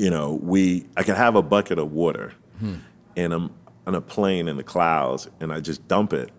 you 0.00 0.08
know, 0.08 0.40
we 0.42 0.86
I 0.96 1.02
can 1.02 1.14
have 1.14 1.36
a 1.36 1.42
bucket 1.42 1.78
of 1.78 1.92
water 1.92 2.32
hmm. 2.58 2.76
and 3.16 3.34
I'm 3.34 3.54
on 3.86 3.94
a 3.94 4.00
plane 4.00 4.48
in 4.48 4.56
the 4.56 4.62
clouds 4.62 5.28
and 5.40 5.52
I 5.52 5.60
just 5.60 5.86
dump 5.88 6.14
it. 6.14 6.30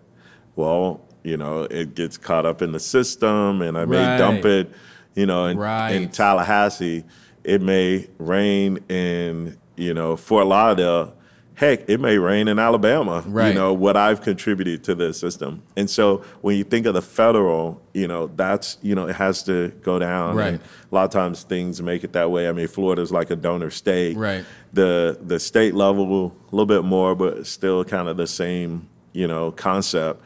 Well, 0.56 1.00
you 1.22 1.36
know 1.36 1.62
it 1.62 1.94
gets 1.94 2.18
caught 2.18 2.44
up 2.44 2.60
in 2.62 2.72
the 2.72 2.80
system, 2.80 3.62
and 3.62 3.78
I 3.78 3.84
may 3.84 4.04
Right. 4.04 4.18
dump 4.18 4.44
it, 4.44 4.72
you 5.14 5.26
know, 5.26 5.46
in, 5.46 5.56
in 5.92 6.08
Tallahassee. 6.08 7.04
It 7.44 7.62
may 7.62 8.08
rain 8.18 8.80
in 8.88 9.56
you 9.76 9.94
know 9.94 10.16
Fort 10.16 10.46
Lauderdale. 10.48 11.14
Heck, 11.54 11.88
it 11.88 12.00
may 12.00 12.16
rain 12.18 12.48
in 12.48 12.58
Alabama. 12.58 13.22
Right. 13.26 13.48
You 13.48 13.54
know 13.54 13.72
what 13.74 13.96
I've 13.96 14.22
contributed 14.22 14.82
to 14.84 14.94
the 14.94 15.12
system, 15.12 15.62
and 15.76 15.88
so 15.88 16.24
when 16.40 16.56
you 16.56 16.64
think 16.64 16.86
of 16.86 16.94
the 16.94 17.02
federal, 17.02 17.82
you 17.92 18.08
know 18.08 18.28
that's 18.34 18.78
you 18.82 18.94
know 18.94 19.06
it 19.06 19.16
has 19.16 19.42
to 19.44 19.68
go 19.82 19.98
down. 19.98 20.34
Right. 20.34 20.54
And 20.54 20.60
a 20.60 20.94
lot 20.94 21.04
of 21.04 21.10
times 21.10 21.42
things 21.42 21.82
make 21.82 22.04
it 22.04 22.12
that 22.14 22.30
way. 22.30 22.48
I 22.48 22.52
mean, 22.52 22.68
Florida's 22.68 23.12
like 23.12 23.30
a 23.30 23.36
donor 23.36 23.70
state. 23.70 24.16
Right. 24.16 24.44
The 24.72 25.18
the 25.22 25.38
state 25.38 25.74
level 25.74 26.34
a 26.50 26.56
little 26.56 26.66
bit 26.66 26.84
more, 26.84 27.14
but 27.14 27.46
still 27.46 27.84
kind 27.84 28.08
of 28.08 28.16
the 28.16 28.26
same 28.26 28.88
you 29.12 29.26
know 29.28 29.50
concept. 29.52 30.22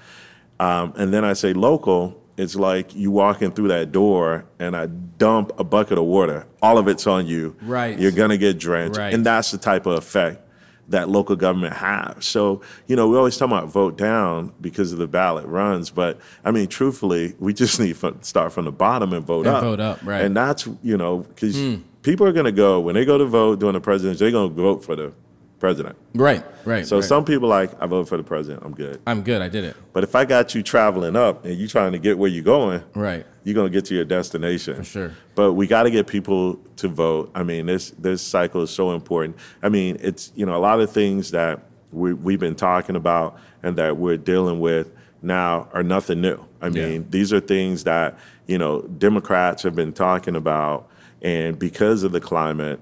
Um, 0.61 0.95
and 0.97 1.13
then 1.13 1.25
I 1.25 1.33
say 1.33 1.53
local. 1.53 2.23
It's 2.39 2.55
like 2.55 2.95
you 2.95 3.11
walking 3.11 3.51
through 3.51 3.69
that 3.69 3.93
door 3.93 4.45
and 4.59 4.77
I 4.77 4.87
dump 4.87 5.53
a 5.59 5.65
bucket 5.65 5.97
of 5.97 6.05
water. 6.05 6.47
All 6.61 6.77
of 6.77 6.87
it's 6.87 7.07
on 7.07 7.27
you. 7.27 7.57
Right. 7.63 7.99
You're 7.99 8.13
gonna 8.13 8.37
get 8.37 8.59
drenched, 8.59 8.99
Right. 8.99 9.13
and 9.15 9.25
that's 9.25 9.51
the 9.51 9.59
type 9.59 9.87
of 9.87 9.95
effect 9.99 10.43
that 10.89 11.09
local 11.09 11.37
government 11.37 11.75
have. 11.75 12.19
So 12.21 12.61
you 12.87 12.97
know, 12.97 13.09
we 13.09 13.17
always 13.17 13.37
talk 13.37 13.49
about 13.49 13.69
vote 13.69 13.97
down 13.97 14.53
because 14.61 14.93
of 14.93 14.99
the 14.99 15.07
ballot 15.07 15.47
runs, 15.47 15.91
but 15.91 16.19
I 16.45 16.51
mean, 16.51 16.69
truthfully, 16.69 17.35
we 17.39 17.53
just 17.53 17.79
need 17.81 17.97
to 17.97 18.17
start 18.23 18.53
from 18.53 18.65
the 18.65 18.73
bottom 18.73 19.13
and 19.13 19.25
vote 19.25 19.47
And 19.47 19.57
up. 19.57 19.63
vote 19.63 19.81
up, 19.81 20.01
right. 20.05 20.23
And 20.23 20.37
that's 20.37 20.69
you 20.83 20.97
know 20.97 21.19
because 21.19 21.57
hmm. 21.57 21.77
people 22.03 22.27
are 22.27 22.33
gonna 22.33 22.53
go 22.53 22.81
when 22.81 22.95
they 22.95 23.05
go 23.05 23.19
to 23.19 23.27
vote 23.27 23.59
during 23.59 23.75
the 23.75 23.81
presidency, 23.81 24.19
they're 24.19 24.33
gonna 24.33 24.49
vote 24.49 24.85
for 24.85 24.97
the 24.97 25.13
president. 25.59 25.97
Right, 26.15 26.45
right. 26.65 26.87
So 26.87 26.97
right. 26.97 27.05
some 27.05 27.25
people 27.25 27.49
like 27.49 27.71
I 27.81 27.87
vote 27.87 28.09
for 28.09 28.17
the 28.17 28.23
president, 28.23 28.63
I'm 28.65 28.75
good. 28.75 29.01
I'm 29.07 29.23
good. 29.23 29.41
I 29.43 29.49
did 29.49 29.65
it. 29.65 29.77
But 29.93 30.05
if 30.05 30.15
I 30.15 30.25
got 30.25 30.55
you 30.55 30.63
traveling 30.63 31.17
up 31.17 31.45
and 31.45 31.55
you 31.57 31.67
trying 31.69 31.93
to 31.93 31.99
get 31.99 32.19
where 32.19 32.29
you're 32.31 32.45
going, 32.45 32.83
Right. 32.95 33.27
you're 33.45 33.55
gonna 33.55 33.71
get 33.71 33.85
to 33.87 33.95
your 33.95 34.05
destination. 34.05 34.77
For 34.77 34.85
sure. 34.85 35.13
But 35.35 35.55
we 35.55 35.67
got 35.67 35.85
to 35.85 35.91
get 35.91 36.07
people 36.07 36.57
to 36.77 36.89
vote. 36.89 37.31
I 37.35 37.43
mean, 37.43 37.67
this 37.67 37.91
this 37.93 38.23
cycle 38.23 38.63
is 38.63 38.71
so 38.71 38.93
important. 38.93 39.37
I 39.63 39.69
mean, 39.69 39.97
it's 40.01 40.33
you 40.37 40.45
know 40.47 40.55
a 40.57 40.59
lot 40.61 40.81
of 40.81 40.91
things 40.91 41.31
that 41.31 41.61
we 41.93 42.13
we've 42.13 42.41
been 42.41 42.55
talking 42.57 42.97
about 42.97 43.39
and 43.63 43.77
that 43.77 43.97
we're 43.97 44.17
dealing 44.19 44.61
with 44.61 44.91
now 45.23 45.69
are 45.73 45.83
nothing 45.83 46.21
new. 46.21 46.39
I 46.61 46.67
Yeah. 46.69 46.87
mean, 46.89 47.07
these 47.11 47.33
are 47.33 47.41
things 47.41 47.85
that 47.85 48.19
you 48.47 48.59
know 48.59 48.83
Democrats 48.83 49.63
have 49.63 49.75
been 49.75 49.93
talking 49.95 50.37
about, 50.37 50.89
and 51.23 51.59
because 51.59 52.03
of 52.03 52.13
the 52.13 52.21
climate, 52.21 52.79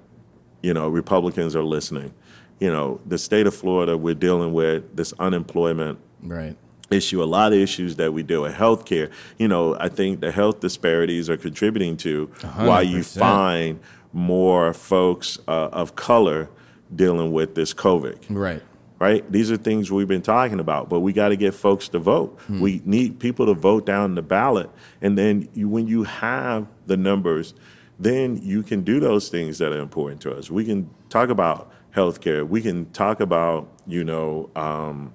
you 0.63 0.75
know, 0.75 0.89
Republicans 0.89 1.55
are 1.55 1.63
listening. 1.63 2.13
You 2.61 2.71
know, 2.71 3.01
the 3.07 3.19
state 3.19 3.47
of 3.47 3.55
Florida, 3.55 3.97
we're 3.97 4.15
dealing 4.15 4.53
with 4.53 4.97
this 4.97 5.13
unemployment 5.19 5.99
Right. 6.23 6.57
issue, 6.91 7.23
a 7.23 7.25
lot 7.25 7.53
of 7.53 7.59
issues 7.59 7.97
that 7.97 8.13
we 8.15 8.23
deal 8.23 8.43
with. 8.43 8.55
Healthcare, 8.55 9.11
you 9.39 9.49
know, 9.49 9.77
I 9.79 9.89
think 9.89 10.21
the 10.21 10.31
health 10.31 10.61
disparities 10.61 11.29
are 11.29 11.37
contributing 11.37 11.97
to 11.99 12.27
why 12.57 12.83
you 12.83 13.03
find 13.03 13.81
more 14.13 14.73
folks 14.73 15.39
uh, 15.49 15.69
of 15.73 15.97
color 15.97 16.49
dealing 16.95 17.33
with 17.33 17.55
this 17.57 17.75
COVID. 17.75 18.17
Right. 18.31 18.63
Right? 19.01 19.31
These 19.31 19.51
are 19.51 19.57
things 19.57 19.91
we've 19.91 20.09
been 20.09 20.23
talking 20.23 20.61
about, 20.61 20.89
but 20.89 21.01
we 21.01 21.13
got 21.13 21.31
to 21.31 21.37
get 21.37 21.53
folks 21.53 21.89
to 21.89 21.99
vote. 21.99 22.39
We 22.49 22.81
need 22.85 23.19
people 23.19 23.45
to 23.47 23.55
vote 23.55 23.85
down 23.85 24.15
the 24.15 24.23
ballot. 24.23 24.71
And 25.03 25.19
then 25.19 25.49
you, 25.53 25.69
when 25.69 25.89
you 25.89 26.05
have 26.05 26.69
the 26.87 26.97
numbers, 26.97 27.53
then 27.99 28.39
you 28.41 28.63
can 28.63 28.83
do 28.83 29.01
those 29.01 29.29
things 29.29 29.59
that 29.59 29.73
are 29.73 29.81
important 29.81 30.21
to 30.23 30.35
us. 30.35 30.51
We 30.51 30.65
can 30.65 30.89
talk 31.11 31.29
about 31.29 31.71
healthcare. 31.95 32.47
We 32.47 32.61
can 32.61 32.91
talk 32.91 33.21
about, 33.21 33.69
you 33.87 34.05
know, 34.05 34.51
um, 34.57 35.15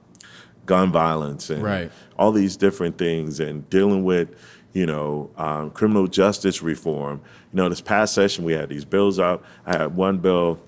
gun 0.66 0.92
violence 0.92 1.50
and 1.50 1.64
Right. 1.64 1.92
all 2.18 2.32
these 2.32 2.56
different 2.56 2.98
things 2.98 3.40
and 3.40 3.68
dealing 3.70 4.04
with, 4.04 4.30
you 4.74 4.86
know, 4.86 5.30
um, 5.38 5.72
criminal 5.72 6.08
justice 6.08 6.62
reform. 6.62 7.22
You 7.52 7.58
know, 7.58 7.70
this 7.70 7.82
past 7.82 8.14
session 8.14 8.46
we 8.46 8.54
had 8.54 8.70
these 8.70 8.86
bills 8.86 9.18
up. 9.20 9.44
I 9.66 9.78
had 9.78 9.96
one 9.96 10.20
bill 10.20 10.60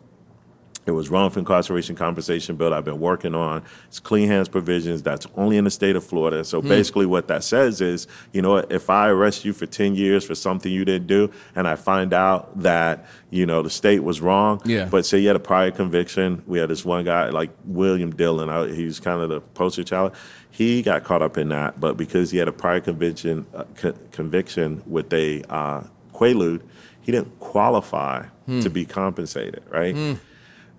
it 0.85 0.91
was 0.91 1.09
wrongful 1.09 1.39
incarceration 1.39 1.95
compensation 1.95 2.55
bill 2.55 2.73
I've 2.73 2.83
been 2.85 2.99
working 2.99 3.35
on. 3.35 3.61
It's 3.87 3.99
clean 3.99 4.27
hands 4.27 4.49
provisions 4.49 5.03
that's 5.03 5.27
only 5.35 5.57
in 5.57 5.63
the 5.63 5.69
state 5.69 5.95
of 5.95 6.03
Florida. 6.03 6.37
Hmm. 6.37 6.43
So 6.43 6.61
basically, 6.61 7.05
what 7.05 7.27
that 7.27 7.43
says 7.43 7.81
is, 7.81 8.07
you 8.33 8.41
know, 8.41 8.57
if 8.57 8.89
I 8.89 9.09
arrest 9.09 9.45
you 9.45 9.53
for 9.53 9.67
10 9.67 9.95
years 9.95 10.23
for 10.25 10.33
something 10.33 10.71
you 10.71 10.83
didn't 10.83 11.07
do, 11.07 11.31
and 11.55 11.67
I 11.67 11.75
find 11.75 12.13
out 12.13 12.63
that, 12.63 13.05
you 13.29 13.45
know, 13.45 13.61
the 13.61 13.69
state 13.69 14.03
was 14.03 14.21
wrong, 14.21 14.59
Yeah. 14.65 14.85
but 14.89 15.05
say 15.05 15.19
you 15.19 15.27
had 15.27 15.35
a 15.35 15.39
prior 15.39 15.69
conviction. 15.69 16.41
We 16.47 16.57
had 16.57 16.69
this 16.69 16.83
one 16.83 17.05
guy, 17.05 17.29
like 17.29 17.51
William 17.65 18.09
Dillon, 18.11 18.49
I, 18.49 18.67
he 18.73 18.85
was 18.85 18.99
kind 18.99 19.21
of 19.21 19.29
the 19.29 19.39
poster 19.41 19.83
child. 19.83 20.13
He 20.49 20.81
got 20.81 21.03
caught 21.03 21.21
up 21.21 21.37
in 21.37 21.49
that, 21.49 21.79
but 21.79 21.95
because 21.95 22.31
he 22.31 22.37
had 22.39 22.47
a 22.47 22.51
prior 22.51 22.79
conviction, 22.81 23.45
uh, 23.53 23.63
co- 23.75 23.93
conviction 24.11 24.81
with 24.87 25.13
a 25.13 25.43
uh, 25.49 25.83
Quaalude, 26.13 26.61
he 27.01 27.11
didn't 27.11 27.39
qualify 27.39 28.25
to 28.61 28.69
be 28.69 28.83
compensated, 28.85 29.63
right? 29.69 29.95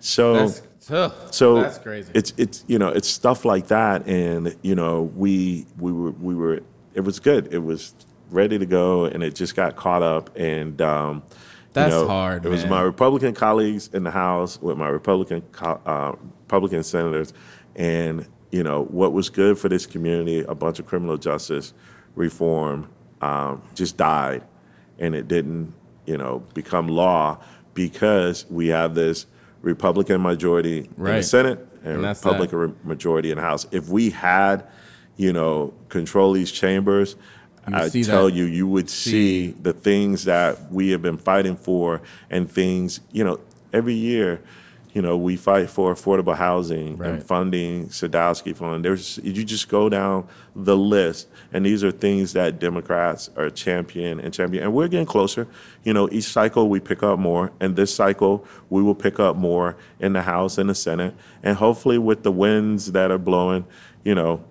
So 0.03 0.33
That's 0.33 0.61
ugh, 0.91 1.13
so 1.31 1.61
that's 1.61 1.77
crazy. 1.77 2.11
It's 2.13 2.33
it's 2.35 2.65
you 2.67 2.77
know 2.77 2.89
it's 2.89 3.07
stuff 3.07 3.45
like 3.45 3.67
that, 3.67 4.05
and 4.05 4.53
you 4.61 4.75
know 4.75 5.03
we 5.15 5.65
we 5.79 5.93
were 5.93 6.11
we 6.11 6.35
were 6.35 6.59
it 6.93 7.01
was 7.01 7.21
good. 7.21 7.53
It 7.53 7.59
was 7.59 7.95
ready 8.29 8.59
to 8.59 8.65
go, 8.65 9.05
and 9.05 9.23
it 9.23 9.33
just 9.33 9.55
got 9.55 9.77
caught 9.77 10.03
up. 10.03 10.29
And 10.35 10.81
um, 10.81 11.23
you 11.29 11.35
That's 11.71 11.91
know, 11.93 12.07
hard, 12.07 12.45
It 12.45 12.49
was 12.49 12.63
man. 12.63 12.69
my 12.71 12.81
Republican 12.81 13.33
colleagues 13.33 13.89
in 13.93 14.03
the 14.03 14.11
House 14.11 14.61
with 14.61 14.77
my 14.77 14.89
Republican 14.89 15.41
co- 15.53 15.79
uh, 15.85 16.15
Republican 16.41 16.83
senators, 16.83 17.33
and 17.77 18.27
you 18.51 18.61
know 18.61 18.83
what 18.83 19.13
was 19.13 19.29
good 19.29 19.57
for 19.57 19.69
this 19.69 19.85
community. 19.85 20.39
A 20.39 20.53
bunch 20.53 20.79
of 20.79 20.85
criminal 20.85 21.15
justice 21.17 21.73
reform 22.15 22.89
um, 23.21 23.63
just 23.73 23.95
died, 23.95 24.43
and 24.99 25.15
it 25.15 25.29
didn't 25.29 25.73
you 26.05 26.17
know 26.17 26.43
become 26.53 26.89
law 26.89 27.39
because 27.73 28.45
we 28.49 28.67
have 28.67 28.95
this 28.95 29.27
Republican 29.63 30.21
majority 30.21 30.89
in 30.97 31.03
the 31.05 31.23
Senate 31.23 31.59
and, 31.83 31.95
And 31.95 32.03
that's 32.03 32.21
that. 32.21 32.31
Republican 32.31 32.75
majority 32.83 33.31
in 33.31 33.37
the 33.37 33.41
House. 33.41 33.65
If 33.71 33.89
we 33.89 34.11
had, 34.11 34.65
you 35.17 35.33
know, 35.33 35.73
control 35.89 36.33
these 36.33 36.51
chambers, 36.51 37.15
I 37.65 37.87
tell 37.89 38.25
that. 38.25 38.33
you, 38.33 38.43
you 38.43 38.67
would 38.67 38.89
see 38.89 39.51
the 39.51 39.71
things 39.71 40.25
that 40.25 40.71
we 40.71 40.91
have 40.91 41.01
been 41.01 41.17
fighting 41.17 41.55
for, 41.55 42.01
and 42.29 42.51
things, 42.51 42.99
you 43.13 43.23
know, 43.23 43.39
every 43.71 43.93
year, 43.93 44.41
you 44.93 45.01
know, 45.01 45.17
we 45.17 45.35
fight 45.35 45.69
for 45.71 45.93
affordable 45.93 46.35
housing 46.35 46.97
Right. 46.97 47.09
and 47.09 47.23
funding 47.23 47.87
Sadowski 47.87 48.55
Fund. 48.55 48.85
There's 48.85 49.19
you 49.23 49.43
just 49.43 49.67
go 49.67 49.89
down 49.89 50.27
the 50.55 50.77
list, 50.77 51.27
and 51.51 51.65
these 51.65 51.83
are 51.83 51.91
things 51.91 52.33
that 52.33 52.59
Democrats 52.59 53.29
are 53.35 53.49
champion 53.49 54.19
and 54.19 54.31
champion, 54.33 54.63
and 54.63 54.73
we're 54.73 54.87
getting 54.87 55.07
closer. 55.07 55.47
You 55.83 55.93
know, 55.93 56.07
each 56.11 56.25
cycle 56.25 56.69
we 56.69 56.79
pick 56.79 57.01
up 57.01 57.17
more, 57.17 57.51
and 57.59 57.75
this 57.75 57.93
cycle 57.93 58.45
we 58.69 58.83
will 58.83 58.95
pick 58.95 59.19
up 59.19 59.35
more 59.35 59.75
in 59.99 60.13
the 60.13 60.21
House 60.21 60.57
and 60.59 60.69
the 60.69 60.75
Senate, 60.75 61.15
and 61.41 61.57
hopefully 61.57 61.97
with 61.97 62.21
the 62.23 62.31
winds 62.31 62.91
that 62.91 63.09
are 63.09 63.17
blowing, 63.17 63.65
you 64.03 64.13
know, 64.13 64.43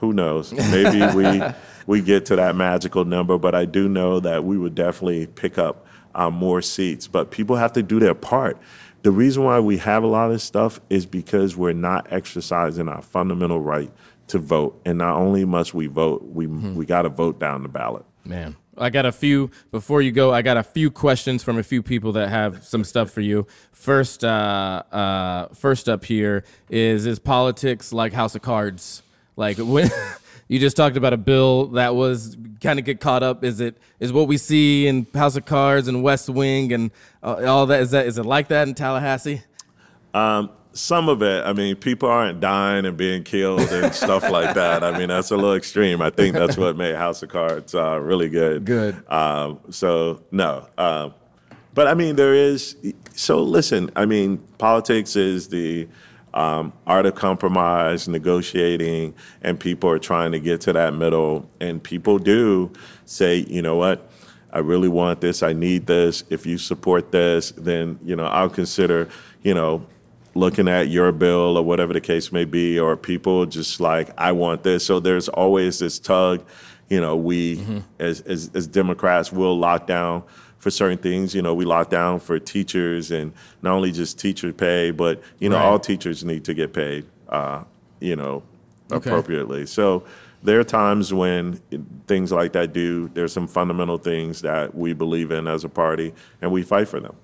who 0.00 0.12
knows? 0.12 0.52
Maybe 0.52 1.00
we 1.16 1.42
we 1.86 2.00
get 2.02 2.26
to 2.26 2.36
that 2.36 2.54
magical 2.56 3.04
number, 3.06 3.38
but 3.38 3.54
I 3.54 3.64
do 3.64 3.88
know 3.88 4.20
that 4.20 4.44
we 4.44 4.58
would 4.58 4.74
definitely 4.74 5.26
pick 5.28 5.56
up 5.58 5.86
uh, 6.14 6.30
more 6.30 6.60
seats. 6.60 7.08
But 7.08 7.30
people 7.30 7.56
have 7.56 7.72
to 7.72 7.82
do 7.82 7.98
their 7.98 8.14
part. 8.14 8.58
The 9.02 9.10
reason 9.10 9.44
why 9.44 9.58
we 9.60 9.78
have 9.78 10.04
a 10.04 10.06
lot 10.06 10.26
of 10.26 10.32
this 10.32 10.44
stuff 10.44 10.80
is 10.88 11.06
because 11.06 11.56
we're 11.56 11.72
not 11.72 12.06
exercising 12.10 12.88
our 12.88 13.02
fundamental 13.02 13.60
right 13.60 13.90
to 14.28 14.38
vote, 14.38 14.80
and 14.84 14.98
not 14.98 15.16
only 15.16 15.44
must 15.44 15.74
we 15.74 15.86
vote, 15.88 16.22
we 16.24 16.46
we 16.46 16.86
got 16.86 17.02
to 17.02 17.08
vote 17.08 17.40
down 17.40 17.62
the 17.62 17.68
ballot. 17.68 18.04
Man, 18.24 18.56
I 18.78 18.90
got 18.90 19.04
a 19.04 19.12
few 19.12 19.50
before 19.70 20.00
you 20.00 20.12
go. 20.12 20.32
I 20.32 20.42
got 20.42 20.56
a 20.56 20.62
few 20.62 20.90
questions 20.90 21.42
from 21.42 21.58
a 21.58 21.62
few 21.62 21.82
people 21.82 22.12
that 22.12 22.28
have 22.28 22.64
some 22.64 22.84
stuff 22.84 23.10
for 23.10 23.20
you. 23.20 23.46
First, 23.72 24.24
uh, 24.24 24.82
uh, 24.92 25.48
first 25.48 25.88
up 25.88 26.04
here 26.04 26.44
is 26.70 27.04
is 27.04 27.18
politics 27.18 27.92
like 27.92 28.12
House 28.12 28.34
of 28.34 28.42
Cards? 28.42 29.02
Like 29.36 29.56
when 29.58 29.90
you 30.48 30.58
just 30.58 30.76
talked 30.76 30.96
about 30.96 31.12
a 31.12 31.16
bill 31.16 31.66
that 31.68 31.94
was 31.94 32.36
kind 32.60 32.78
of 32.78 32.84
get 32.84 33.00
caught 33.00 33.22
up. 33.22 33.44
Is 33.44 33.60
it 33.60 33.78
is 34.00 34.12
what 34.12 34.28
we 34.28 34.36
see 34.36 34.86
in 34.86 35.06
House 35.14 35.36
of 35.36 35.44
Cards 35.44 35.88
and 35.88 36.02
West 36.02 36.28
Wing 36.28 36.72
and 36.72 36.90
uh, 37.22 37.44
all 37.46 37.66
that? 37.66 37.80
Is 37.80 37.90
that 37.92 38.06
is 38.06 38.18
it 38.18 38.26
like 38.26 38.48
that 38.48 38.68
in 38.68 38.74
Tallahassee? 38.74 39.42
Some 40.74 41.10
of 41.10 41.22
it, 41.22 41.44
I 41.44 41.52
mean, 41.52 41.76
people 41.76 42.08
aren't 42.08 42.40
dying 42.40 42.86
and 42.86 42.96
being 42.96 43.24
killed 43.24 43.60
and 43.60 43.94
stuff 44.04 44.30
like 44.30 44.54
that. 44.54 44.82
I 44.82 44.98
mean, 44.98 45.08
that's 45.08 45.30
a 45.30 45.36
little 45.36 45.54
extreme. 45.54 46.00
I 46.00 46.08
think 46.08 46.34
that's 46.34 46.56
what 46.56 46.76
made 46.76 46.94
House 46.94 47.22
of 47.22 47.28
Cards 47.28 47.74
uh, 47.74 48.00
really 48.00 48.30
good. 48.30 48.64
Good. 48.64 49.10
Um, 49.10 49.60
so 49.70 50.22
no, 50.30 50.66
um, 50.78 51.14
but 51.74 51.88
I 51.88 51.94
mean, 51.94 52.16
there 52.16 52.34
is. 52.34 52.76
So 53.14 53.42
listen, 53.42 53.90
I 53.96 54.06
mean, 54.06 54.38
politics 54.58 55.14
is 55.14 55.48
the 55.48 55.88
um, 56.34 56.72
art 56.86 57.06
of 57.06 57.14
compromise, 57.14 58.08
negotiating, 58.08 59.14
and 59.42 59.58
people 59.60 59.90
are 59.90 59.98
trying 59.98 60.32
to 60.32 60.40
get 60.40 60.60
to 60.62 60.72
that 60.72 60.94
middle. 60.94 61.48
And 61.60 61.82
people 61.82 62.18
do 62.18 62.70
say, 63.04 63.38
you 63.48 63.62
know 63.62 63.76
what, 63.76 64.10
I 64.52 64.58
really 64.58 64.88
want 64.88 65.20
this. 65.20 65.42
I 65.42 65.52
need 65.52 65.86
this. 65.86 66.24
If 66.30 66.46
you 66.46 66.58
support 66.58 67.10
this, 67.12 67.52
then 67.52 67.98
you 68.04 68.16
know 68.16 68.26
I'll 68.26 68.50
consider, 68.50 69.08
you 69.42 69.54
know, 69.54 69.86
looking 70.34 70.68
at 70.68 70.88
your 70.88 71.12
bill 71.12 71.58
or 71.58 71.62
whatever 71.62 71.92
the 71.92 72.00
case 72.00 72.32
may 72.32 72.44
be, 72.44 72.78
or 72.78 72.96
people 72.96 73.46
just 73.46 73.80
like, 73.80 74.10
I 74.18 74.32
want 74.32 74.62
this. 74.62 74.84
So 74.86 75.00
there's 75.00 75.28
always 75.28 75.78
this 75.78 75.98
tug. 75.98 76.44
You 76.88 77.00
know, 77.00 77.16
we 77.16 77.56
Mm-hmm. 77.56 77.78
as, 77.98 78.20
as 78.22 78.50
as 78.54 78.66
Democrats 78.66 79.32
will 79.32 79.58
lock 79.58 79.86
down 79.86 80.22
for 80.62 80.70
certain 80.70 80.96
things. 80.98 81.34
You 81.34 81.42
know, 81.42 81.54
we 81.54 81.64
lock 81.64 81.90
down 81.90 82.20
for 82.20 82.38
teachers 82.38 83.10
and 83.10 83.32
not 83.62 83.72
only 83.74 83.90
just 83.90 84.16
teacher 84.18 84.52
pay, 84.52 84.92
but 84.92 85.20
you 85.40 85.48
know, 85.48 85.56
Right. 85.56 85.64
all 85.64 85.78
teachers 85.80 86.24
need 86.24 86.44
to 86.44 86.54
get 86.54 86.72
paid. 86.72 87.04
Uh, 87.28 87.64
you 88.00 88.14
know, 88.14 88.44
Okay. 88.92 89.10
appropriately. 89.10 89.66
So 89.66 90.04
there 90.44 90.60
are 90.60 90.64
times 90.64 91.12
when 91.12 91.58
things 92.06 92.30
like 92.30 92.52
that 92.52 92.72
do. 92.72 93.10
There's 93.12 93.32
some 93.32 93.48
fundamental 93.48 93.98
things 93.98 94.42
that 94.42 94.72
we 94.74 94.92
believe 94.92 95.32
in 95.32 95.48
as 95.48 95.64
a 95.64 95.68
party, 95.68 96.14
and 96.40 96.52
we 96.52 96.62
fight 96.62 96.86
for 96.88 97.00
them. 97.00 97.16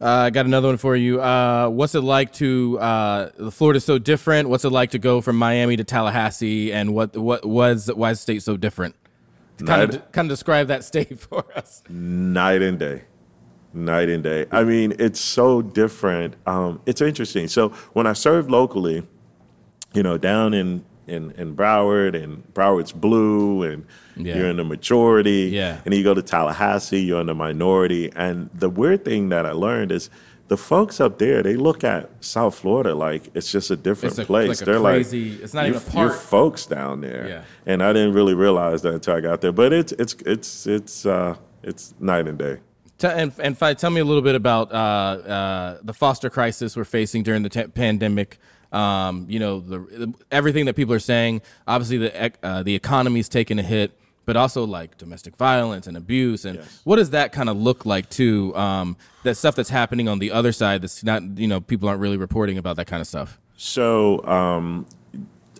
Uh, 0.00 0.06
I 0.28 0.30
got 0.30 0.46
another 0.46 0.68
one 0.68 0.76
for 0.78 0.94
you. 0.96 1.20
Uh, 1.20 1.68
what's 1.68 1.94
it 1.94 2.02
like 2.02 2.32
to 2.34 2.78
uh, 2.80 3.50
Florida's 3.50 3.84
so 3.84 3.98
different? 3.98 4.48
What's 4.48 4.64
it 4.64 4.70
like 4.70 4.90
to 4.92 4.98
go 4.98 5.20
from 5.20 5.36
Miami 5.36 5.76
to 5.76 5.84
Tallahassee? 5.84 6.72
And 6.72 6.94
what 6.94 7.16
what 7.16 7.44
was 7.46 7.90
why 7.94 8.10
is 8.12 8.18
the 8.18 8.22
state 8.22 8.42
so 8.42 8.56
different? 8.56 8.94
Kind 9.58 9.68
Night, 9.68 9.94
of 9.94 10.12
kind 10.12 10.26
of 10.26 10.32
describe 10.36 10.66
that 10.68 10.84
state 10.84 11.18
for 11.28 11.44
us. 11.56 11.82
night 11.88 12.60
and 12.62 12.78
day, 12.78 13.04
night 13.72 14.08
and 14.10 14.22
day. 14.22 14.46
I 14.50 14.64
mean, 14.64 14.92
it's 14.98 15.20
so 15.20 15.62
different. 15.62 16.34
Um, 16.46 16.80
it's 16.86 17.00
interesting. 17.00 17.48
So 17.48 17.70
when 17.94 18.06
I 18.06 18.12
served 18.12 18.50
locally, 18.50 19.06
you 19.94 20.02
know, 20.02 20.18
down 20.18 20.52
in 20.54 20.84
in, 21.06 21.30
in 21.32 21.54
Broward, 21.54 22.20
and 22.20 22.42
Broward's 22.52 22.90
blue, 22.90 23.62
and 23.62 23.86
Yeah. 24.16 24.36
you're 24.38 24.48
in 24.48 24.56
the 24.56 24.64
majority. 24.64 25.50
Yeah. 25.52 25.80
And 25.84 25.94
you 25.94 26.02
go 26.02 26.14
to 26.14 26.20
Tallahassee, 26.22 27.00
you're 27.00 27.20
in 27.20 27.28
the 27.28 27.34
minority. 27.34 28.10
And 28.16 28.50
the 28.52 28.68
weird 28.68 29.04
thing 29.04 29.28
that 29.28 29.46
I 29.46 29.52
learned 29.52 29.92
is 29.92 30.10
the 30.48 30.56
folks 30.56 31.00
up 31.00 31.18
there, 31.18 31.42
they 31.42 31.56
look 31.56 31.82
at 31.84 32.08
South 32.24 32.54
Florida 32.56 32.94
like 32.94 33.30
it's 33.34 33.50
just 33.50 33.70
a 33.70 33.76
different 33.76 34.12
It's 34.12 34.18
a- 34.20 34.24
place. 34.26 34.48
like 34.48 34.58
They're 34.58 34.80
crazy- 34.80 35.30
like, 35.32 35.42
it's 35.42 35.54
not 35.54 35.66
"You- 35.66 35.74
even 35.74 35.82
a 35.96 36.00
You're 36.00 36.10
folks 36.10 36.66
down 36.66 37.00
there. 37.00 37.26
Yeah. 37.28 37.42
And 37.72 37.82
I 37.82 37.92
didn't 37.92 38.12
really 38.14 38.34
realize 38.34 38.82
that 38.82 38.94
until 38.94 39.14
I 39.14 39.20
got 39.20 39.40
there. 39.40 39.52
But 39.52 39.72
it's 39.72 39.92
it's 39.92 40.14
it's 40.24 40.66
it's 40.66 41.06
uh 41.06 41.36
it's 41.62 41.94
night 41.98 42.28
and 42.28 42.38
day. 42.38 42.58
And 43.02 43.32
and 43.40 43.58
Fi, 43.58 43.74
tell 43.74 43.90
me 43.90 44.00
a 44.00 44.04
little 44.04 44.22
bit 44.22 44.34
about 44.34 44.72
uh, 44.72 44.76
uh, 44.76 45.78
the 45.82 45.92
foster 45.92 46.30
crisis 46.30 46.76
we're 46.76 46.84
facing 46.84 47.22
during 47.24 47.42
the 47.42 47.50
te- 47.50 47.66
pandemic. 47.66 48.38
Um, 48.72 49.26
you 49.28 49.38
know, 49.38 49.60
the, 49.60 49.78
the 49.78 50.14
everything 50.30 50.64
that 50.66 50.74
people 50.76 50.94
are 50.94 50.98
saying. 50.98 51.42
Obviously, 51.68 51.98
the 51.98 52.32
uh, 52.42 52.62
the 52.62 52.74
economy's 52.74 53.28
taking 53.28 53.58
a 53.58 53.62
hit, 53.62 53.92
but 54.26 54.36
also 54.36 54.64
like 54.64 54.98
domestic 54.98 55.36
violence 55.36 55.86
and 55.86 55.96
abuse. 55.96 56.44
And 56.44 56.56
Yes. 56.58 56.80
what 56.84 56.96
does 56.96 57.10
that 57.10 57.32
kind 57.32 57.48
of 57.48 57.56
look 57.56 57.86
like 57.86 58.10
too? 58.10 58.54
Um, 58.56 58.96
that 59.22 59.36
stuff 59.36 59.54
that's 59.56 59.70
happening 59.70 60.08
on 60.08 60.18
the 60.18 60.30
other 60.32 60.52
side. 60.52 60.82
That's 60.82 61.02
not 61.02 61.22
you 61.38 61.48
know 61.48 61.60
people 61.60 61.88
aren't 61.88 62.00
really 62.00 62.18
reporting 62.18 62.58
about 62.58 62.76
that 62.76 62.86
kind 62.86 63.00
of 63.00 63.06
stuff. 63.06 63.38
So, 63.56 64.22
um, 64.26 64.86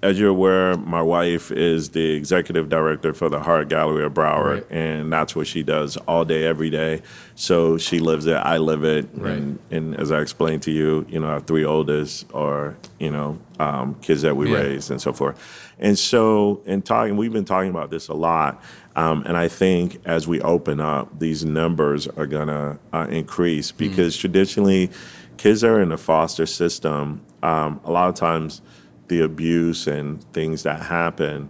as 0.03 0.19
you're 0.21 0.29
aware, 0.31 0.77
my 0.77 1.01
wife 1.03 1.51
is 1.51 1.91
the 1.91 2.13
executive 2.13 2.69
director 2.69 3.13
for 3.13 3.29
the 3.29 3.41
Heart 3.41 3.69
Gallery 3.71 4.05
of 4.05 4.13
Broward, 4.15 4.55
Right. 4.55 4.67
and 4.71 5.13
that's 5.13 5.35
what 5.35 5.47
she 5.47 5.63
does 5.63 5.97
all 6.07 6.25
day, 6.25 6.45
every 6.45 6.69
day. 6.71 7.03
So 7.35 7.79
she 7.79 7.99
lives 7.99 8.27
it, 8.27 8.35
I 8.35 8.59
live 8.59 8.85
it, 8.85 9.09
Right. 9.15 9.33
and, 9.39 9.59
and 9.71 9.95
as 9.99 10.13
I 10.13 10.21
explained 10.21 10.63
to 10.63 10.71
you, 10.71 11.07
you 11.09 11.19
know, 11.21 11.27
our 11.29 11.41
three 11.41 11.65
oldest 11.65 12.27
are 12.35 12.77
you 12.99 13.11
know 13.11 13.39
um, 13.59 13.95
kids 14.03 14.23
that 14.23 14.37
we 14.37 14.51
Yeah. 14.51 14.59
raised 14.59 14.91
and 14.91 15.01
so 15.01 15.13
forth. 15.13 15.37
And 15.79 15.99
so, 15.99 16.61
in 16.67 16.83
talking, 16.83 17.17
we've 17.17 17.33
been 17.33 17.45
talking 17.45 17.71
about 17.71 17.91
this 17.91 18.09
a 18.09 18.15
lot, 18.15 18.63
um, 18.97 19.23
and 19.27 19.37
I 19.37 19.49
think 19.49 20.01
as 20.05 20.29
we 20.29 20.41
open 20.43 20.79
up, 20.81 21.19
these 21.19 21.45
numbers 21.45 22.07
are 22.07 22.27
gonna 22.27 22.79
uh, 22.93 23.07
increase 23.11 23.73
Mm. 23.73 23.79
because 23.79 24.17
traditionally, 24.17 24.91
kids 25.39 25.63
that 25.63 25.69
are 25.71 25.81
in 25.81 25.89
the 25.89 25.99
foster 25.99 26.45
system. 26.47 27.21
Um, 27.43 27.81
a 27.85 27.93
lot 27.93 28.09
of 28.09 28.15
times, 28.15 28.61
the 29.09 29.21
abuse 29.23 29.87
and 29.87 30.23
things 30.33 30.63
that 30.65 30.83
happen, 30.83 31.49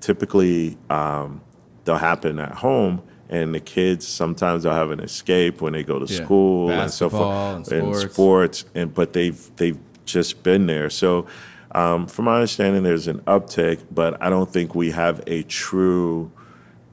typically, 0.00 0.76
um, 0.90 1.40
they'll 1.84 1.96
happen 1.96 2.38
at 2.38 2.52
home. 2.56 3.02
And 3.30 3.54
the 3.54 3.60
kids 3.60 4.06
sometimes 4.06 4.62
they'll 4.62 4.74
have 4.74 4.90
an 4.90 5.00
escape 5.00 5.60
when 5.60 5.72
they 5.72 5.82
go 5.82 5.98
to 5.98 6.12
Yeah. 6.12 6.24
school 6.24 6.70
and 6.70 6.90
so 6.90 7.08
forth, 7.08 7.72
and 7.72 7.94
sports. 7.96 8.12
sports, 8.14 8.64
and 8.74 8.92
but 8.94 9.12
they've 9.14 9.50
they've 9.56 9.78
just 10.04 10.42
been 10.42 10.66
there. 10.66 10.90
So, 10.90 11.26
um, 11.74 12.06
from 12.06 12.26
my 12.26 12.34
understanding, 12.36 12.82
there's 12.82 13.08
an 13.08 13.20
uptick, 13.20 13.78
but 13.90 14.22
I 14.22 14.28
don't 14.28 14.52
think 14.52 14.74
we 14.74 14.90
have 14.90 15.22
a 15.26 15.42
true 15.44 16.30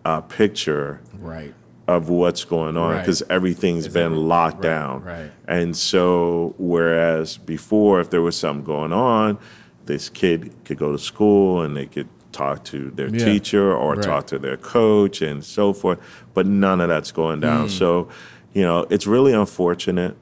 uh, 0.06 0.22
picture 0.22 1.02
Right. 1.20 1.54
of 1.88 2.10
what's 2.10 2.44
going 2.46 2.76
on 2.78 2.92
Right. 2.94 3.00
because 3.02 3.22
everything's 3.30 3.86
It's 3.88 3.94
been 3.94 4.06
every- 4.14 4.18
locked 4.18 4.56
right, 4.56 4.62
down. 4.64 5.04
right. 5.04 5.32
And 5.48 5.76
so, 5.78 6.56
whereas 6.58 7.38
before, 7.38 8.00
if 8.00 8.10
there 8.10 8.22
was 8.24 8.36
something 8.38 8.66
going 8.66 8.94
on, 8.94 9.38
this 9.86 10.10
kid 10.10 10.52
could 10.66 10.78
go 10.78 10.92
to 10.92 10.98
school 10.98 11.62
and 11.62 11.76
they 11.76 11.86
could 11.86 12.08
talk 12.32 12.64
to 12.64 12.92
their 12.92 13.10
Yeah. 13.10 13.26
teacher 13.26 13.74
or 13.74 13.96
Right. 13.96 14.04
talk 14.04 14.28
to 14.28 14.40
their 14.40 14.58
coach 14.58 15.22
and 15.22 15.44
so 15.44 15.74
forth. 15.74 16.00
But 16.34 16.46
none 16.48 16.80
of 16.80 16.88
that's 16.90 17.12
going 17.12 17.42
down. 17.42 17.68
So, 17.70 18.08
you 18.54 18.64
know, 18.64 18.86
it's 18.90 19.06
really 19.08 19.34
unfortunate 19.34 20.16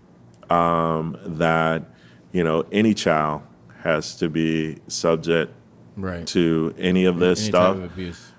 um, 0.50 1.16
that, 1.24 1.84
you 2.32 2.44
know, 2.44 2.66
any 2.72 2.96
child 2.96 3.42
has 3.84 4.16
to 4.16 4.28
be 4.30 4.78
subject 4.88 5.52
Right. 5.96 6.26
to 6.28 6.74
any 6.80 7.06
of 7.06 7.20
this 7.20 7.42
Any 7.42 7.50
stuff. 7.50 7.78
of 7.78 7.84
abuse. 7.84 8.32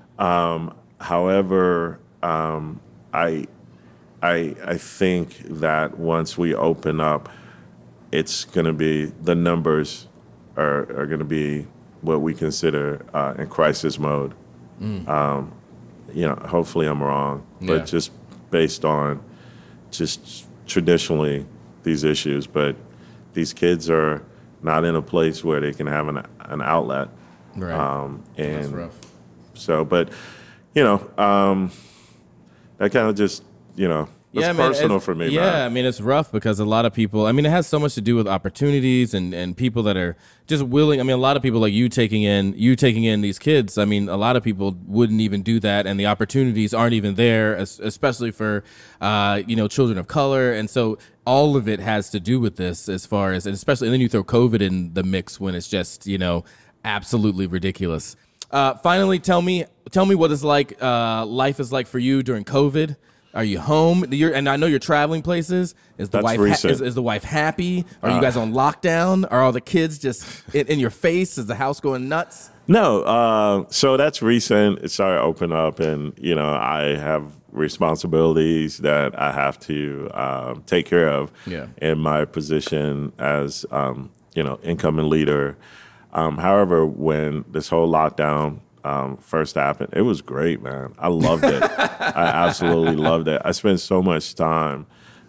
However, 0.99 2.01
um, 2.23 2.81
I, 3.15 3.47
I, 4.23 4.55
I 4.67 4.77
think 4.77 5.43
that 5.49 5.99
once 5.99 6.37
we 6.37 6.55
open 6.55 7.01
up, 7.01 7.29
it's 8.13 8.45
going 8.45 8.67
to 8.67 8.73
be 8.73 9.13
the 9.23 9.35
numbers 9.35 10.09
are, 10.61 10.81
are 11.01 11.07
going 11.07 11.19
to 11.21 11.25
be 11.25 11.67
what 12.03 12.21
we 12.21 12.35
consider 12.35 13.05
uh, 13.15 13.35
in 13.39 13.47
crisis 13.49 13.99
mode. 13.99 14.35
Um, 14.81 15.53
you 16.15 16.27
know, 16.27 16.35
hopefully 16.37 16.87
I'm 16.87 17.03
wrong, 17.03 17.45
Yeah. 17.61 17.67
but 17.79 17.87
just 17.87 18.11
based 18.51 18.85
on 18.85 19.23
just 19.91 20.47
traditionally 20.67 21.45
these 21.83 22.03
issues, 22.05 22.47
but 22.47 22.77
these 23.35 23.53
kids 23.53 23.91
are 23.91 24.23
not 24.63 24.85
in 24.85 24.97
a 24.97 25.03
place 25.03 25.45
where 25.45 25.61
they 25.61 25.73
can 25.73 25.87
have 25.87 26.09
an, 26.09 26.23
an 26.41 26.63
outlet. 26.63 27.09
Right. 27.57 27.73
Um, 27.73 28.25
and 28.39 28.55
That's 28.65 28.69
rough. 28.69 28.95
so, 29.55 29.85
but 29.85 30.09
you 30.75 30.83
know, 30.83 31.11
um, 31.23 31.71
that 32.79 32.91
kind 32.93 33.09
of 33.09 33.15
just 33.17 33.45
you 33.77 33.87
know, 33.89 34.09
that's 34.33 34.47
I 34.47 34.53
mean, 34.53 34.69
personal 34.69 34.97
it's- 34.97 35.05
for 35.05 35.15
me. 35.15 35.29
Yeah, 35.29 35.41
man. 35.41 35.63
I 35.63 35.69
mean 35.71 35.85
it's 35.85 36.01
rough 36.01 36.31
because 36.31 36.61
a 36.61 36.65
lot 36.65 36.85
of 36.85 36.93
people. 36.95 37.27
I 37.27 37.33
mean, 37.33 37.47
it 37.47 37.51
has 37.51 37.67
so 37.67 37.79
much 37.79 37.95
to 37.95 38.01
do 38.01 38.15
with 38.17 38.29
opportunities 38.29 39.13
and 39.15 39.35
and 39.35 39.57
people 39.57 39.83
that 39.85 39.97
are 39.97 40.17
just 40.47 40.63
willing. 40.63 41.01
I 41.01 41.03
mean, 41.03 41.15
a 41.15 41.21
lot 41.21 41.37
of 41.37 41.43
people 41.43 41.61
like 41.61 41.73
you 41.73 41.89
taking 41.89 42.23
in 42.23 42.55
you 42.57 42.77
taking 42.77 43.05
in 43.05 43.21
these 43.23 43.39
kids. 43.39 43.77
I 43.79 43.85
mean, 43.85 44.09
a 44.09 44.17
lot 44.17 44.37
of 44.37 44.43
people 44.45 44.77
wouldn't 44.87 45.21
even 45.21 45.43
do 45.43 45.59
that, 45.61 45.87
and 45.87 45.99
the 45.99 46.07
opportunities 46.07 46.73
aren't 46.73 46.95
even 46.95 47.15
there, 47.17 47.55
especially 47.55 48.31
for 48.31 48.63
uh, 49.01 49.43
you 49.47 49.57
know 49.57 49.67
children 49.69 49.99
of 49.99 50.07
color. 50.07 50.53
And 50.53 50.71
so 50.71 50.99
all 51.27 51.57
of 51.57 51.69
it 51.69 51.81
has 51.81 52.11
to 52.11 52.21
do 52.21 52.39
with 52.41 52.57
this, 52.57 52.89
as 52.89 53.07
far 53.07 53.33
as 53.33 53.47
and 53.47 53.55
especially 53.55 53.89
and 53.89 53.93
then 53.95 54.01
you 54.01 54.09
throw 54.09 54.25
COVID 54.25 54.61
in 54.61 54.95
the 54.95 55.03
mix 55.03 55.41
when 55.41 55.55
it's 55.55 55.69
just 55.69 56.07
you 56.07 56.19
know 56.19 56.45
absolutely 56.85 57.47
ridiculous. 57.47 58.17
Uh, 58.51 58.75
finally, 58.75 59.19
tell 59.19 59.43
me 59.43 59.65
tell 59.91 60.07
me 60.07 60.15
what 60.15 60.31
it's 60.31 60.45
like 60.45 60.81
uh, 60.83 61.25
life 61.27 61.61
is 61.61 61.73
like 61.73 61.87
for 61.87 61.99
you 61.99 62.23
during 62.23 62.45
COVID. 62.45 62.97
Are 63.33 63.45
you 63.45 63.61
home? 63.61 64.05
You're, 64.11 64.35
and 64.35 64.49
I 64.49 64.57
know 64.57 64.67
you're 64.67 64.79
traveling 64.81 65.23
places. 65.23 65.75
Is 65.99 66.09
the 66.09 66.19
That's 66.19 66.25
wife 66.25 66.41
recent. 66.41 66.73
is, 66.73 66.81
is 66.81 66.95
the 66.97 67.03
wife 67.03 67.23
happy? 67.23 67.85
Are 68.03 68.11
you 68.11 68.21
guys 68.21 68.37
on 68.37 68.53
lockdown? 68.53 69.27
Are 69.31 69.41
all 69.43 69.53
the 69.53 69.61
kids 69.61 69.99
just 69.99 70.27
in, 70.55 70.67
in 70.67 70.79
your 70.81 70.91
face? 70.91 71.39
Is 71.39 71.47
the 71.47 71.55
house 71.55 71.79
going 71.81 72.09
nuts? 72.09 72.51
No, 72.67 73.03
uh, 73.03 73.65
so 73.69 73.97
that's 73.97 74.21
recent. 74.23 74.79
It 74.81 74.91
started 74.91 75.17
to 75.17 75.23
open 75.23 75.53
up, 75.53 75.81
and 75.81 76.13
you 76.19 76.35
know, 76.35 76.51
I 76.55 76.97
have 76.97 77.33
responsibilities 77.51 78.79
that 78.79 79.19
I 79.19 79.33
have 79.33 79.59
to 79.61 80.11
um, 80.15 80.63
take 80.67 80.87
care 80.87 81.09
of 81.09 81.33
Yeah. 81.47 81.67
in 81.83 81.99
my 81.99 82.25
position 82.25 83.13
as 83.19 83.67
um, 83.71 84.11
you 84.35 84.43
know 84.43 84.59
incoming 84.63 85.09
leader. 85.09 85.57
Um, 86.13 86.39
however, 86.39 86.85
when 86.87 87.45
this 87.51 87.69
whole 87.69 87.91
lockdown 87.91 88.61
um, 88.85 89.17
first 89.19 89.55
happened, 89.57 89.91
it 89.95 90.03
was 90.03 90.23
great, 90.23 90.63
man. 90.63 90.95
I 90.99 91.09
loved 91.09 91.45
it. 91.45 91.63
I 91.81 92.25
absolutely 92.47 92.97
loved 92.97 93.29
it. 93.29 93.41
I 93.45 93.53
spent 93.53 93.81
so 93.81 94.03
much 94.03 94.35
time 94.35 94.87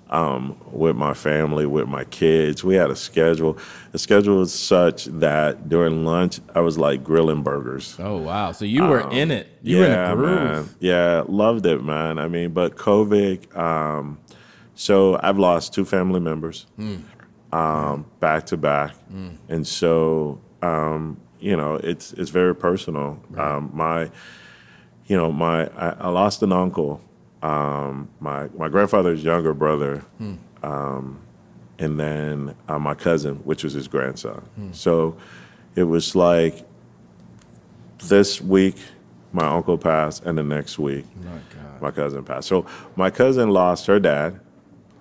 um, 0.10 0.58
with 0.72 0.95
my 0.95 1.14
family, 1.14 1.66
with 1.66 1.88
my 1.88 2.04
kids. 2.06 2.64
We 2.64 2.76
had 2.76 2.89
a 2.91 2.95
schedule. 2.95 3.58
The 3.91 3.97
schedule 3.99 4.38
was 4.38 4.54
such 4.54 5.06
that 5.06 5.70
during 5.70 6.04
lunch, 6.06 6.39
I 6.56 6.60
was 6.62 6.78
like 6.78 7.04
grilling 7.04 7.43
burgers. 7.43 7.95
Oh 7.99 8.18
wow! 8.18 8.52
So 8.52 8.66
you 8.66 8.84
were 8.86 9.10
in 9.12 9.32
it. 9.32 9.47
You 9.62 9.78
were 9.80 9.86
in 9.86 9.91
a 9.91 10.16
groove. 10.16 10.26
man. 10.68 10.70
Yeah, 10.80 11.24
loved 11.28 11.66
it, 11.66 11.84
man. 11.84 12.18
I 12.20 12.28
mean, 12.28 12.52
but 12.52 12.76
COVID. 12.76 13.56
Um, 13.58 14.20
so 14.76 15.20
I've 15.22 15.38
lost 15.38 15.74
two 15.74 15.86
family 15.86 16.20
members, 16.20 16.66
Hmm. 16.76 16.95
um, 17.54 18.06
back 18.20 18.45
to 18.47 18.58
back, 18.58 18.95
and 19.49 19.68
so 19.68 20.41
um, 20.62 21.20
you 21.42 21.58
know, 21.58 21.76
it's 21.76 22.14
it's 22.14 22.30
very 22.30 22.56
personal. 22.56 23.20
Um, 23.38 23.72
my, 23.74 24.10
you 25.08 25.18
know, 25.18 25.32
my 25.32 25.68
I, 25.76 25.89
I 26.00 26.10
lost 26.10 26.42
an 26.44 26.52
uncle. 26.54 27.02
Um, 27.42 28.10
my 28.20 28.48
my 28.58 28.70
grandfather's 28.70 29.24
younger 29.24 29.54
brother, 29.54 30.06
Hmm. 30.20 30.36
um, 30.64 31.20
and 31.80 32.00
then 32.00 32.56
uh, 32.68 32.78
my 32.80 32.94
cousin, 32.94 33.38
which 33.38 33.64
was 33.64 33.74
his 33.74 33.88
grandson. 33.88 34.44
So 34.74 35.18
it 35.76 35.84
was 35.86 36.16
like 36.16 36.64
this 38.04 38.39
week, 38.42 38.76
my 39.34 39.48
uncle 39.48 39.78
passed, 39.78 40.24
and 40.26 40.38
the 40.38 40.44
next 40.44 40.78
week, 40.80 41.06
My 41.18 41.32
God. 41.32 41.82
my 41.82 41.92
cousin 41.92 42.24
passed. 42.24 42.48
So 42.48 42.66
my 42.96 43.10
cousin 43.10 43.50
lost 43.50 43.88
her 43.88 44.00
dad, 44.00 44.39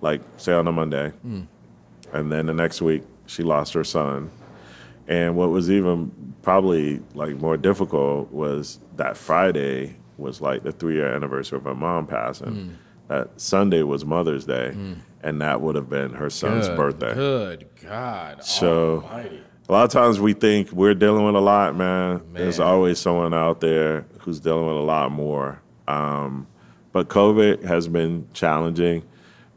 like 0.01 0.21
say 0.37 0.53
on 0.53 0.67
a 0.67 0.71
Monday, 0.71 1.13
and 1.23 2.31
then 2.31 2.47
the 2.47 2.53
next 2.53 2.81
week 2.81 3.03
she 3.27 3.43
lost 3.43 3.73
her 3.73 3.83
son. 3.83 4.31
And 5.07 5.35
what 5.35 5.49
was 5.49 5.69
even 5.69 6.11
probably 6.41 7.01
like 7.13 7.35
more 7.35 7.57
difficult 7.57 8.31
was 8.31 8.79
that 8.97 9.17
Friday 9.17 9.95
was 10.17 10.41
like 10.41 10.63
the 10.63 10.71
three 10.71 10.95
year 10.95 11.13
anniversary 11.13 11.57
of 11.57 11.63
her 11.65 11.75
mom 11.75 12.07
passing. 12.07 12.77
That 13.07 13.41
Sunday 13.41 13.83
was 13.83 14.05
Mother's 14.05 14.45
Day, 14.45 14.73
and 15.21 15.41
that 15.41 15.59
would 15.61 15.75
have 15.75 15.89
been 15.89 16.11
her 16.13 16.29
son's 16.29 16.67
Good, 16.69 16.77
birthday. 16.77 17.13
Good 17.13 17.67
God. 17.83 18.43
So- 18.43 19.03
Almighty. 19.03 19.41
A 19.69 19.71
lot 19.71 19.85
of 19.85 19.91
times 19.91 20.19
we 20.19 20.33
think 20.33 20.71
we're 20.73 20.93
dealing 20.93 21.25
with 21.25 21.35
a 21.35 21.39
lot, 21.39 21.75
man. 21.77 22.21
There's 22.33 22.59
always 22.59 22.99
someone 22.99 23.33
out 23.33 23.61
there 23.61 24.05
who's 24.19 24.39
dealing 24.41 24.67
with 24.67 24.75
a 24.75 24.81
lot 24.81 25.11
more. 25.13 25.61
Um, 25.87 26.47
but 26.91 27.07
COVID 27.07 27.63
has 27.63 27.87
been 27.87 28.27
challenging 28.33 29.03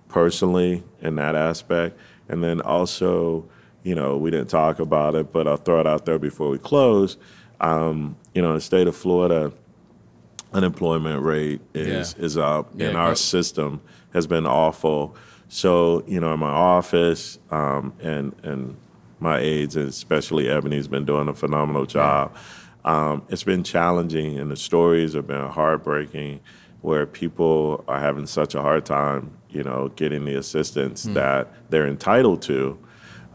personally 0.09 0.85
in 1.01 1.17
that 1.17 1.35
aspect. 1.35 1.99
And 2.29 2.45
then 2.45 2.61
also, 2.61 3.49
you 3.85 3.95
know, 3.95 4.17
we 4.17 4.31
didn't 4.33 4.49
talk 4.49 4.81
about 4.81 5.15
it, 5.15 5.33
but 5.33 5.47
I'll 5.47 5.57
throw 5.59 5.79
it 5.81 5.87
out 5.87 6.05
there 6.07 6.19
before 6.19 6.49
we 6.51 6.59
close. 6.59 7.17
Um, 7.61 8.17
you 8.35 8.43
know, 8.43 8.49
in 8.49 8.55
the 8.57 8.61
state 8.61 8.89
of 8.89 8.97
Florida, 8.97 9.53
unemployment 10.53 11.23
rate 11.23 11.61
is 11.75 12.15
Yeah. 12.19 12.25
is 12.25 12.37
up, 12.37 12.71
Yeah, 12.75 12.89
and 12.89 12.97
our 12.97 13.15
system 13.15 13.81
has 14.13 14.27
been 14.27 14.47
awful. 14.47 15.15
So, 15.49 16.03
you 16.07 16.19
know, 16.21 16.33
in 16.35 16.41
my 16.41 16.51
office, 16.51 17.39
um, 17.51 17.93
and 18.03 18.35
and 18.43 18.77
my 19.21 19.39
aides, 19.39 19.77
and 19.77 19.89
especially 19.89 20.49
Ebony's 20.49 20.89
been 20.89 21.05
doing 21.05 21.29
a 21.29 21.35
phenomenal 21.35 21.87
job. 21.87 22.33
Um, 22.85 23.23
it's 23.29 23.45
been 23.45 23.63
challenging, 23.63 24.39
and 24.39 24.51
the 24.51 24.57
stories 24.57 25.15
have 25.15 25.27
been 25.27 25.47
heartbreaking, 25.49 26.41
where 26.83 27.07
people 27.07 27.83
are 27.89 27.99
having 28.01 28.27
such 28.27 28.55
a 28.55 28.61
hard 28.61 28.85
time, 28.85 29.31
you 29.51 29.63
know, 29.63 29.91
getting 29.97 30.25
the 30.27 30.35
assistance 30.35 31.05
that 31.05 31.49
they're 31.71 31.87
entitled 31.87 32.43
to, 32.43 32.77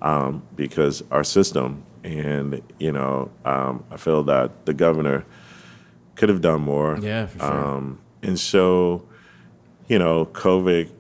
um, 0.02 0.44
because 0.56 1.04
our 1.12 1.24
system, 1.24 1.84
and 2.04 2.62
you 2.80 2.92
know, 2.92 3.32
um, 3.46 3.84
I 3.92 3.98
feel 3.98 4.24
that 4.24 4.66
the 4.66 4.74
governor 4.74 5.26
could 6.16 6.30
have 6.30 6.42
done 6.42 6.62
more. 6.62 6.98
Yeah, 7.02 7.28
for 7.28 7.40
sure. 7.40 7.48
Um, 7.48 8.00
and 8.22 8.38
so, 8.38 9.08
you 9.88 9.98
know, 9.98 10.26
COVID 10.26 10.92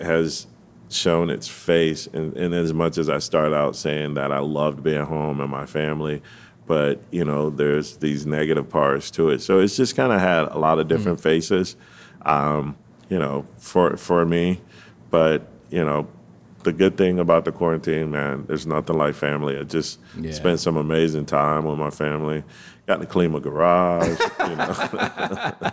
has 0.00 0.46
shown 0.88 1.28
its 1.28 1.48
face. 1.48 2.06
And, 2.06 2.34
and 2.36 2.54
as 2.54 2.72
much 2.72 2.96
as 2.96 3.10
I 3.10 3.18
start 3.18 3.52
out 3.52 3.76
saying 3.76 4.14
that 4.14 4.32
I 4.32 4.38
loved 4.38 4.82
being 4.82 5.04
home 5.04 5.40
and 5.40 5.50
my 5.50 5.66
family, 5.66 6.22
but, 6.66 7.02
you 7.10 7.24
know, 7.24 7.50
there's 7.50 7.98
these 7.98 8.24
negative 8.26 8.70
parts 8.70 9.10
to 9.12 9.28
it. 9.28 9.42
So 9.42 9.58
it's 9.58 9.76
just 9.76 9.96
kind 9.96 10.12
of 10.12 10.20
had 10.20 10.44
a 10.44 10.58
lot 10.58 10.78
of 10.78 10.88
different 10.88 11.20
faces, 11.20 11.76
um, 12.22 12.76
you 13.10 13.18
know, 13.18 13.46
for, 13.58 13.96
for 13.98 14.24
me. 14.24 14.60
But, 15.10 15.46
you 15.70 15.84
know, 15.84 16.08
the 16.64 16.72
good 16.72 16.96
thing 16.96 17.18
about 17.18 17.44
the 17.44 17.52
quarantine, 17.52 18.10
man, 18.10 18.44
there's 18.46 18.66
nothing 18.66 18.96
like 18.98 19.14
family. 19.14 19.56
I 19.58 19.62
just 19.62 19.98
Yeah. 20.18 20.32
spent 20.32 20.60
some 20.60 20.76
amazing 20.76 21.26
time 21.26 21.64
with 21.64 21.78
my 21.78 21.90
family. 21.90 22.42
Got 22.86 23.00
to 23.00 23.06
clean 23.06 23.32
my 23.32 23.38
garage, 23.38 24.18
you 24.48 24.56
know. 24.56 25.52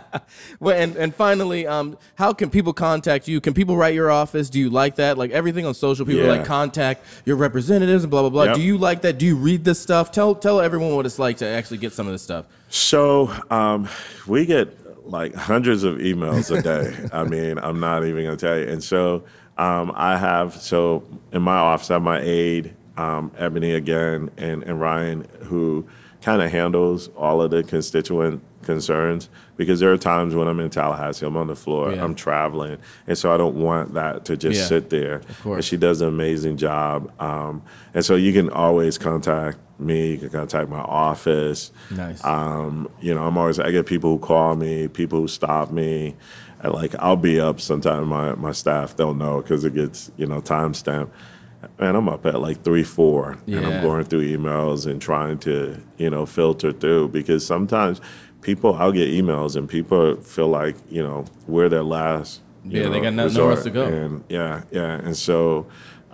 Well, 0.60 0.76
and, 0.76 0.96
and 0.96 1.14
finally, 1.14 1.66
um, 1.66 1.96
how 2.16 2.32
can 2.32 2.50
people 2.50 2.72
contact 2.72 3.26
you? 3.28 3.40
Can 3.40 3.54
people 3.54 3.76
write 3.76 3.94
your 3.94 4.10
office? 4.10 4.50
Do 4.50 4.58
you 4.58 4.68
like 4.70 4.96
that? 4.96 5.16
Like 5.16 5.30
everything 5.30 5.64
on 5.66 5.72
social, 5.74 6.04
people 6.04 6.24
Yeah. 6.24 6.30
like 6.30 6.44
contact 6.44 7.04
your 7.24 7.36
representatives 7.36 8.04
and 8.04 8.10
blah 8.10 8.20
blah 8.22 8.30
blah. 8.30 8.44
Yep. 8.44 8.56
Do 8.56 8.62
you 8.62 8.76
like 8.76 9.02
that? 9.02 9.18
Do 9.18 9.24
you 9.26 9.36
read 9.36 9.64
this 9.64 9.80
stuff? 9.80 10.10
Tell 10.12 10.34
tell 10.34 10.60
everyone 10.60 10.94
what 10.94 11.06
it's 11.06 11.18
like 11.18 11.36
to 11.38 11.46
actually 11.46 11.78
get 11.78 11.92
some 11.92 12.06
of 12.06 12.12
this 12.12 12.22
stuff. 12.22 12.46
So 12.68 13.32
um, 13.50 13.88
we 14.26 14.44
get 14.46 14.76
like 15.08 15.34
hundreds 15.34 15.84
of 15.84 15.96
emails 15.98 16.54
a 16.56 16.60
day. 16.62 17.08
I 17.12 17.24
mean, 17.24 17.58
I'm 17.58 17.78
not 17.80 18.04
even 18.04 18.24
gonna 18.24 18.36
tell 18.36 18.58
you. 18.58 18.66
And 18.68 18.82
so 18.82 19.24
um, 19.58 19.92
I 19.94 20.16
have 20.18 20.54
so 20.54 21.04
in 21.32 21.42
my 21.42 21.56
office, 21.56 21.90
I 21.90 21.94
have 21.94 22.02
my 22.02 22.20
aide, 22.20 22.74
um, 22.96 23.30
Ebony 23.38 23.72
again, 23.72 24.30
and, 24.36 24.62
and 24.64 24.80
Ryan, 24.80 25.26
who 25.44 25.86
kind 26.22 26.42
of 26.42 26.50
handles 26.50 27.08
all 27.16 27.40
of 27.42 27.50
the 27.50 27.62
constituent 27.62 28.42
concerns 28.62 29.28
because 29.56 29.78
there 29.78 29.92
are 29.92 29.96
times 29.98 30.34
when 30.34 30.48
I'm 30.48 30.58
in 30.58 30.70
Tallahassee, 30.70 31.24
I'm 31.24 31.36
on 31.36 31.46
the 31.46 31.54
floor, 31.54 31.92
Yeah. 31.92 32.02
I'm 32.04 32.14
traveling, 32.16 32.78
and 33.06 33.16
so 33.16 33.32
I 33.32 33.36
don't 33.36 33.54
want 33.56 33.94
that 33.94 34.24
to 34.26 34.36
just 34.36 34.58
Yeah. 34.60 34.66
sit 34.66 34.90
there. 34.90 35.20
course. 35.42 35.56
And 35.56 35.64
she 35.64 35.76
does 35.76 36.00
an 36.00 36.08
amazing 36.08 36.56
job. 36.56 37.12
Um, 37.20 37.62
and 37.94 38.04
so 38.04 38.16
you 38.16 38.32
can 38.32 38.50
always 38.50 38.98
contact 38.98 39.58
me. 39.78 40.12
You 40.12 40.18
can 40.18 40.30
contact 40.30 40.68
my 40.68 40.80
office. 40.80 41.70
Nice. 41.90 42.24
Um, 42.24 42.88
you 43.00 43.14
know, 43.14 43.22
I'm 43.24 43.38
always 43.38 43.60
I 43.60 43.70
get 43.70 43.86
people 43.86 44.10
who 44.10 44.18
call 44.18 44.56
me, 44.56 44.88
people 44.88 45.20
who 45.20 45.28
stop 45.28 45.70
me. 45.70 46.16
And 46.60 46.72
like 46.72 46.94
I'll 46.98 47.16
be 47.16 47.40
up 47.40 47.60
sometime. 47.60 48.08
My 48.08 48.34
my 48.34 48.52
staff 48.52 48.96
they'll 48.96 49.14
know 49.14 49.40
because 49.42 49.64
it 49.64 49.74
gets 49.74 50.10
you 50.16 50.26
know 50.26 50.40
timestamped. 50.40 51.10
Man, 51.80 51.96
I'm 51.96 52.08
up 52.08 52.24
at 52.26 52.40
like 52.40 52.62
three, 52.62 52.84
four, 52.84 53.38
and 53.46 53.66
I'm 53.66 53.82
going 53.82 54.04
through 54.04 54.24
emails 54.36 54.88
and 54.88 55.02
trying 55.02 55.38
to 55.40 55.82
you 55.96 56.10
know 56.10 56.24
filter 56.24 56.72
through 56.72 57.08
because 57.08 57.44
sometimes 57.44 58.00
people 58.40 58.74
I'll 58.74 58.92
get 58.92 59.08
emails 59.08 59.56
and 59.56 59.68
people 59.68 60.16
feel 60.22 60.48
like 60.48 60.76
you 60.90 61.02
know 61.02 61.24
we're 61.46 61.68
their 61.68 61.82
last. 61.82 62.42
Yeah, 62.64 62.88
they 62.88 63.00
got 63.00 63.12
nothing 63.12 63.36
nowhere 63.36 63.52
else 63.52 63.64
to 63.64 63.70
go. 63.70 63.84
And 63.84 64.24
yeah, 64.28 64.62
yeah, 64.70 64.94
and 64.94 65.16
so 65.16 65.66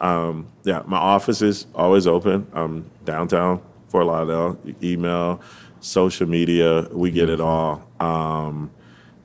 um, 0.03 0.49
yeah, 0.65 0.83
my 0.87 0.99
office 0.99 1.43
is 1.43 1.67
always 1.75 2.07
open. 2.07 2.47
I'm 2.53 2.91
downtown 3.05 3.63
Fort 3.89 4.07
Lauderdale. 4.07 4.59
Email, 4.83 5.41
social 5.81 6.27
media, 6.27 6.89
we 6.91 7.11
get 7.11 7.31
it 7.31 7.41
all. 7.41 7.87
Um, 8.01 8.71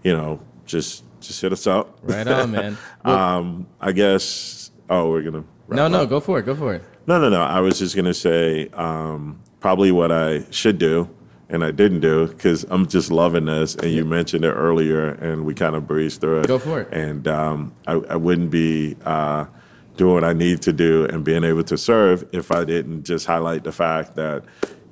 you 0.04 0.16
know, 0.16 0.40
just 0.66 1.04
just 1.20 1.42
hit 1.42 1.52
us 1.52 1.68
up. 1.68 2.00
Right 2.04 2.28
on, 2.28 2.52
man. 2.52 2.78
um, 3.06 3.68
I 3.80 3.92
guess. 3.92 4.72
Oh, 4.90 5.10
we're 5.10 5.24
gonna. 5.24 5.44
no, 5.68 5.88
no, 5.88 6.02
up. 6.04 6.10
go 6.10 6.20
for 6.20 6.40
it. 6.40 6.44
Go 6.44 6.56
for 6.56 6.74
it. 6.74 6.84
No, 7.08 7.20
no, 7.20 7.30
no. 7.30 7.42
I 7.42 7.60
was 7.60 7.80
just 7.80 7.96
gonna 7.96 8.14
say 8.14 8.70
um, 8.70 9.40
probably 9.60 9.92
what 9.92 10.12
I 10.12 10.46
should 10.52 10.78
do, 10.78 11.10
and 11.50 11.64
I 11.64 11.72
didn't 11.72 12.02
do 12.02 12.28
because 12.28 12.66
I'm 12.70 12.88
just 12.88 13.12
loving 13.12 13.46
this. 13.46 13.76
And 13.76 13.92
you 13.92 14.06
mentioned 14.06 14.46
it 14.46 14.52
earlier, 14.52 15.10
and 15.10 15.46
we 15.46 15.54
kind 15.54 15.76
of 15.76 15.88
breezed 15.88 16.22
through 16.22 16.42
it. 16.42 16.48
Go 16.48 16.60
for 16.60 16.82
it. 16.82 16.94
And 16.94 17.28
um, 17.28 17.74
I, 17.86 17.94
I 17.94 18.16
wouldn't 18.16 18.52
be 18.52 18.96
uh, 19.06 19.46
doing 19.98 20.14
what 20.14 20.24
I 20.24 20.34
need 20.34 20.62
to 20.64 20.74
do 20.74 21.06
and 21.06 21.24
being 21.26 21.44
able 21.44 21.64
to 21.64 21.78
serve 21.78 22.28
if 22.32 22.52
I 22.52 22.64
didn't 22.64 23.04
just 23.04 23.26
highlight 23.26 23.64
the 23.64 23.72
fact 23.72 24.16
that 24.16 24.44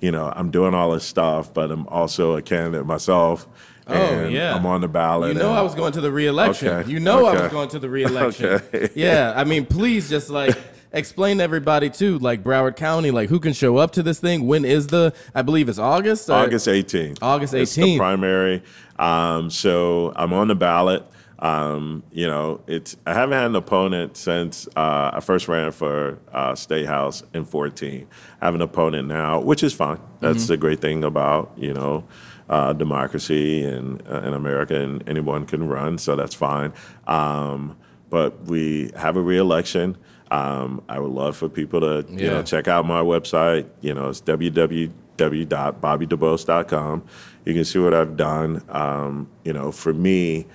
you 0.02 0.12
know 0.12 0.32
I'm 0.36 0.52
doing 0.52 0.74
all 0.74 0.92
this 0.92 1.06
stuff, 1.06 1.54
but 1.54 1.72
I'm 1.72 1.88
also 1.88 2.36
a 2.36 2.42
candidate 2.42 2.86
myself. 2.86 3.48
Oh, 3.88 3.94
and 3.94 4.32
yeah. 4.34 4.56
I'm 4.56 4.66
on 4.66 4.82
the 4.82 4.88
ballot. 4.88 5.34
You 5.34 5.40
know 5.40 5.50
and- 5.50 5.60
I 5.60 5.62
was 5.62 5.76
going 5.76 5.94
to 5.94 6.02
the 6.02 6.12
reelection. 6.12 6.68
Okay, 6.70 6.90
You 6.92 7.00
know 7.00 7.26
I 7.26 7.42
was 7.42 7.52
going 7.52 7.70
to 7.70 7.80
the 7.80 7.90
reelection. 7.90 8.46
Okay. 8.46 8.90
Yeah, 8.96 9.34
I 9.36 9.44
mean, 9.44 9.66
please 9.66 10.10
just 10.10 10.30
like 10.30 10.58
explain 10.92 11.38
to 11.38 11.44
everybody 11.44 11.90
too, 11.90 12.18
like 12.20 12.44
Broward 12.44 12.76
County, 12.78 13.12
like 13.12 13.30
who 13.30 13.40
can 13.40 13.54
show 13.54 13.78
up 13.78 13.92
to 13.92 14.04
this 14.04 14.20
thing. 14.20 14.48
When 14.48 14.66
is 14.66 14.88
the? 14.88 15.14
I 15.36 15.42
believe 15.44 15.70
it's 15.70 15.78
August. 15.80 16.30
or- 16.30 16.34
August 16.34 16.68
18th. 16.68 17.20
August 17.22 17.54
It's 17.54 17.76
18th. 17.78 17.84
the 17.86 17.98
primary. 17.98 18.64
Um, 18.98 19.50
so 19.50 20.14
I'm 20.16 20.34
on 20.34 20.48
the 20.48 20.56
ballot. 20.56 21.06
Um, 21.38 22.04
you 22.14 22.28
know, 22.28 22.62
it's 22.66 22.96
I 23.06 23.14
haven't 23.14 23.38
had 23.38 23.48
an 23.48 23.56
opponent 23.58 24.16
since 24.16 24.68
uh, 24.76 25.12
I 25.14 25.20
first 25.20 25.48
ran 25.50 25.72
for 25.74 26.18
uh, 26.34 26.56
state 26.56 26.86
house 26.86 27.24
in 27.34 27.44
14. 27.44 28.08
I 28.42 28.46
have 28.46 28.56
an 28.56 28.62
opponent 28.62 29.10
now, 29.10 29.42
which 29.42 29.62
is 29.62 29.74
fine. 29.74 30.00
That's 30.22 30.44
Mm-hmm. 30.44 30.48
the 30.48 30.58
great 30.58 30.80
thing 30.80 31.04
about 31.04 31.52
you 31.58 31.74
know 31.74 32.06
uh, 32.50 32.74
democracy 32.74 33.64
and 33.64 34.02
uh, 34.10 34.22
in 34.22 34.34
America, 34.34 34.76
and 34.80 35.08
anyone 35.10 35.46
can 35.46 35.68
run, 35.68 35.98
so 35.98 36.16
that's 36.16 36.36
fine. 36.36 36.72
Um, 37.08 37.76
but 38.10 38.44
we 38.46 38.92
have 38.96 39.18
a 39.18 39.22
reelection. 39.22 39.98
Um, 40.32 40.82
I 40.90 41.00
would 41.00 41.12
love 41.12 41.38
for 41.38 41.50
people 41.50 41.80
to 41.82 42.06
you 42.12 42.26
Yeah. 42.26 42.30
know 42.32 42.44
check 42.44 42.68
out 42.68 42.86
my 42.86 43.02
website. 43.02 43.68
You 43.82 43.94
know, 43.94 44.10
it's 44.10 44.22
www.bobbydubose.com. 44.22 47.04
You 47.46 47.54
can 47.54 47.66
see 47.66 47.80
what 47.80 47.94
I've 47.94 48.18
done. 48.18 48.62
Um, 48.70 49.30
you 49.44 49.54
know, 49.54 49.72
for 49.72 49.94
me, 49.94 50.46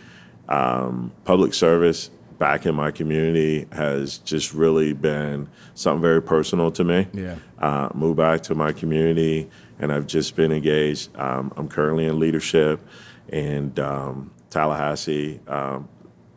um, 0.48 1.12
public 1.24 1.54
service 1.54 2.10
back 2.38 2.64
in 2.66 2.74
my 2.74 2.90
community 2.90 3.66
has 3.72 4.18
just 4.18 4.54
really 4.54 4.92
been 4.92 5.48
something 5.74 6.00
very 6.00 6.22
personal 6.22 6.70
to 6.72 6.84
me. 6.84 7.06
Yeah. 7.12 7.36
Uh, 7.58 7.88
moved 7.94 8.16
back 8.16 8.42
to 8.44 8.54
my 8.54 8.72
community, 8.72 9.48
and 9.80 9.92
I've 9.92 10.06
just 10.06 10.36
been 10.36 10.52
engaged. 10.52 11.14
Um, 11.16 11.52
I'm 11.56 11.68
currently 11.68 12.06
in 12.06 12.18
leadership, 12.20 12.80
and 13.28 13.78
um, 13.80 14.30
Tallahassee 14.50 15.40
um, 15.48 15.88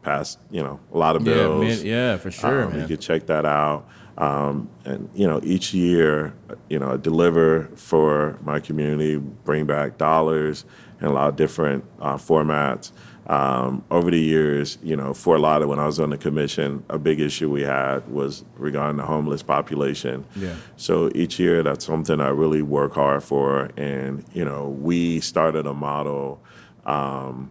passed, 0.02 0.40
you 0.50 0.64
know, 0.64 0.80
a 0.94 0.98
lot 0.98 1.16
of 1.16 1.26
Yeah, 1.28 1.34
bills. 1.34 1.62
man, 1.62 1.86
yeah, 1.86 2.18
for 2.18 2.32
sure, 2.32 2.64
Um, 2.66 2.80
You 2.80 2.88
can 2.88 2.98
check 2.98 3.26
that 3.28 3.46
out. 3.46 3.88
Um, 4.18 4.70
and 4.86 5.10
you 5.16 5.26
know, 5.28 5.40
each 5.44 5.74
year, 5.74 6.36
you 6.70 6.78
know, 6.80 6.92
I 6.92 6.98
deliver 6.98 7.70
for 7.76 8.38
my 8.44 8.60
community, 8.60 9.18
bring 9.18 9.66
back 9.66 9.98
dollars 9.98 10.66
in 11.00 11.08
a 11.08 11.12
lot 11.12 11.30
of 11.30 11.36
different 11.36 11.84
uh, 12.00 12.16
formats. 12.18 12.92
Um, 13.26 13.86
over 13.90 14.12
the 14.12 14.20
years, 14.20 14.78
you 14.84 14.98
know, 14.98 15.14
Fort 15.14 15.40
Lauderdale, 15.40 15.70
when 15.70 15.80
I 15.80 15.86
was 15.86 15.98
on 15.98 16.10
the 16.10 16.18
commission, 16.18 16.84
a 16.90 17.00
big 17.00 17.22
issue 17.22 17.50
we 17.50 17.62
had 17.62 18.06
was 18.10 18.44
regarding 18.58 18.98
the 18.98 19.06
homeless 19.06 19.42
population. 19.42 20.26
Yeah. 20.36 20.56
So 20.76 21.10
each 21.16 21.40
year, 21.40 21.64
that's 21.64 21.86
something 21.86 22.20
I 22.20 22.30
really 22.30 22.62
work 22.62 22.96
hard 22.96 23.24
for. 23.24 23.70
And, 23.78 24.26
you 24.34 24.44
know, 24.44 24.68
we 24.68 25.22
started 25.22 25.66
a 25.66 25.74
model 25.74 26.44
um, 26.86 27.50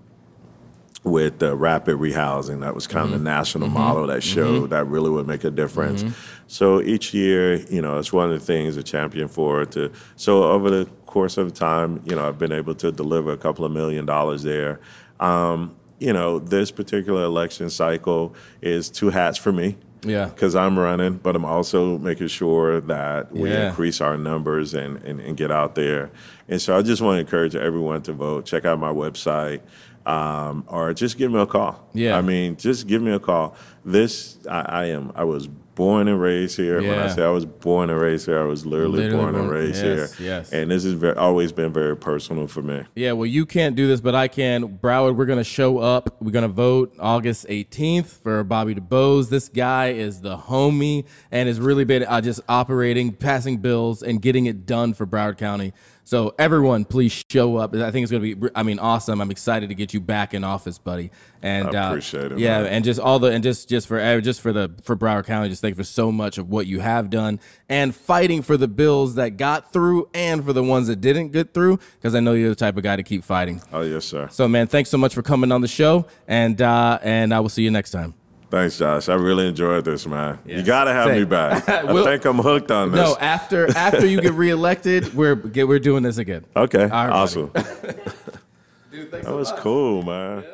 with 1.04 1.38
the 1.38 1.56
rapid 1.56 1.96
rehousing. 1.96 2.60
That 2.60 2.74
was 2.74 2.86
kind 2.86 3.06
of 3.06 3.12
the 3.12 3.24
national 3.24 3.68
model 3.68 4.06
that 4.08 4.22
showed 4.22 4.70
that 4.70 4.86
really 4.86 5.10
would 5.10 5.26
make 5.26 5.42
a 5.42 5.50
difference. 5.50 6.04
So 6.46 6.82
each 6.82 7.14
year, 7.14 7.56
you 7.70 7.80
know, 7.80 7.98
it's 7.98 8.12
one 8.12 8.30
of 8.30 8.38
the 8.38 8.44
things 8.44 8.76
a 8.76 8.82
champion 8.82 9.26
for. 9.26 9.64
To 9.64 9.90
so 10.16 10.44
over 10.44 10.70
the 10.70 10.84
course 11.06 11.38
of 11.38 11.54
time, 11.54 12.02
you 12.04 12.14
know, 12.14 12.28
I've 12.28 12.38
been 12.38 12.52
able 12.52 12.74
to 12.76 12.92
deliver 12.92 13.32
a 13.32 13.38
couple 13.38 13.64
of 13.64 13.72
million 13.72 14.04
dollars 14.06 14.42
there. 14.42 14.80
Um, 15.22 15.76
you 15.98 16.12
know, 16.12 16.38
this 16.40 16.70
particular 16.72 17.22
election 17.24 17.70
cycle 17.70 18.34
is 18.60 18.90
two 18.90 19.10
hats 19.10 19.38
for 19.38 19.52
me 19.52 19.76
Yeah. 20.04 20.24
because 20.26 20.56
I'm 20.56 20.76
running, 20.76 21.18
but 21.18 21.36
I'm 21.36 21.44
also 21.44 21.96
making 21.98 22.26
sure 22.26 22.80
that 22.80 23.30
we 23.32 23.50
Yeah. 23.50 23.68
increase 23.68 24.00
our 24.00 24.16
numbers 24.18 24.74
and, 24.74 24.96
and, 25.04 25.20
and 25.20 25.36
get 25.36 25.52
out 25.52 25.76
there. 25.76 26.10
And 26.48 26.60
so 26.60 26.76
I 26.76 26.82
just 26.82 27.00
want 27.02 27.16
to 27.16 27.20
encourage 27.20 27.54
everyone 27.54 28.02
to 28.02 28.12
vote. 28.12 28.46
Check 28.46 28.64
out 28.64 28.80
my 28.80 28.90
website 28.92 29.60
um, 30.04 30.64
or 30.66 30.92
just 30.92 31.16
give 31.18 31.30
me 31.30 31.40
a 31.40 31.46
call. 31.46 31.88
Yeah. 31.94 32.18
I 32.18 32.22
mean, 32.22 32.56
just 32.56 32.88
give 32.88 33.00
me 33.00 33.12
a 33.12 33.20
call. 33.20 33.54
This, 33.84 34.38
I, 34.50 34.60
I 34.62 34.84
am, 34.86 35.12
I 35.14 35.22
was 35.22 35.48
born 35.74 36.08
and 36.08 36.20
raised 36.20 36.56
here. 36.56 36.80
When 36.80 36.98
I 36.98 37.08
say 37.08 37.24
I 37.24 37.30
was 37.30 37.46
born 37.46 37.90
and 37.90 38.00
raised 38.00 38.26
here, 38.26 38.40
I 38.40 38.44
was 38.44 38.66
literally, 38.66 39.04
Literally 39.04 39.22
born 39.24 39.34
and 39.34 39.50
raised 39.50 39.82
yes, 39.84 40.14
here. 40.16 40.26
yes. 40.26 40.52
And 40.52 40.70
this 40.70 40.84
has 40.84 40.92
very, 40.92 41.16
always 41.16 41.52
been 41.52 41.72
very 41.72 41.96
personal 41.96 42.46
for 42.46 42.62
me. 42.62 42.84
Yeah, 42.94 43.12
well, 43.12 43.26
you 43.26 43.46
can't 43.46 43.74
do 43.74 43.86
this, 43.86 44.00
but 44.00 44.14
I 44.14 44.28
can. 44.28 44.78
Broward, 44.78 45.16
we're 45.16 45.26
going 45.26 45.38
to 45.38 45.44
show 45.44 45.78
up. 45.78 46.16
We're 46.20 46.30
going 46.30 46.42
to 46.42 46.48
vote 46.48 46.94
August 46.98 47.46
18th 47.48 48.06
for 48.06 48.44
Bobby 48.44 48.74
DuBose. 48.74 49.28
This 49.30 49.48
guy 49.48 49.88
is 49.88 50.20
the 50.20 50.36
homie 50.36 51.06
and 51.30 51.48
has 51.48 51.60
really 51.60 51.84
been 51.84 52.04
uh, 52.04 52.20
just 52.20 52.40
operating, 52.48 53.12
passing 53.12 53.58
bills, 53.58 54.02
and 54.02 54.20
getting 54.20 54.46
it 54.46 54.66
done 54.66 54.94
for 54.94 55.06
Broward 55.06 55.38
County. 55.38 55.72
So, 56.04 56.34
everyone, 56.38 56.84
please 56.84 57.24
show 57.30 57.56
up. 57.56 57.74
I 57.74 57.90
think 57.90 58.02
it's 58.04 58.10
going 58.10 58.22
to 58.22 58.34
be, 58.36 58.50
I 58.54 58.62
mean, 58.62 58.78
awesome. 58.78 59.20
I'm 59.20 59.30
excited 59.30 59.68
to 59.68 59.74
get 59.74 59.94
you 59.94 60.00
back 60.00 60.34
in 60.34 60.42
office, 60.44 60.78
buddy. 60.78 61.10
And 61.42 61.74
I 61.76 61.90
uh, 61.90 61.94
it, 61.94 62.38
Yeah, 62.38 62.62
man. 62.62 62.72
and 62.72 62.84
just 62.84 63.00
all 63.00 63.18
the 63.18 63.28
and 63.32 63.42
just 63.42 63.68
just 63.68 63.86
for 63.86 63.98
uh, 64.00 64.20
just 64.20 64.40
for 64.40 64.52
the 64.52 64.70
for 64.82 64.96
Broward 64.96 65.26
County, 65.26 65.48
just 65.48 65.62
thank 65.62 65.72
you 65.72 65.76
for 65.82 65.88
so 65.88 66.12
much 66.12 66.38
of 66.38 66.48
what 66.48 66.66
you 66.66 66.80
have 66.80 67.10
done 67.10 67.40
and 67.68 67.94
fighting 67.94 68.42
for 68.42 68.56
the 68.56 68.68
bills 68.68 69.14
that 69.14 69.36
got 69.36 69.72
through 69.72 70.08
and 70.14 70.44
for 70.44 70.52
the 70.52 70.62
ones 70.62 70.86
that 70.88 71.00
didn't 71.00 71.30
get 71.30 71.54
through. 71.54 71.78
Because 71.96 72.14
I 72.14 72.20
know 72.20 72.32
you're 72.32 72.48
the 72.50 72.54
type 72.54 72.76
of 72.76 72.82
guy 72.82 72.96
to 72.96 73.02
keep 73.02 73.24
fighting. 73.24 73.62
Oh, 73.72 73.82
yes, 73.82 74.04
sir. 74.04 74.28
So, 74.30 74.46
man, 74.48 74.66
thanks 74.66 74.90
so 74.90 74.98
much 74.98 75.14
for 75.14 75.22
coming 75.22 75.50
on 75.52 75.60
the 75.60 75.68
show, 75.68 76.06
and 76.28 76.60
uh, 76.60 76.98
and 77.02 77.32
I 77.32 77.40
will 77.40 77.48
see 77.48 77.62
you 77.62 77.70
next 77.70 77.90
time. 77.90 78.14
Thanks, 78.52 78.76
Josh. 78.76 79.08
I 79.08 79.14
really 79.14 79.48
enjoyed 79.48 79.86
this, 79.86 80.06
man. 80.06 80.38
Yeah. 80.44 80.58
You 80.58 80.62
got 80.62 80.84
to 80.84 80.92
have 80.92 81.06
Same. 81.06 81.20
me 81.20 81.24
back. 81.24 81.66
We'll- 81.86 82.06
I 82.06 82.10
think 82.10 82.26
I'm 82.26 82.36
hooked 82.36 82.70
on 82.70 82.92
this. 82.92 83.00
No, 83.00 83.16
after 83.18 83.74
after 83.74 84.06
you 84.06 84.20
get 84.20 84.34
reelected, 84.34 85.14
we're 85.20 85.36
get, 85.36 85.66
we're 85.66 85.78
doing 85.78 86.02
this 86.02 86.18
again. 86.18 86.44
Okay, 86.54 86.82
All 86.82 86.88
right, 86.90 87.08
awesome. 87.08 87.50
Dude, 88.90 89.10
That 89.10 89.24
was 89.24 89.50
cool, 89.52 90.02
man. 90.02 90.44